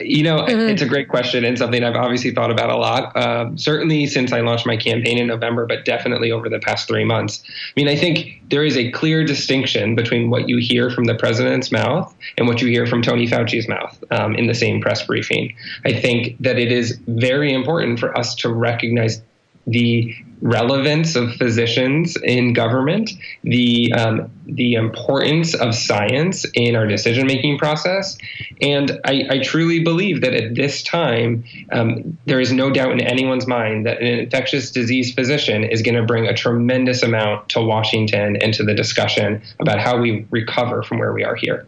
You 0.00 0.22
know, 0.22 0.42
mm-hmm. 0.42 0.70
it's 0.70 0.80
a 0.80 0.86
great 0.86 1.08
question 1.08 1.44
and 1.44 1.58
something 1.58 1.82
I've 1.82 1.96
obviously 1.96 2.30
thought 2.30 2.52
about 2.52 2.70
a 2.70 2.76
lot. 2.76 3.16
Uh, 3.16 3.50
certainly 3.56 4.06
since 4.06 4.32
I 4.32 4.42
launched 4.42 4.64
my 4.64 4.76
campaign 4.76 5.18
in 5.18 5.26
November, 5.26 5.66
but 5.66 5.84
definitely 5.84 6.30
over 6.30 6.48
the 6.48 6.60
past 6.60 6.86
three 6.86 7.04
months. 7.04 7.42
I 7.48 7.72
mean, 7.74 7.88
I 7.88 7.96
think 7.96 8.40
there 8.48 8.64
is 8.64 8.76
a 8.76 8.92
clear 8.92 9.24
distinction 9.24 9.96
between 9.96 10.30
what 10.30 10.48
you 10.48 10.58
hear 10.58 10.88
from 10.88 11.06
the 11.06 11.16
president's 11.16 11.72
mouth 11.72 12.14
and 12.36 12.46
what 12.46 12.62
you 12.62 12.68
hear 12.68 12.86
from 12.86 13.02
Tony 13.02 13.26
Fauci's 13.26 13.68
mouth 13.68 14.04
um, 14.12 14.36
in 14.36 14.46
the 14.46 14.54
same 14.54 14.80
press 14.80 15.04
briefing. 15.04 15.56
I 15.84 15.92
think 15.92 16.36
that 16.38 16.60
it 16.60 16.70
is 16.70 17.00
very 17.08 17.52
important 17.52 17.98
for 17.98 18.16
us 18.16 18.36
to 18.36 18.50
recognize 18.50 19.20
the 19.68 20.14
relevance 20.40 21.16
of 21.16 21.34
physicians 21.34 22.16
in 22.22 22.52
government, 22.52 23.10
the 23.42 23.92
um, 23.92 24.30
the 24.46 24.74
importance 24.74 25.54
of 25.54 25.74
science 25.74 26.46
in 26.54 26.76
our 26.76 26.86
decision 26.86 27.26
making 27.26 27.58
process, 27.58 28.16
and 28.62 29.00
I, 29.04 29.26
I, 29.30 29.38
truly 29.40 29.80
believe 29.80 30.20
that 30.22 30.32
at 30.34 30.54
this 30.54 30.82
time 30.82 31.44
um, 31.72 32.16
there 32.24 32.40
is 32.40 32.52
no 32.52 32.70
doubt 32.70 32.92
in 32.92 33.00
anyone's 33.00 33.46
mind 33.46 33.84
that 33.86 34.00
an 34.00 34.06
infectious 34.06 34.70
disease 34.70 35.12
physician 35.12 35.64
is 35.64 35.82
going 35.82 35.96
to 35.96 36.04
bring 36.04 36.26
a 36.26 36.34
tremendous 36.34 37.02
amount 37.02 37.48
to 37.50 37.60
Washington 37.60 38.36
and 38.36 38.54
to 38.54 38.64
the 38.64 38.74
discussion 38.74 39.42
about 39.60 39.80
how 39.80 39.98
we 39.98 40.26
recover 40.30 40.82
from 40.82 40.98
where 40.98 41.12
we 41.12 41.24
are 41.24 41.34
here. 41.34 41.66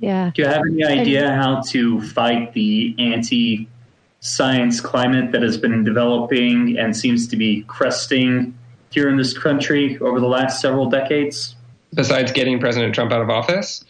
Yeah. 0.00 0.32
Do 0.34 0.42
you 0.42 0.48
have 0.48 0.62
any 0.68 0.84
idea 0.84 1.32
how 1.32 1.62
to 1.70 2.00
fight 2.02 2.52
the 2.54 2.94
anti 2.98 3.68
science 4.22 4.80
climate 4.80 5.32
that 5.32 5.42
has 5.42 5.58
been 5.58 5.84
developing 5.84 6.78
and 6.78 6.96
seems 6.96 7.26
to 7.26 7.36
be 7.36 7.62
cresting 7.64 8.56
here 8.90 9.08
in 9.08 9.16
this 9.16 9.36
country 9.36 9.98
over 9.98 10.20
the 10.20 10.28
last 10.28 10.60
several 10.60 10.88
decades? 10.88 11.56
Besides 11.92 12.32
getting 12.32 12.58
President 12.58 12.94
Trump 12.94 13.12
out 13.12 13.20
of 13.20 13.28
office? 13.28 13.84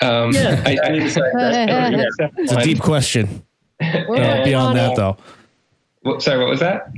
Um, 0.00 0.32
yeah, 0.32 0.62
I, 0.66 0.70
I, 0.70 0.78
it's 2.38 2.52
a 2.52 2.62
deep 2.62 2.80
question. 2.80 3.44
Uh, 3.80 4.44
beyond 4.44 4.76
that, 4.76 4.92
it. 4.92 4.96
though. 4.96 5.16
Well, 6.02 6.20
sorry, 6.20 6.38
what 6.38 6.48
was 6.48 6.60
that? 6.60 6.90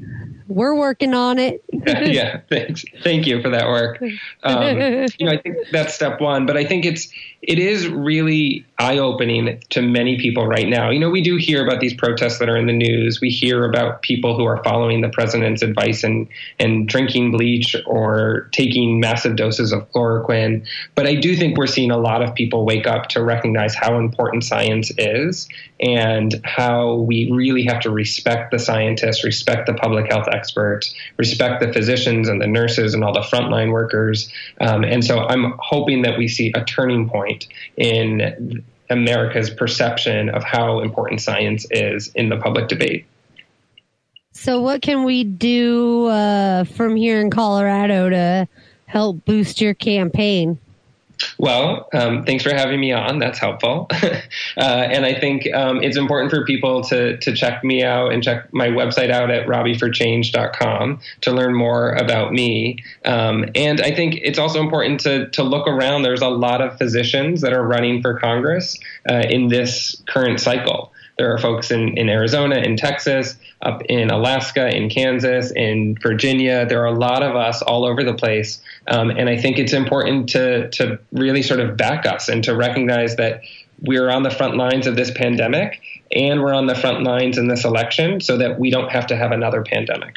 We're 0.48 0.76
working 0.76 1.12
on 1.12 1.38
it. 1.38 1.64
yeah, 1.72 2.40
thanks. 2.48 2.84
Thank 3.02 3.26
you 3.26 3.42
for 3.42 3.50
that 3.50 3.66
work. 3.66 4.02
Um, 4.42 4.78
you 5.18 5.26
know, 5.26 5.32
I 5.32 5.38
think 5.38 5.56
that's 5.72 5.92
step 5.92 6.20
one, 6.20 6.46
but 6.46 6.56
I 6.56 6.64
think 6.64 6.84
it's 6.84 7.08
it 7.46 7.60
is 7.60 7.86
really 7.86 8.66
eye 8.76 8.98
opening 8.98 9.62
to 9.70 9.80
many 9.80 10.18
people 10.18 10.46
right 10.46 10.68
now. 10.68 10.90
You 10.90 10.98
know, 10.98 11.10
we 11.10 11.22
do 11.22 11.36
hear 11.36 11.64
about 11.64 11.80
these 11.80 11.94
protests 11.94 12.38
that 12.40 12.48
are 12.48 12.56
in 12.56 12.66
the 12.66 12.72
news. 12.72 13.20
We 13.20 13.30
hear 13.30 13.64
about 13.64 14.02
people 14.02 14.36
who 14.36 14.44
are 14.44 14.62
following 14.64 15.00
the 15.00 15.08
president's 15.08 15.62
advice 15.62 16.02
and 16.02 16.28
and 16.58 16.88
drinking 16.88 17.30
bleach 17.30 17.76
or 17.86 18.48
taking 18.52 18.98
massive 18.98 19.36
doses 19.36 19.72
of 19.72 19.90
chloroquine. 19.92 20.66
But 20.96 21.06
I 21.06 21.14
do 21.14 21.36
think 21.36 21.56
we're 21.56 21.68
seeing 21.68 21.92
a 21.92 21.96
lot 21.96 22.20
of 22.20 22.34
people 22.34 22.66
wake 22.66 22.86
up 22.86 23.08
to 23.10 23.22
recognize 23.22 23.74
how 23.74 23.98
important 23.98 24.42
science 24.42 24.90
is 24.98 25.48
and 25.78 26.34
how 26.44 26.94
we 26.94 27.30
really 27.30 27.64
have 27.64 27.80
to 27.80 27.90
respect 27.90 28.50
the 28.50 28.58
scientists, 28.58 29.24
respect 29.24 29.66
the 29.66 29.74
public 29.74 30.10
health 30.10 30.26
experts, 30.32 30.94
respect 31.16 31.60
the 31.60 31.72
physicians 31.72 32.28
and 32.28 32.40
the 32.40 32.46
nurses 32.46 32.94
and 32.94 33.04
all 33.04 33.12
the 33.12 33.20
frontline 33.20 33.72
workers. 33.72 34.32
Um, 34.60 34.82
and 34.84 35.04
so 35.04 35.20
I'm 35.20 35.54
hoping 35.58 36.02
that 36.02 36.18
we 36.18 36.28
see 36.28 36.52
a 36.54 36.64
turning 36.64 37.08
point 37.08 37.35
in 37.76 38.64
America's 38.90 39.50
perception 39.50 40.28
of 40.28 40.44
how 40.44 40.80
important 40.80 41.20
science 41.20 41.66
is 41.70 42.08
in 42.14 42.28
the 42.28 42.36
public 42.36 42.68
debate. 42.68 43.06
So, 44.32 44.60
what 44.60 44.82
can 44.82 45.04
we 45.04 45.24
do 45.24 46.06
uh, 46.06 46.64
from 46.64 46.94
here 46.94 47.20
in 47.20 47.30
Colorado 47.30 48.10
to 48.10 48.48
help 48.86 49.24
boost 49.24 49.60
your 49.60 49.74
campaign? 49.74 50.58
Well, 51.38 51.88
um, 51.92 52.24
thanks 52.24 52.42
for 52.42 52.50
having 52.50 52.80
me 52.80 52.92
on. 52.92 53.18
That's 53.18 53.38
helpful. 53.38 53.88
uh, 53.92 54.60
and 54.60 55.04
I 55.04 55.18
think 55.18 55.52
um, 55.54 55.82
it's 55.82 55.96
important 55.96 56.30
for 56.30 56.44
people 56.44 56.82
to, 56.84 57.16
to 57.18 57.34
check 57.34 57.64
me 57.64 57.82
out 57.82 58.12
and 58.12 58.22
check 58.22 58.52
my 58.52 58.68
website 58.68 59.10
out 59.10 59.30
at 59.30 59.46
robbieforchange.com 59.46 61.00
to 61.22 61.30
learn 61.30 61.54
more 61.54 61.92
about 61.92 62.32
me. 62.32 62.84
Um, 63.04 63.46
and 63.54 63.80
I 63.80 63.94
think 63.94 64.16
it's 64.22 64.38
also 64.38 64.60
important 64.60 65.00
to, 65.00 65.28
to 65.30 65.42
look 65.42 65.66
around. 65.66 66.02
There's 66.02 66.22
a 66.22 66.28
lot 66.28 66.60
of 66.60 66.76
physicians 66.78 67.40
that 67.40 67.52
are 67.52 67.66
running 67.66 68.02
for 68.02 68.18
Congress 68.18 68.78
uh, 69.08 69.22
in 69.28 69.48
this 69.48 70.02
current 70.06 70.40
cycle. 70.40 70.92
There 71.18 71.32
are 71.32 71.38
folks 71.38 71.70
in, 71.70 71.96
in 71.96 72.08
Arizona, 72.10 72.56
in 72.56 72.76
Texas, 72.76 73.36
up 73.62 73.82
in 73.82 74.10
Alaska, 74.10 74.68
in 74.68 74.90
Kansas, 74.90 75.50
in 75.50 75.96
Virginia. 76.02 76.66
There 76.66 76.82
are 76.82 76.94
a 76.94 76.98
lot 76.98 77.22
of 77.22 77.34
us 77.34 77.62
all 77.62 77.86
over 77.86 78.04
the 78.04 78.14
place. 78.14 78.60
Um, 78.86 79.10
and 79.10 79.28
I 79.28 79.38
think 79.38 79.58
it's 79.58 79.72
important 79.72 80.28
to, 80.30 80.68
to 80.70 80.98
really 81.12 81.42
sort 81.42 81.60
of 81.60 81.76
back 81.76 82.04
us 82.04 82.28
and 82.28 82.44
to 82.44 82.54
recognize 82.54 83.16
that 83.16 83.40
we're 83.80 84.10
on 84.10 84.24
the 84.24 84.30
front 84.30 84.56
lines 84.56 84.86
of 84.86 84.96
this 84.96 85.10
pandemic 85.10 85.80
and 86.12 86.40
we're 86.40 86.54
on 86.54 86.66
the 86.66 86.74
front 86.74 87.02
lines 87.02 87.38
in 87.38 87.48
this 87.48 87.64
election 87.64 88.20
so 88.20 88.36
that 88.36 88.58
we 88.58 88.70
don't 88.70 88.90
have 88.90 89.06
to 89.08 89.16
have 89.16 89.32
another 89.32 89.62
pandemic. 89.62 90.16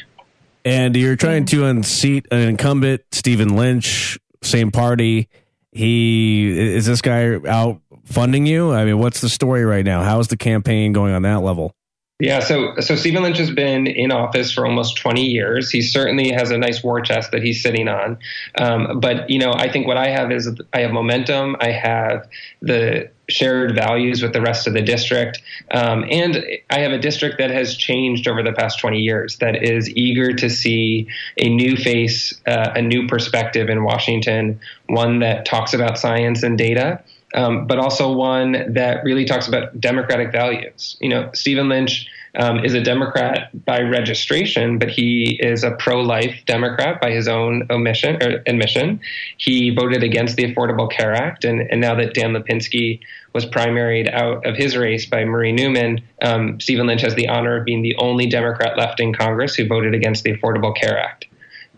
And 0.66 0.96
you're 0.96 1.16
trying 1.16 1.46
to 1.46 1.66
unseat 1.66 2.28
an 2.32 2.40
incumbent, 2.40 3.02
Stephen 3.12 3.56
Lynch, 3.56 4.20
same 4.42 4.72
party. 4.72 5.30
He 5.72 6.76
is 6.76 6.86
this 6.86 7.02
guy 7.02 7.36
out 7.48 7.82
funding 8.06 8.46
you? 8.46 8.72
I 8.72 8.86
mean, 8.86 9.00
what's 9.00 9.22
the 9.22 9.30
story 9.30 9.66
right 9.66 9.86
now? 9.86 10.04
How 10.04 10.20
is 10.20 10.28
the 10.28 10.38
campaign 10.38 10.94
going 10.94 11.14
on 11.14 11.22
that 11.24 11.42
level? 11.42 11.74
Yeah, 12.22 12.42
so 12.42 12.74
so 12.82 12.98
Stephen 12.98 13.24
Lynch 13.24 13.38
has 13.38 13.50
been 13.50 13.88
in 13.88 14.12
office 14.12 14.52
for 14.52 14.66
almost 14.66 14.98
20 14.98 15.26
years. 15.26 15.72
He 15.72 15.82
certainly 15.82 16.32
has 16.34 16.52
a 16.52 16.58
nice 16.58 16.84
war 16.84 17.00
chest 17.00 17.32
that 17.32 17.42
he's 17.42 17.64
sitting 17.64 17.88
on. 17.88 18.18
Um, 18.58 19.00
but 19.00 19.30
you 19.30 19.40
know, 19.40 19.54
I 19.54 19.72
think 19.72 19.88
what 19.88 19.96
I 19.96 20.10
have 20.10 20.30
is 20.30 20.50
I 20.74 20.82
have 20.82 20.92
momentum. 20.92 21.56
I 21.62 21.72
have 21.72 22.28
the 22.62 23.10
shared 23.30 23.74
values 23.74 24.22
with 24.22 24.34
the 24.34 24.42
rest 24.42 24.68
of 24.68 24.74
the 24.74 24.82
district, 24.82 25.42
um, 25.72 26.04
and 26.10 26.44
I 26.70 26.80
have 26.80 26.92
a 26.92 26.98
district 26.98 27.38
that 27.38 27.52
has 27.52 27.78
changed 27.78 28.28
over 28.28 28.44
the 28.44 28.52
past 28.52 28.80
20 28.80 29.00
years. 29.00 29.38
That 29.38 29.64
is 29.64 29.90
eager 29.90 30.34
to 30.34 30.50
see 30.50 31.08
a 31.38 31.48
new 31.48 31.78
face, 31.78 32.34
uh, 32.46 32.74
a 32.76 32.82
new 32.82 33.08
perspective 33.08 33.70
in 33.70 33.86
Washington, 33.86 34.60
one 34.88 35.20
that 35.20 35.46
talks 35.46 35.74
about 35.74 35.98
science 35.98 36.44
and 36.44 36.58
data 36.58 37.02
um, 37.34 37.68
but 37.68 37.78
also 37.78 38.12
one 38.12 38.74
that 38.74 39.04
really 39.04 39.26
talks 39.26 39.48
about 39.48 39.80
democratic 39.80 40.32
values. 40.32 40.98
You 41.00 41.10
know, 41.10 41.30
Stephen 41.34 41.70
Lynch 41.70 42.08
um, 42.36 42.64
is 42.64 42.74
a 42.74 42.82
Democrat 42.82 43.50
by 43.66 43.82
registration, 43.82 44.78
but 44.78 44.90
he 44.90 45.40
is 45.42 45.64
a 45.64 45.72
pro-life 45.72 46.36
Democrat 46.46 47.02
by 47.02 47.12
his 47.12 47.28
own 47.28 47.68
omission 47.70 48.22
or 48.22 48.44
admission. 48.46 49.02
He 49.38 49.72
voted 49.72 50.04
against 50.04 50.36
the 50.36 50.54
Affordable 50.54 50.92
Care 50.92 51.14
Act, 51.14 51.44
and, 51.44 51.62
and 51.62 51.82
now 51.82 51.96
that 51.96 52.14
Dan 52.14 52.34
Lipinski 52.34 53.02
was 53.34 53.46
primaried 53.46 54.12
out 54.12 54.46
of 54.46 54.56
his 54.56 54.76
race 54.76 55.06
by 55.06 55.24
Marie 55.26 55.52
Newman, 55.52 56.02
um, 56.22 56.60
Stephen 56.60 56.88
Lynch 56.88 57.02
has 57.02 57.16
the 57.16 57.28
honor 57.28 57.58
of 57.58 57.66
being 57.66 57.82
the 57.82 57.96
only 57.98 58.28
Democrat 58.28 58.78
left 58.78 59.00
in 59.00 59.14
Congress 59.14 59.56
who 59.56 59.68
voted 59.68 59.94
against 59.94 60.24
the 60.24 60.36
Affordable 60.36 60.76
Care 60.76 60.98
Act. 60.98 61.26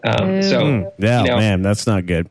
Um, 0.04 0.42
so, 0.42 0.62
Mm, 0.62 0.94
yeah, 0.98 1.22
you 1.22 1.30
know, 1.30 1.38
man, 1.38 1.62
that's 1.62 1.86
not 1.86 2.06
good. 2.06 2.30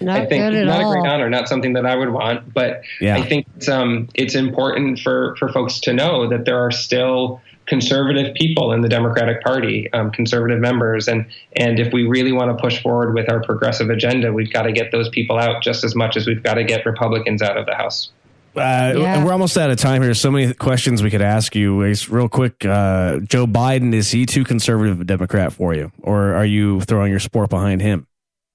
Not 0.00 0.20
I 0.20 0.26
think 0.26 0.42
good 0.44 0.54
at 0.54 0.66
not 0.66 0.82
all. 0.82 0.92
a 0.92 0.94
great 1.00 1.10
honor, 1.10 1.30
not 1.30 1.48
something 1.48 1.72
that 1.74 1.86
I 1.86 1.94
would 1.96 2.10
want, 2.10 2.52
but 2.52 2.82
Yeah. 3.00 3.16
I 3.16 3.22
think 3.22 3.46
it's, 3.56 3.68
um, 3.68 4.08
it's 4.14 4.34
important 4.34 5.00
for, 5.00 5.36
for 5.38 5.48
folks 5.48 5.80
to 5.80 5.92
know 5.92 6.28
that 6.28 6.44
there 6.44 6.58
are 6.58 6.70
still 6.70 7.40
conservative 7.66 8.34
people 8.34 8.72
in 8.72 8.82
the 8.82 8.88
Democratic 8.88 9.42
Party, 9.42 9.90
um, 9.92 10.10
conservative 10.10 10.60
members, 10.60 11.08
and 11.08 11.24
and 11.56 11.78
if 11.80 11.92
we 11.92 12.06
really 12.06 12.32
want 12.32 12.50
to 12.56 12.62
push 12.62 12.82
forward 12.82 13.14
with 13.14 13.30
our 13.30 13.42
progressive 13.42 13.88
agenda, 13.88 14.32
we've 14.32 14.52
got 14.52 14.62
to 14.62 14.72
get 14.72 14.92
those 14.92 15.08
people 15.08 15.38
out 15.38 15.62
just 15.62 15.82
as 15.84 15.94
much 15.94 16.16
as 16.16 16.26
we've 16.26 16.42
got 16.42 16.54
to 16.54 16.64
get 16.64 16.84
Republicans 16.84 17.40
out 17.40 17.56
of 17.56 17.64
the 17.64 17.74
House. 17.74 18.10
Uh, 18.56 18.92
Yeah. 18.96 19.24
We're 19.24 19.32
almost 19.32 19.56
out 19.56 19.70
of 19.70 19.78
time 19.78 20.02
here. 20.02 20.14
So 20.14 20.30
many 20.30 20.52
questions 20.54 21.02
we 21.02 21.10
could 21.10 21.22
ask 21.22 21.56
you. 21.56 21.82
Real 21.82 22.28
quick, 22.28 22.64
uh, 22.64 23.18
Joe 23.20 23.46
Biden 23.46 23.94
is 23.94 24.10
he 24.10 24.26
too 24.26 24.44
conservative 24.44 25.00
a 25.00 25.04
Democrat 25.04 25.52
for 25.52 25.74
you, 25.74 25.90
or 26.02 26.34
are 26.34 26.46
you 26.46 26.80
throwing 26.82 27.10
your 27.10 27.20
support 27.20 27.50
behind 27.50 27.80
him? 27.80 28.06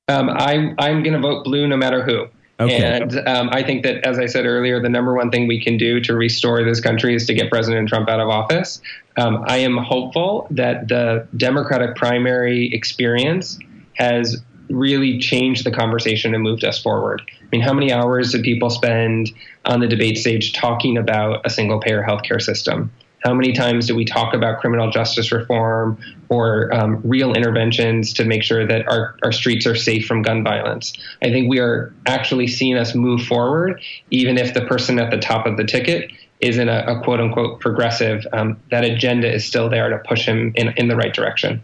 Um, 0.10 0.30
I, 0.30 0.74
I'm 0.80 1.04
going 1.04 1.14
to 1.14 1.20
vote 1.20 1.44
blue 1.44 1.68
no 1.68 1.78
matter 1.78 2.04
who. 2.04 2.28
Okay. 2.60 2.82
And 2.84 3.26
um, 3.26 3.50
I 3.54 3.64
think 3.64 3.84
that, 3.84 4.06
as 4.06 4.20
I 4.20 4.26
said 4.26 4.46
earlier, 4.46 4.82
the 4.82 4.90
number 4.90 5.16
one 5.16 5.32
thing 5.32 5.48
we 5.48 5.64
can 5.64 5.78
do 5.78 6.02
to 6.02 6.14
restore 6.14 6.62
this 6.64 6.82
country 6.82 7.16
is 7.16 7.26
to 7.28 7.34
get 7.34 7.50
President 7.50 7.88
Trump 7.88 8.10
out 8.10 8.20
of 8.20 8.28
office. 8.28 8.82
Um, 9.16 9.46
I 9.48 9.58
am 9.58 9.78
hopeful 9.78 10.46
that 10.52 10.90
the 10.90 11.26
Democratic 11.38 11.96
primary 11.96 12.70
experience 12.74 13.58
has 13.94 14.42
really 14.70 15.20
changed 15.20 15.66
the 15.66 15.72
conversation 15.72 16.34
and 16.34 16.44
moved 16.44 16.66
us 16.66 16.82
forward. 16.82 17.22
I 17.42 17.46
mean, 17.52 17.62
how 17.62 17.74
many 17.74 17.94
hours 17.94 18.34
did 18.34 18.44
people 18.44 18.70
spend 18.70 19.32
on 19.66 19.80
the 19.80 19.88
debate 19.88 20.18
stage 20.18 20.54
talking 20.54 20.98
about 20.98 21.46
a 21.46 21.50
single 21.50 21.80
payer 21.80 22.04
healthcare 22.04 22.42
system? 22.42 22.92
How 23.24 23.34
many 23.34 23.54
times 23.54 23.88
do 23.88 23.96
we 23.96 24.06
talk 24.06 24.34
about 24.34 24.60
criminal 24.60 24.92
justice 24.92 25.32
reform 25.32 25.98
or 26.30 26.74
um, 26.74 27.02
real 27.04 27.34
interventions 27.34 28.14
to 28.14 28.26
make 28.26 28.44
sure 28.44 28.66
that 28.66 28.88
our, 28.88 29.16
our 29.24 29.32
streets 29.32 29.66
are 29.66 29.76
safe 29.76 30.06
from 30.06 30.22
gun 30.22 30.44
violence? 30.44 30.94
I 31.22 31.30
think 31.30 31.50
we 31.50 31.60
are 31.60 31.94
actually 32.06 32.48
seeing 32.48 32.78
us 32.78 32.96
move 32.96 33.24
forward, 33.24 33.82
even 34.10 34.38
if 34.38 34.54
the 34.54 34.66
person 34.66 35.00
at 35.00 35.12
the 35.12 35.18
top 35.18 35.46
of 35.46 35.58
the 35.58 35.66
ticket 35.66 36.12
isn't 36.40 36.70
a, 36.70 37.00
a 37.00 37.04
quote 37.04 37.20
unquote 37.20 37.60
progressive. 37.60 38.26
Um, 38.32 38.58
that 38.72 38.86
agenda 38.86 39.32
is 39.32 39.46
still 39.46 39.70
there 39.70 39.90
to 39.90 39.98
push 39.98 40.26
him 40.26 40.54
in, 40.56 40.74
in 40.78 40.88
the 40.88 40.96
right 40.96 41.14
direction. 41.14 41.62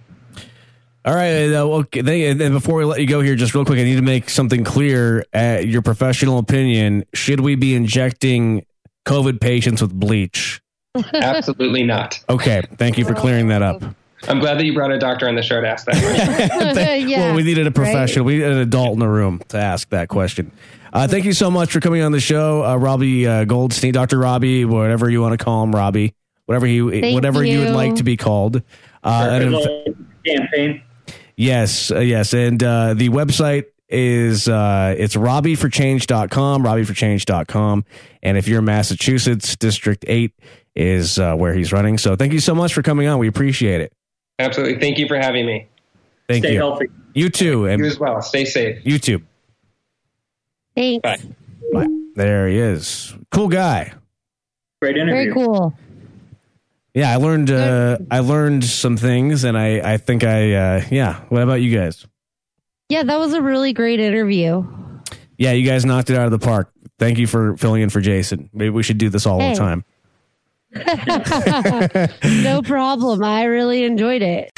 All 1.05 1.13
right. 1.13 1.53
Uh, 1.53 1.67
well, 1.67 1.85
and 1.93 2.39
before 2.51 2.79
we 2.79 2.83
let 2.83 2.99
you 2.99 3.05
go 3.05 3.21
here, 3.21 3.35
just 3.35 3.53
real 3.53 3.63
quick, 3.63 3.77
I 3.77 3.83
need 3.83 3.95
to 3.95 4.01
make 4.01 4.27
something 4.27 4.63
clear. 4.63 5.23
Uh, 5.33 5.61
your 5.63 5.83
professional 5.83 6.39
opinion: 6.39 7.05
Should 7.13 7.41
we 7.41 7.53
be 7.53 7.75
injecting 7.75 8.65
COVID 9.05 9.39
patients 9.39 9.83
with 9.83 9.93
bleach? 9.93 10.61
Absolutely 11.13 11.83
not. 11.83 12.23
Okay. 12.29 12.61
Thank 12.77 12.97
you 12.97 13.05
for 13.05 13.13
clearing 13.13 13.47
that 13.49 13.61
up. 13.61 13.83
I'm 14.27 14.39
glad 14.39 14.57
that 14.57 14.65
you 14.65 14.73
brought 14.73 14.91
a 14.91 14.97
doctor 14.97 15.27
on 15.27 15.35
the 15.35 15.43
show 15.43 15.61
to 15.61 15.67
ask 15.67 15.85
that. 15.85 15.95
yeah, 17.07 17.19
well, 17.19 17.35
we 17.35 17.43
needed 17.43 17.67
a 17.67 17.71
professional. 17.71 18.25
We 18.25 18.37
needed 18.37 18.53
an 18.53 18.57
adult 18.59 18.93
in 18.93 18.99
the 18.99 19.07
room 19.07 19.41
to 19.49 19.57
ask 19.57 19.89
that 19.89 20.09
question. 20.09 20.51
Uh, 20.93 21.07
thank 21.07 21.25
you 21.25 21.33
so 21.33 21.51
much 21.51 21.71
for 21.71 21.79
coming 21.79 22.01
on 22.01 22.11
the 22.11 22.19
show, 22.21 22.63
uh, 22.63 22.75
Robbie 22.77 23.27
uh, 23.27 23.43
Goldstein, 23.43 23.91
Doctor 23.91 24.17
Robbie, 24.17 24.63
whatever 24.63 25.09
you 25.09 25.21
want 25.21 25.37
to 25.37 25.43
call 25.43 25.63
him, 25.63 25.75
Robbie, 25.75 26.15
whatever 26.45 26.65
he, 26.65 26.79
Thank 27.01 27.13
whatever 27.13 27.43
you. 27.43 27.59
would 27.59 27.73
like 27.75 27.95
to 27.95 28.03
be 28.03 28.15
called. 28.15 28.61
Uh, 29.03 29.29
and 29.31 29.53
in 29.53 30.07
campaign. 30.25 30.81
Yes, 31.35 31.91
uh, 31.91 31.99
yes. 31.99 32.33
And 32.33 32.63
uh, 32.63 32.93
the 32.93 33.09
website 33.09 33.65
is 33.89 34.47
uh, 34.47 34.95
it's 34.97 35.15
robbieforchange.com, 35.15 36.63
robbieforchange.com. 36.63 37.85
And 38.23 38.37
if 38.37 38.47
you're 38.47 38.59
in 38.59 38.65
Massachusetts, 38.65 39.55
District 39.55 40.03
8 40.07 40.33
is 40.75 41.17
uh, 41.19 41.35
where 41.35 41.53
he's 41.53 41.71
running. 41.71 41.97
So 41.97 42.15
thank 42.15 42.33
you 42.33 42.39
so 42.39 42.53
much 42.55 42.73
for 42.73 42.81
coming 42.81 43.07
on. 43.07 43.17
We 43.19 43.27
appreciate 43.27 43.81
it. 43.81 43.93
Absolutely. 44.39 44.79
Thank 44.79 44.97
you 44.97 45.07
for 45.07 45.17
having 45.17 45.45
me. 45.45 45.67
Thank 46.27 46.43
Stay 46.43 46.53
you. 46.53 46.59
healthy. 46.59 46.87
You 47.13 47.29
too. 47.29 47.65
And 47.67 47.81
You 47.81 47.87
as 47.89 47.97
well. 47.99 48.21
Stay 48.21 48.43
safe. 48.45 48.79
you 48.83 48.99
too. 48.99 49.21
Thanks. 50.75 51.01
Bye. 51.03 51.17
Bye. 51.73 51.87
There 52.15 52.47
he 52.47 52.57
is. 52.57 53.13
Cool 53.31 53.47
guy. 53.47 53.93
Great 54.81 54.97
interview. 54.97 55.13
Very 55.13 55.33
cool. 55.33 55.73
Yeah, 56.93 57.11
I 57.11 57.17
learned 57.17 57.51
uh, 57.51 57.97
I 58.09 58.19
learned 58.19 58.63
some 58.63 58.95
things 58.97 59.43
and 59.43 59.57
I, 59.57 59.93
I 59.93 59.97
think 59.97 60.23
I 60.23 60.53
uh, 60.53 60.83
yeah. 60.89 61.21
What 61.29 61.41
about 61.43 61.55
you 61.61 61.77
guys? 61.77 62.05
Yeah, 62.89 63.03
that 63.03 63.19
was 63.19 63.33
a 63.33 63.41
really 63.41 63.73
great 63.73 63.99
interview. 63.99 64.65
Yeah, 65.37 65.51
you 65.51 65.67
guys 65.67 65.83
knocked 65.85 66.09
it 66.09 66.15
out 66.17 66.25
of 66.25 66.31
the 66.31 66.39
park. 66.39 66.71
Thank 66.99 67.17
you 67.17 67.27
for 67.27 67.57
filling 67.57 67.81
in 67.81 67.89
for 67.89 67.99
Jason. 67.99 68.49
Maybe 68.53 68.69
we 68.69 68.83
should 68.83 68.97
do 68.97 69.09
this 69.09 69.25
all 69.25 69.39
Hey. 69.39 69.51
the 69.53 69.59
time. 69.59 69.83
no 72.43 72.61
problem. 72.61 73.23
I 73.23 73.43
really 73.43 73.83
enjoyed 73.83 74.21
it. 74.21 74.51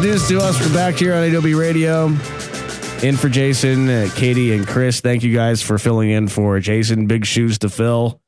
It's 0.00 0.04
news 0.06 0.28
to 0.28 0.38
us. 0.38 0.60
We're 0.64 0.72
back 0.72 0.94
here 0.94 1.12
on 1.12 1.24
Adobe 1.24 1.54
Radio. 1.54 2.06
In 3.02 3.16
for 3.16 3.28
Jason, 3.28 3.88
uh, 3.88 4.08
Katie, 4.14 4.52
and 4.54 4.64
Chris. 4.64 5.00
Thank 5.00 5.24
you 5.24 5.34
guys 5.34 5.60
for 5.60 5.76
filling 5.76 6.10
in 6.10 6.28
for 6.28 6.60
Jason. 6.60 7.08
Big 7.08 7.26
shoes 7.26 7.58
to 7.58 7.68
fill. 7.68 8.20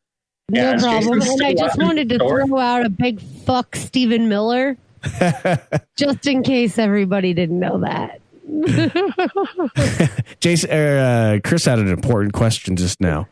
No 0.51 0.61
Yeah, 0.73 0.79
problem. 0.79 1.21
And 1.23 1.43
I 1.45 1.55
just 1.55 1.79
wanted 1.79 2.09
to 2.09 2.18
the 2.18 2.25
store? 2.25 2.45
throw 2.45 2.59
out 2.59 2.85
a 2.85 2.89
big 2.89 3.21
fuck 3.21 3.77
Stephen 3.77 4.29
Miller, 4.29 4.79
just 5.97 6.27
in 6.27 6.43
case 6.43 6.77
everybody 6.77 7.35
didn't 7.35 7.61
know 7.61 7.79
that. 7.83 8.21
Jason, 10.41 10.71
uh, 10.71 11.39
Chris 11.45 11.64
had 11.66 11.79
an 11.79 11.87
important 11.89 12.33
question 12.33 12.75
just 12.75 13.01
now. 13.01 13.29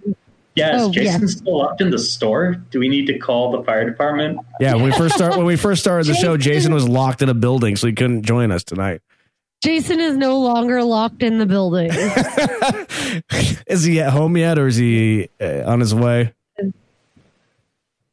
Yeah, 0.58 0.76
is 0.76 0.82
Oh, 0.82 0.90
Jason 0.92 1.20
yeah. 1.22 1.26
still 1.28 1.58
locked 1.58 1.80
in 1.80 1.90
the 1.90 1.98
store? 1.98 2.56
Do 2.70 2.78
we 2.80 2.88
need 2.88 3.06
to 3.06 3.18
call 3.18 3.52
the 3.52 3.62
fire 3.64 3.88
department? 3.88 4.38
Yeah, 4.60 4.74
when 4.74 4.84
we 4.84 4.92
first 4.92 5.14
start 5.14 5.36
when 5.36 5.46
we 5.46 5.56
first 5.56 5.80
started 5.80 6.06
the 6.06 6.14
show, 6.14 6.36
Jason 6.36 6.74
was 6.74 6.88
locked 6.88 7.22
in 7.22 7.28
a 7.28 7.34
building, 7.34 7.76
so 7.76 7.86
he 7.86 7.92
couldn't 7.92 8.22
join 8.24 8.50
us 8.50 8.64
tonight. 8.64 9.00
Jason 9.62 9.98
is 9.98 10.16
no 10.16 10.38
longer 10.38 10.82
locked 10.84 11.22
in 11.22 11.38
the 11.38 11.46
building. 11.46 11.90
Is 13.66 13.82
he 13.82 14.00
at 14.00 14.10
home 14.12 14.36
yet, 14.36 14.56
or 14.58 14.68
is 14.68 14.76
he 14.76 15.30
uh, 15.40 15.62
on 15.66 15.80
his 15.80 15.92
way? 15.94 16.32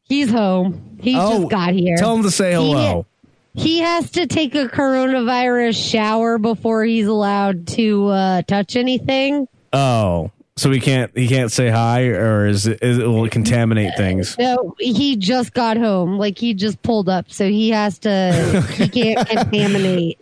He's 0.04 0.30
home. 0.32 0.98
He 1.02 1.14
just 1.14 1.50
got 1.50 1.74
here. 1.74 1.96
Oh, 1.98 2.02
Tell 2.02 2.16
him 2.16 2.24
to 2.24 2.32
say 2.32 2.54
hello. 2.54 3.06
He 3.54 3.80
has 3.80 4.12
to 4.12 4.28
take 4.28 4.54
a 4.56 4.66
coronavirus 4.68 5.90
shower 5.92 6.38
before 6.38 6.84
he's 6.84 7.08
allowed 7.08 7.68
to 7.70 8.08
uh, 8.08 8.42
touch 8.44 8.76
anything. 8.76 9.48
Oh, 9.72 10.32
so 10.58 10.72
he 10.72 10.80
can't 10.80 11.16
he 11.18 11.28
can't 11.28 11.52
say 11.52 11.70
hi, 11.70 12.06
or 12.08 12.48
is 12.48 12.66
it, 12.68 12.82
is 12.82 12.98
it 12.98 13.06
will 13.06 13.26
it 13.26 13.32
contaminate 13.32 13.96
things? 13.98 14.38
No, 14.38 14.74
he 14.80 15.16
just 15.18 15.54
got 15.54 15.78
home. 15.78 16.18
Like 16.18 16.38
he 16.38 16.54
just 16.54 16.82
pulled 16.82 17.10
up, 17.10 17.32
so 17.32 17.48
he 17.48 17.70
has 17.72 18.00
to. 18.00 18.66
He 18.76 18.88
can't 19.16 19.28
contaminate. 19.28 20.18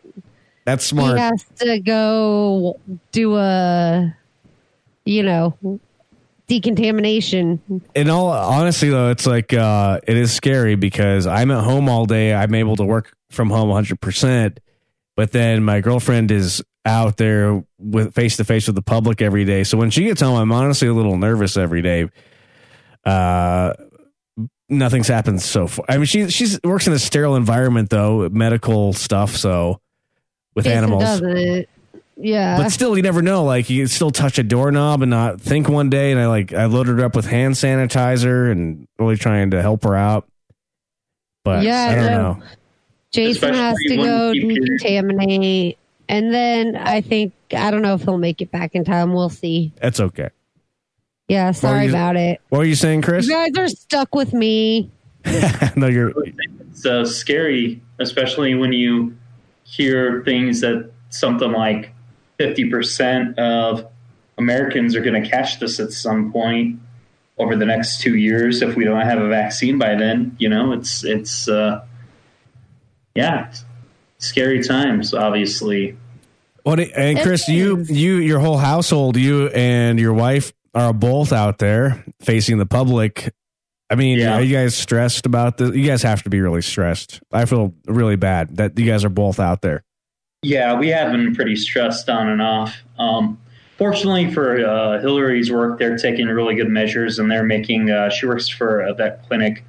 That's 0.65 0.85
smart. 0.85 1.17
He 1.17 1.19
has 1.19 1.43
to 1.59 1.79
go 1.79 2.79
do 3.11 3.35
a, 3.35 4.15
you 5.05 5.21
know, 5.21 5.57
decontamination. 6.47 7.81
in 7.95 8.09
all 8.09 8.29
honestly 8.29 8.89
though 8.89 9.09
it's 9.09 9.25
like 9.25 9.53
uh 9.53 9.99
it 10.05 10.17
is 10.17 10.33
scary 10.33 10.75
because 10.75 11.25
i'm 11.25 11.49
at 11.51 11.63
home 11.63 11.87
all 11.87 12.05
day 12.05 12.33
i'm 12.33 12.53
able 12.53 12.75
to 12.75 12.83
work 12.83 13.15
from 13.31 13.49
home 13.49 13.69
100% 13.69 14.57
but 15.15 15.31
then 15.31 15.63
my 15.63 15.79
girlfriend 15.79 16.31
is 16.31 16.61
out 16.85 17.17
there 17.17 17.63
with 17.77 18.13
face 18.13 18.37
to 18.37 18.43
face 18.43 18.67
with 18.67 18.75
the 18.75 18.81
public 18.81 19.21
every 19.21 19.45
day 19.45 19.63
so 19.63 19.77
when 19.77 19.89
she 19.89 20.03
gets 20.03 20.21
home 20.21 20.35
i'm 20.37 20.51
honestly 20.51 20.87
a 20.87 20.93
little 20.93 21.17
nervous 21.17 21.55
every 21.57 21.81
day 21.81 22.09
uh 23.05 23.73
nothing's 24.69 25.07
happened 25.07 25.41
so 25.41 25.67
far 25.67 25.85
i 25.89 25.97
mean 25.97 26.05
she 26.05 26.29
she's 26.29 26.59
works 26.63 26.87
in 26.87 26.93
a 26.93 26.99
sterile 26.99 27.35
environment 27.35 27.89
though 27.89 28.27
medical 28.29 28.91
stuff 28.93 29.35
so 29.35 29.79
with 30.55 30.65
Jason 30.65 30.77
animals 30.77 31.03
doesn't. 31.03 31.67
Yeah. 32.15 32.57
but 32.57 32.69
still, 32.69 32.95
you 32.95 33.01
never 33.01 33.23
know. 33.23 33.43
Like 33.43 33.71
you 33.71 33.81
can 33.81 33.87
still 33.87 34.11
touch 34.11 34.37
a 34.37 34.43
doorknob 34.43 35.01
and 35.01 35.09
not 35.09 35.41
think 35.41 35.67
one 35.67 35.89
day. 35.89 36.11
And 36.11 36.19
I 36.21 36.27
like 36.27 36.53
I 36.53 36.65
loaded 36.65 36.99
her 36.99 37.05
up 37.05 37.15
with 37.15 37.25
hand 37.25 37.55
sanitizer 37.55 38.51
and 38.51 38.87
really 38.99 39.17
trying 39.17 39.49
to 39.49 39.63
help 39.63 39.83
her 39.83 39.95
out. 39.95 40.27
But 41.43 41.63
Yeah, 41.63 41.87
I 41.91 41.95
don't 41.95 42.05
no. 42.05 42.33
know. 42.33 42.43
Jason 43.11 43.55
has 43.55 43.75
to 43.87 43.95
go 43.97 44.31
you 44.31 44.45
decontaminate, 44.45 45.77
and 46.09 46.33
then 46.33 46.75
I 46.75 47.01
think 47.01 47.33
I 47.55 47.71
don't 47.71 47.81
know 47.81 47.93
if 47.93 48.03
he'll 48.03 48.17
make 48.17 48.41
it 48.41 48.51
back 48.51 48.75
in 48.75 48.83
time. 48.83 49.13
We'll 49.13 49.29
see. 49.29 49.73
That's 49.81 49.99
okay. 49.99 50.29
Yeah, 51.27 51.51
sorry 51.51 51.85
you- 51.85 51.91
about 51.91 52.15
it. 52.15 52.41
What 52.49 52.59
are 52.59 52.65
you 52.65 52.75
saying, 52.75 53.01
Chris? 53.01 53.27
You 53.27 53.33
guys 53.33 53.57
are 53.57 53.67
stuck 53.69 54.13
with 54.13 54.33
me. 54.33 54.91
no, 55.75 55.87
you're. 55.87 56.13
It's 56.69 56.85
uh, 56.85 57.05
scary, 57.05 57.81
especially 57.99 58.55
when 58.55 58.73
you 58.73 59.15
hear 59.63 60.23
things 60.23 60.61
that 60.61 60.91
something 61.09 61.51
like 61.51 61.93
50% 62.39 63.37
of 63.37 63.87
Americans 64.37 64.95
are 64.95 65.01
going 65.01 65.21
to 65.21 65.29
catch 65.29 65.59
this 65.59 65.79
at 65.79 65.91
some 65.91 66.31
point 66.31 66.79
over 67.37 67.55
the 67.55 67.65
next 67.65 68.01
two 68.01 68.15
years 68.15 68.61
if 68.61 68.75
we 68.75 68.83
don't 68.83 69.01
have 69.01 69.19
a 69.19 69.29
vaccine 69.29 69.77
by 69.77 69.95
then. 69.95 70.35
You 70.39 70.49
know, 70.49 70.73
it's, 70.73 71.03
it's, 71.03 71.47
uh, 71.47 71.85
yeah, 73.15 73.53
scary 74.23 74.63
times, 74.63 75.13
obviously. 75.13 75.97
What? 76.63 76.79
And 76.79 77.19
Chris, 77.19 77.47
you, 77.49 77.79
you, 77.83 78.15
your 78.17 78.39
whole 78.39 78.57
household, 78.57 79.17
you 79.17 79.47
and 79.49 79.99
your 79.99 80.13
wife 80.13 80.53
are 80.73 80.93
both 80.93 81.33
out 81.33 81.57
there 81.59 82.03
facing 82.21 82.57
the 82.57 82.65
public. 82.65 83.33
I 83.89 83.95
mean, 83.95 84.17
Yeah. 84.17 84.35
are 84.35 84.41
you 84.41 84.55
guys 84.55 84.73
stressed 84.75 85.25
about 85.25 85.57
this? 85.57 85.75
You 85.75 85.85
guys 85.85 86.01
have 86.03 86.23
to 86.23 86.29
be 86.29 86.39
really 86.41 86.61
stressed. 86.61 87.21
I 87.31 87.45
feel 87.45 87.73
really 87.85 88.15
bad 88.15 88.55
that 88.57 88.79
you 88.79 88.85
guys 88.85 89.03
are 89.03 89.09
both 89.09 89.39
out 89.39 89.61
there. 89.61 89.83
Yeah, 90.41 90.77
we 90.79 90.89
have 90.89 91.11
been 91.11 91.35
pretty 91.35 91.55
stressed 91.55 92.09
on 92.09 92.27
and 92.29 92.41
off. 92.41 92.75
Um, 92.97 93.39
fortunately 93.77 94.31
for 94.33 94.65
uh, 94.65 94.99
Hillary's 95.01 95.51
work, 95.51 95.79
they're 95.79 95.97
taking 95.97 96.27
really 96.27 96.55
good 96.55 96.69
measures, 96.69 97.19
and 97.19 97.29
they're 97.29 97.43
making. 97.43 97.91
Uh, 97.91 98.09
she 98.09 98.25
works 98.25 98.47
for 98.49 98.81
a 98.81 98.93
vet 98.93 99.27
clinic, 99.27 99.63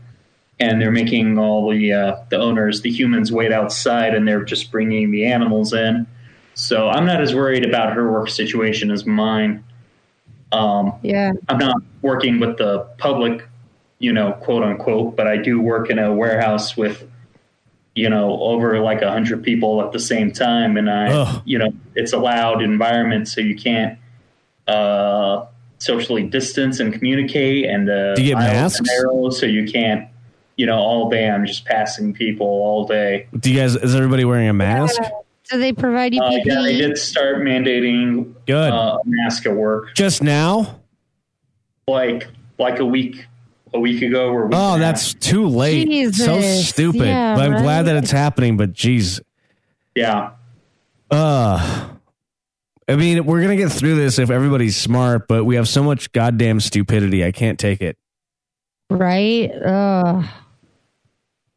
and 0.61 0.81
they're 0.81 0.91
making 0.93 1.39
all 1.39 1.71
the 1.71 1.93
uh, 1.93 2.17
the 2.31 2.39
owners, 2.39 2.83
the 2.83 2.91
humans, 2.91 3.33
wait 3.33 3.53
outside, 3.53 4.15
and 4.15 4.27
they're 4.27 4.45
just 4.45 4.71
bringing 4.71 5.11
the 5.11 5.27
animals 5.27 5.73
in. 5.73 6.07
So 6.55 6.89
I'm 6.89 7.05
not 7.07 7.21
as 7.21 7.35
worried 7.35 7.65
about 7.65 7.95
her 7.95 8.11
work 8.11 8.29
situation 8.29 8.91
as 8.91 9.05
mine. 9.05 9.65
Um, 10.53 10.93
Yeah. 11.03 11.33
I'm 11.49 11.59
not 11.59 11.77
working 12.03 12.39
with 12.39 12.59
the 12.59 12.81
public, 12.99 13.49
you 13.99 14.13
know, 14.13 14.33
quote 14.35 14.63
unquote, 14.63 15.17
but 15.17 15.27
I 15.27 15.37
do 15.37 15.61
work 15.61 15.91
in 15.91 15.99
a 15.99 16.13
warehouse 16.15 16.77
with, 16.77 17.09
you 17.97 18.09
know, 18.09 18.41
over 18.41 18.79
like 18.81 19.03
a 19.03 19.11
hundred 19.11 19.43
people 19.43 19.83
at 19.83 19.91
the 19.91 19.99
same 19.99 20.31
time, 20.31 20.77
and 20.77 20.89
I, 20.89 21.09
Ugh. 21.13 21.43
you 21.45 21.59
know, 21.59 21.73
it's 21.97 22.13
a 22.13 22.19
loud 22.19 22.63
environment, 22.63 23.27
so 23.27 23.41
you 23.41 23.57
can't 23.57 23.99
uh, 24.69 25.47
socially 25.79 26.23
distance 26.23 26.79
and 26.79 26.93
communicate, 26.95 27.65
and 27.67 27.91
uh, 27.91 28.15
Do 28.15 28.23
you 28.23 28.29
get 28.35 28.39
aisles 28.39 28.53
masks? 28.55 28.79
and 28.79 28.89
narrow, 28.89 29.31
so 29.31 29.47
you 29.47 29.67
can't, 29.71 30.09
you 30.57 30.67
know, 30.67 30.77
all 30.79 31.09
day 31.11 31.29
I'm 31.29 31.45
just 31.47 31.65
passing 31.65 32.13
people 32.15 32.47
all 32.47 32.87
day. 32.87 33.27
Do 33.39 33.51
you 33.53 33.59
guys? 33.59 33.75
Is 33.77 33.95
everybody 33.95 34.25
wearing 34.25 34.49
a 34.49 34.53
mask? 34.53 35.01
Do 35.51 35.59
they 35.59 35.73
provide 35.73 36.15
you 36.15 36.23
Uh, 36.23 36.31
yeah, 36.45 36.63
they 36.63 36.77
did 36.79 36.97
start 36.97 37.39
mandating 37.39 38.33
Good. 38.47 38.73
uh, 38.73 38.99
mask 39.05 39.45
at 39.47 39.55
work, 39.55 39.95
Just 39.95 40.23
now? 40.23 40.81
like 41.87 42.29
like 42.59 42.79
a 42.79 42.85
week 42.85 43.27
a 43.75 43.81
week 43.81 44.01
ago. 44.03 44.29
Or 44.31 44.45
a 44.45 44.47
week 44.47 44.55
Oh, 44.57 44.75
and 44.75 44.83
a 44.83 44.87
that's 44.87 45.13
too 45.15 45.47
late. 45.47 46.15
so 46.15 46.41
stupid. 46.41 47.07
Yeah, 47.09 47.35
but 47.35 47.45
I'm 47.45 47.63
glad 47.63 47.83
that 47.83 47.97
it's 47.97 48.11
happening. 48.11 48.57
But 48.57 48.73
geez, 48.73 49.21
Yeah. 49.95 50.31
uh, 51.11 51.89
I 52.89 52.97
mean, 52.97 53.25
we're 53.27 53.43
gonna 53.43 53.57
get 53.57 53.71
through 53.73 53.97
this 53.97 54.19
if 54.19 54.31
everybody's 54.31 54.77
smart. 54.77 55.29
But 55.29 55.45
we 55.45 55.57
have 55.57 55.69
so 55.69 55.83
much 55.83 56.11
goddamn 56.13 56.61
stupidity. 56.61 57.25
I 57.25 57.33
can't 57.33 57.59
take 57.59 57.83
it. 57.83 57.97
right? 58.91 59.51
Ugh. 59.51 60.25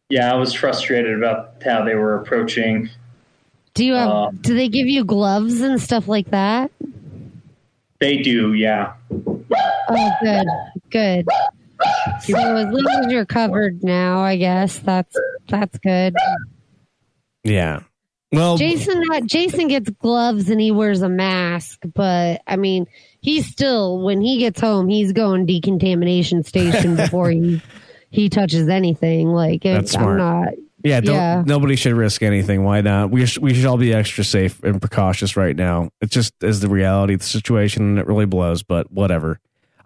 Yeah, 0.09 0.31
I 0.31 0.35
was 0.35 0.53
frustrated 0.53 1.17
about 1.17 1.61
how 1.63 1.83
they 1.83 1.95
were 1.95 2.15
approaching. 2.15 2.89
Do 3.73 3.85
you 3.85 3.93
have? 3.93 4.09
Uh, 4.09 4.31
do 4.41 4.55
they 4.55 4.69
give 4.69 4.87
you 4.87 5.03
gloves 5.03 5.61
and 5.61 5.81
stuff 5.81 6.07
like 6.07 6.31
that? 6.31 6.71
They 7.99 8.17
do, 8.17 8.53
yeah. 8.53 8.93
Oh, 9.11 10.11
good, 10.21 10.45
good. 10.89 11.25
So 12.21 12.37
as 12.37 12.71
long 12.71 13.05
as 13.05 13.11
you're 13.11 13.25
covered 13.25 13.83
now, 13.83 14.19
I 14.19 14.37
guess 14.37 14.79
that's 14.79 15.15
that's 15.47 15.77
good. 15.79 16.15
Yeah. 17.43 17.81
Well, 18.31 18.57
Jason, 18.57 19.03
uh, 19.11 19.21
Jason 19.21 19.69
gets 19.69 19.89
gloves 19.89 20.49
and 20.49 20.59
he 20.59 20.71
wears 20.71 21.01
a 21.01 21.07
mask, 21.07 21.79
but 21.93 22.41
I 22.45 22.57
mean, 22.57 22.87
he's 23.21 23.45
still 23.47 23.99
when 24.03 24.21
he 24.21 24.39
gets 24.39 24.59
home, 24.59 24.89
he's 24.89 25.13
going 25.13 25.45
decontamination 25.45 26.43
station 26.43 26.95
before 26.97 27.29
he 27.29 27.61
he 28.09 28.29
touches 28.29 28.67
anything. 28.69 29.29
Like 29.29 29.63
That's 29.63 29.95
I'm 29.95 30.01
smart. 30.01 30.17
not. 30.17 30.47
yeah. 30.83 31.01
Don't, 31.01 31.15
yeah. 31.15 31.43
Nobody 31.45 31.75
should 31.75 31.93
risk 31.93 32.21
anything. 32.23 32.63
Why 32.63 32.81
not? 32.81 33.11
We 33.11 33.25
sh- 33.25 33.39
we 33.39 33.53
should 33.53 33.65
all 33.65 33.77
be 33.77 33.93
extra 33.93 34.23
safe 34.23 34.61
and 34.63 34.79
precautious 34.81 35.35
right 35.35 35.55
now. 35.55 35.89
It 36.01 36.09
just 36.09 36.33
is 36.41 36.59
the 36.61 36.69
reality 36.69 37.13
of 37.15 37.19
the 37.21 37.25
situation, 37.25 37.83
and 37.83 37.99
it 37.99 38.07
really 38.07 38.25
blows. 38.25 38.63
But 38.63 38.91
whatever. 38.91 39.39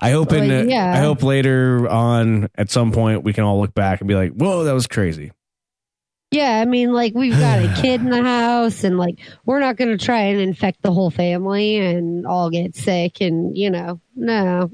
I 0.04 0.12
hope 0.12 0.34
in 0.34 0.48
Well, 0.50 0.68
yeah. 0.68 0.94
I 0.94 0.98
hope 0.98 1.22
later 1.22 1.88
on 1.88 2.50
at 2.56 2.72
some 2.72 2.92
point 2.92 3.24
we 3.24 3.34
can 3.34 3.44
all 3.44 3.60
look 3.62 3.74
back 3.76 4.02
and 4.02 4.08
be 4.08 4.16
like, 4.16 4.32
"Whoa, 4.32 4.64
that 4.64 4.74
was 4.74 4.88
crazy." 4.88 5.32
Yeah, 6.32 6.60
I 6.62 6.66
mean, 6.66 6.94
like 6.94 7.14
we've 7.14 7.38
got 7.38 7.60
a 7.60 7.74
kid 7.82 8.02
in 8.02 8.10
the 8.10 8.24
house, 8.24 8.84
and 8.84 8.98
like 8.98 9.20
we're 9.46 9.60
not 9.60 9.76
going 9.76 9.96
to 9.96 10.04
try 10.04 10.22
and 10.22 10.40
infect 10.40 10.82
the 10.82 10.92
whole 10.94 11.12
family 11.12 11.78
and 11.78 12.26
all 12.26 12.50
get 12.50 12.76
sick, 12.76 13.22
and 13.22 13.56
you 13.56 13.70
know, 13.70 14.00
no. 14.16 14.72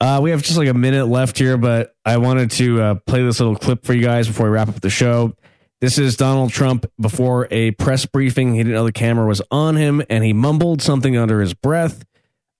Uh, 0.00 0.18
we 0.22 0.30
have 0.30 0.42
just 0.42 0.56
like 0.56 0.68
a 0.68 0.74
minute 0.74 1.06
left 1.06 1.38
here, 1.38 1.58
but 1.58 1.94
I 2.04 2.16
wanted 2.16 2.50
to 2.52 2.80
uh, 2.80 2.94
play 3.06 3.22
this 3.22 3.38
little 3.38 3.56
clip 3.56 3.84
for 3.84 3.92
you 3.92 4.02
guys 4.02 4.26
before 4.28 4.46
we 4.46 4.52
wrap 4.52 4.68
up 4.68 4.80
the 4.80 4.88
show. 4.90 5.34
This 5.80 5.98
is 5.98 6.16
Donald 6.16 6.52
Trump 6.52 6.86
before 6.98 7.48
a 7.50 7.72
press 7.72 8.06
briefing. 8.06 8.54
He 8.54 8.60
didn't 8.60 8.72
know 8.74 8.84
the 8.84 8.92
camera 8.92 9.26
was 9.26 9.42
on 9.50 9.76
him, 9.76 10.02
and 10.08 10.24
he 10.24 10.32
mumbled 10.32 10.80
something 10.82 11.16
under 11.16 11.40
his 11.40 11.52
breath. 11.54 12.04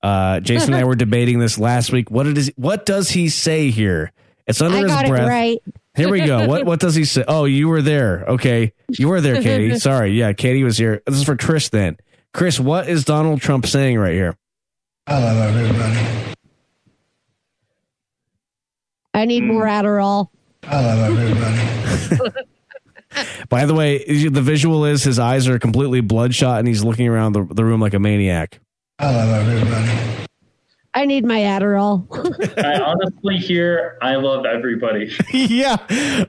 Uh, 0.03 0.41
Jason 0.41 0.75
and 0.75 0.81
I 0.83 0.85
were 0.87 0.95
debating 0.95 1.39
this 1.39 1.59
last 1.59 1.93
week. 1.93 2.11
What 2.11 2.27
it 2.27 2.37
is? 2.37 2.53
What 2.57 2.85
does 2.87 3.11
he 3.11 3.29
say 3.29 3.71
here? 3.71 4.13
It's 4.47 4.61
under 4.61 4.79
I 4.79 4.81
his 4.83 4.91
got 4.91 5.05
it 5.07 5.09
breath. 5.09 5.29
right. 5.29 5.59
Here 5.97 6.11
we 6.11 6.25
go. 6.25 6.47
What 6.47 6.65
what 6.67 6.81
does 6.81 6.95
he 6.95 7.05
say? 7.05 7.25
Oh, 7.27 7.45
you 7.45 7.69
were 7.69 7.83
there. 7.83 8.25
Okay, 8.27 8.73
you 8.99 9.09
were 9.09 9.21
there, 9.21 9.43
Katie. 9.43 9.79
Sorry, 9.79 10.13
yeah, 10.13 10.33
Katie 10.33 10.65
was 10.65 10.79
here. 10.79 11.03
This 11.07 11.17
is 11.17 11.25
for 11.25 11.37
Chris. 11.37 11.69
Then, 11.69 11.99
Chris, 12.33 12.59
what 12.61 12.89
is 12.89 13.05
Donald 13.05 13.41
Trump 13.41 13.67
saying 13.67 13.99
right 13.99 14.15
here? 14.15 14.37
I 15.07 15.23
love 15.23 15.57
everybody. 15.57 16.35
I 19.15 19.25
need 19.25 19.43
more 19.43 19.65
Adderall. 19.65 20.29
I 20.65 20.85
love 20.85 21.19
everybody. 21.19 22.47
By 23.49 23.67
the 23.67 23.75
way, 23.75 24.05
the 24.05 24.43
visual 24.43 24.85
is 24.85 25.03
his 25.03 25.19
eyes 25.19 25.49
are 25.49 25.59
completely 25.59 26.01
bloodshot 26.01 26.61
and 26.61 26.69
he's 26.69 26.85
looking 26.85 27.09
around 27.09 27.33
the, 27.33 27.45
the 27.45 27.65
room 27.65 27.81
like 27.81 27.95
a 27.95 27.99
maniac. 27.99 28.61
I 28.99 29.15
love 29.15 29.49
everybody. 29.49 30.27
I 30.93 31.07
need 31.07 31.25
my 31.25 31.41
Adderall. 31.41 32.07
I 32.65 32.81
honestly 32.81 33.39
hear 33.39 33.97
I 34.03 34.17
love 34.17 34.45
everybody. 34.45 35.13
yeah, 35.33 35.77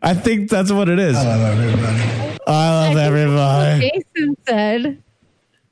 I 0.01 0.13
think 0.13 0.49
that's 0.49 0.71
what 0.71 0.87
it 0.87 0.99
is. 0.99 1.15
I 1.17 1.35
love 1.35 1.59
everybody. 1.59 2.39
I 2.47 2.87
love 2.87 2.97
everybody. 2.97 3.91
Jason 4.15 4.37
said. 4.47 5.03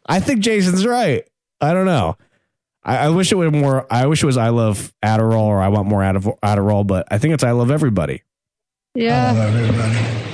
I 0.05 0.19
think 0.19 0.41
Jason's 0.41 0.85
right. 0.85 1.27
I 1.61 1.73
don't 1.73 1.85
know. 1.85 2.17
I, 2.83 2.97
I 2.97 3.09
wish 3.09 3.31
it 3.31 3.35
were 3.35 3.51
more. 3.51 3.85
I 3.91 4.05
wish 4.07 4.23
it 4.23 4.25
was 4.25 4.37
I 4.37 4.49
love 4.49 4.93
Adderall 5.03 5.41
or 5.43 5.59
I 5.61 5.67
want 5.67 5.87
more 5.87 6.01
Adderall, 6.01 6.85
but 6.87 7.07
I 7.11 7.17
think 7.17 7.33
it's 7.33 7.43
I 7.43 7.51
love 7.51 7.71
everybody. 7.71 8.23
I 8.95 8.99
Yeah. 8.99 9.31
love 9.31 9.55
everybody. 9.55 10.33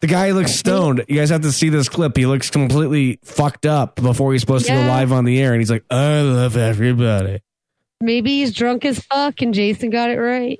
The 0.00 0.06
guy 0.08 0.32
looks 0.32 0.52
stoned. 0.52 1.04
You 1.08 1.16
guys 1.16 1.30
have 1.30 1.42
to 1.42 1.52
see 1.52 1.70
this 1.70 1.88
clip. 1.88 2.14
He 2.16 2.26
looks 2.26 2.50
completely 2.50 3.18
fucked 3.22 3.64
up 3.64 3.96
before 3.96 4.32
he's 4.32 4.42
supposed 4.42 4.66
to 4.66 4.72
go 4.72 4.80
live 4.80 5.12
on 5.12 5.24
the 5.24 5.40
air, 5.40 5.52
and 5.52 5.60
he's 5.62 5.70
like, 5.70 5.84
"I 5.90 6.20
love 6.20 6.56
everybody." 6.58 7.40
Maybe 8.02 8.40
he's 8.40 8.52
drunk 8.52 8.84
as 8.84 8.98
fuck 8.98 9.40
and 9.40 9.54
Jason 9.54 9.88
got 9.88 10.10
it 10.10 10.18
right. 10.18 10.58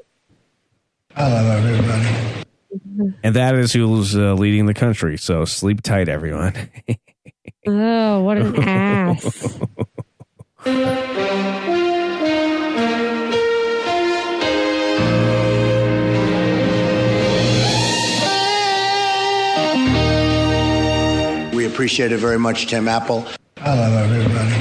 I 1.15 1.31
love 1.31 1.65
everybody. 1.65 3.15
And 3.23 3.37
that 3.37 3.55
is 3.57 3.73
who's 3.73 4.17
uh, 4.17 4.33
leading 4.35 4.65
the 4.67 4.73
country. 4.73 5.19
So 5.19 5.45
sleep 5.45 5.83
tight, 5.83 6.09
everyone. 6.09 6.55
Oh, 7.67 8.21
what 8.21 8.37
an 8.37 8.57
ass. 8.63 9.59
We 10.65 10.71
appreciate 21.67 22.13
it 22.13 22.17
very 22.17 22.39
much, 22.39 22.67
Tim 22.69 22.89
Apple. 22.89 23.27
I 23.59 23.75
love 23.79 24.11
everybody. 24.11 24.55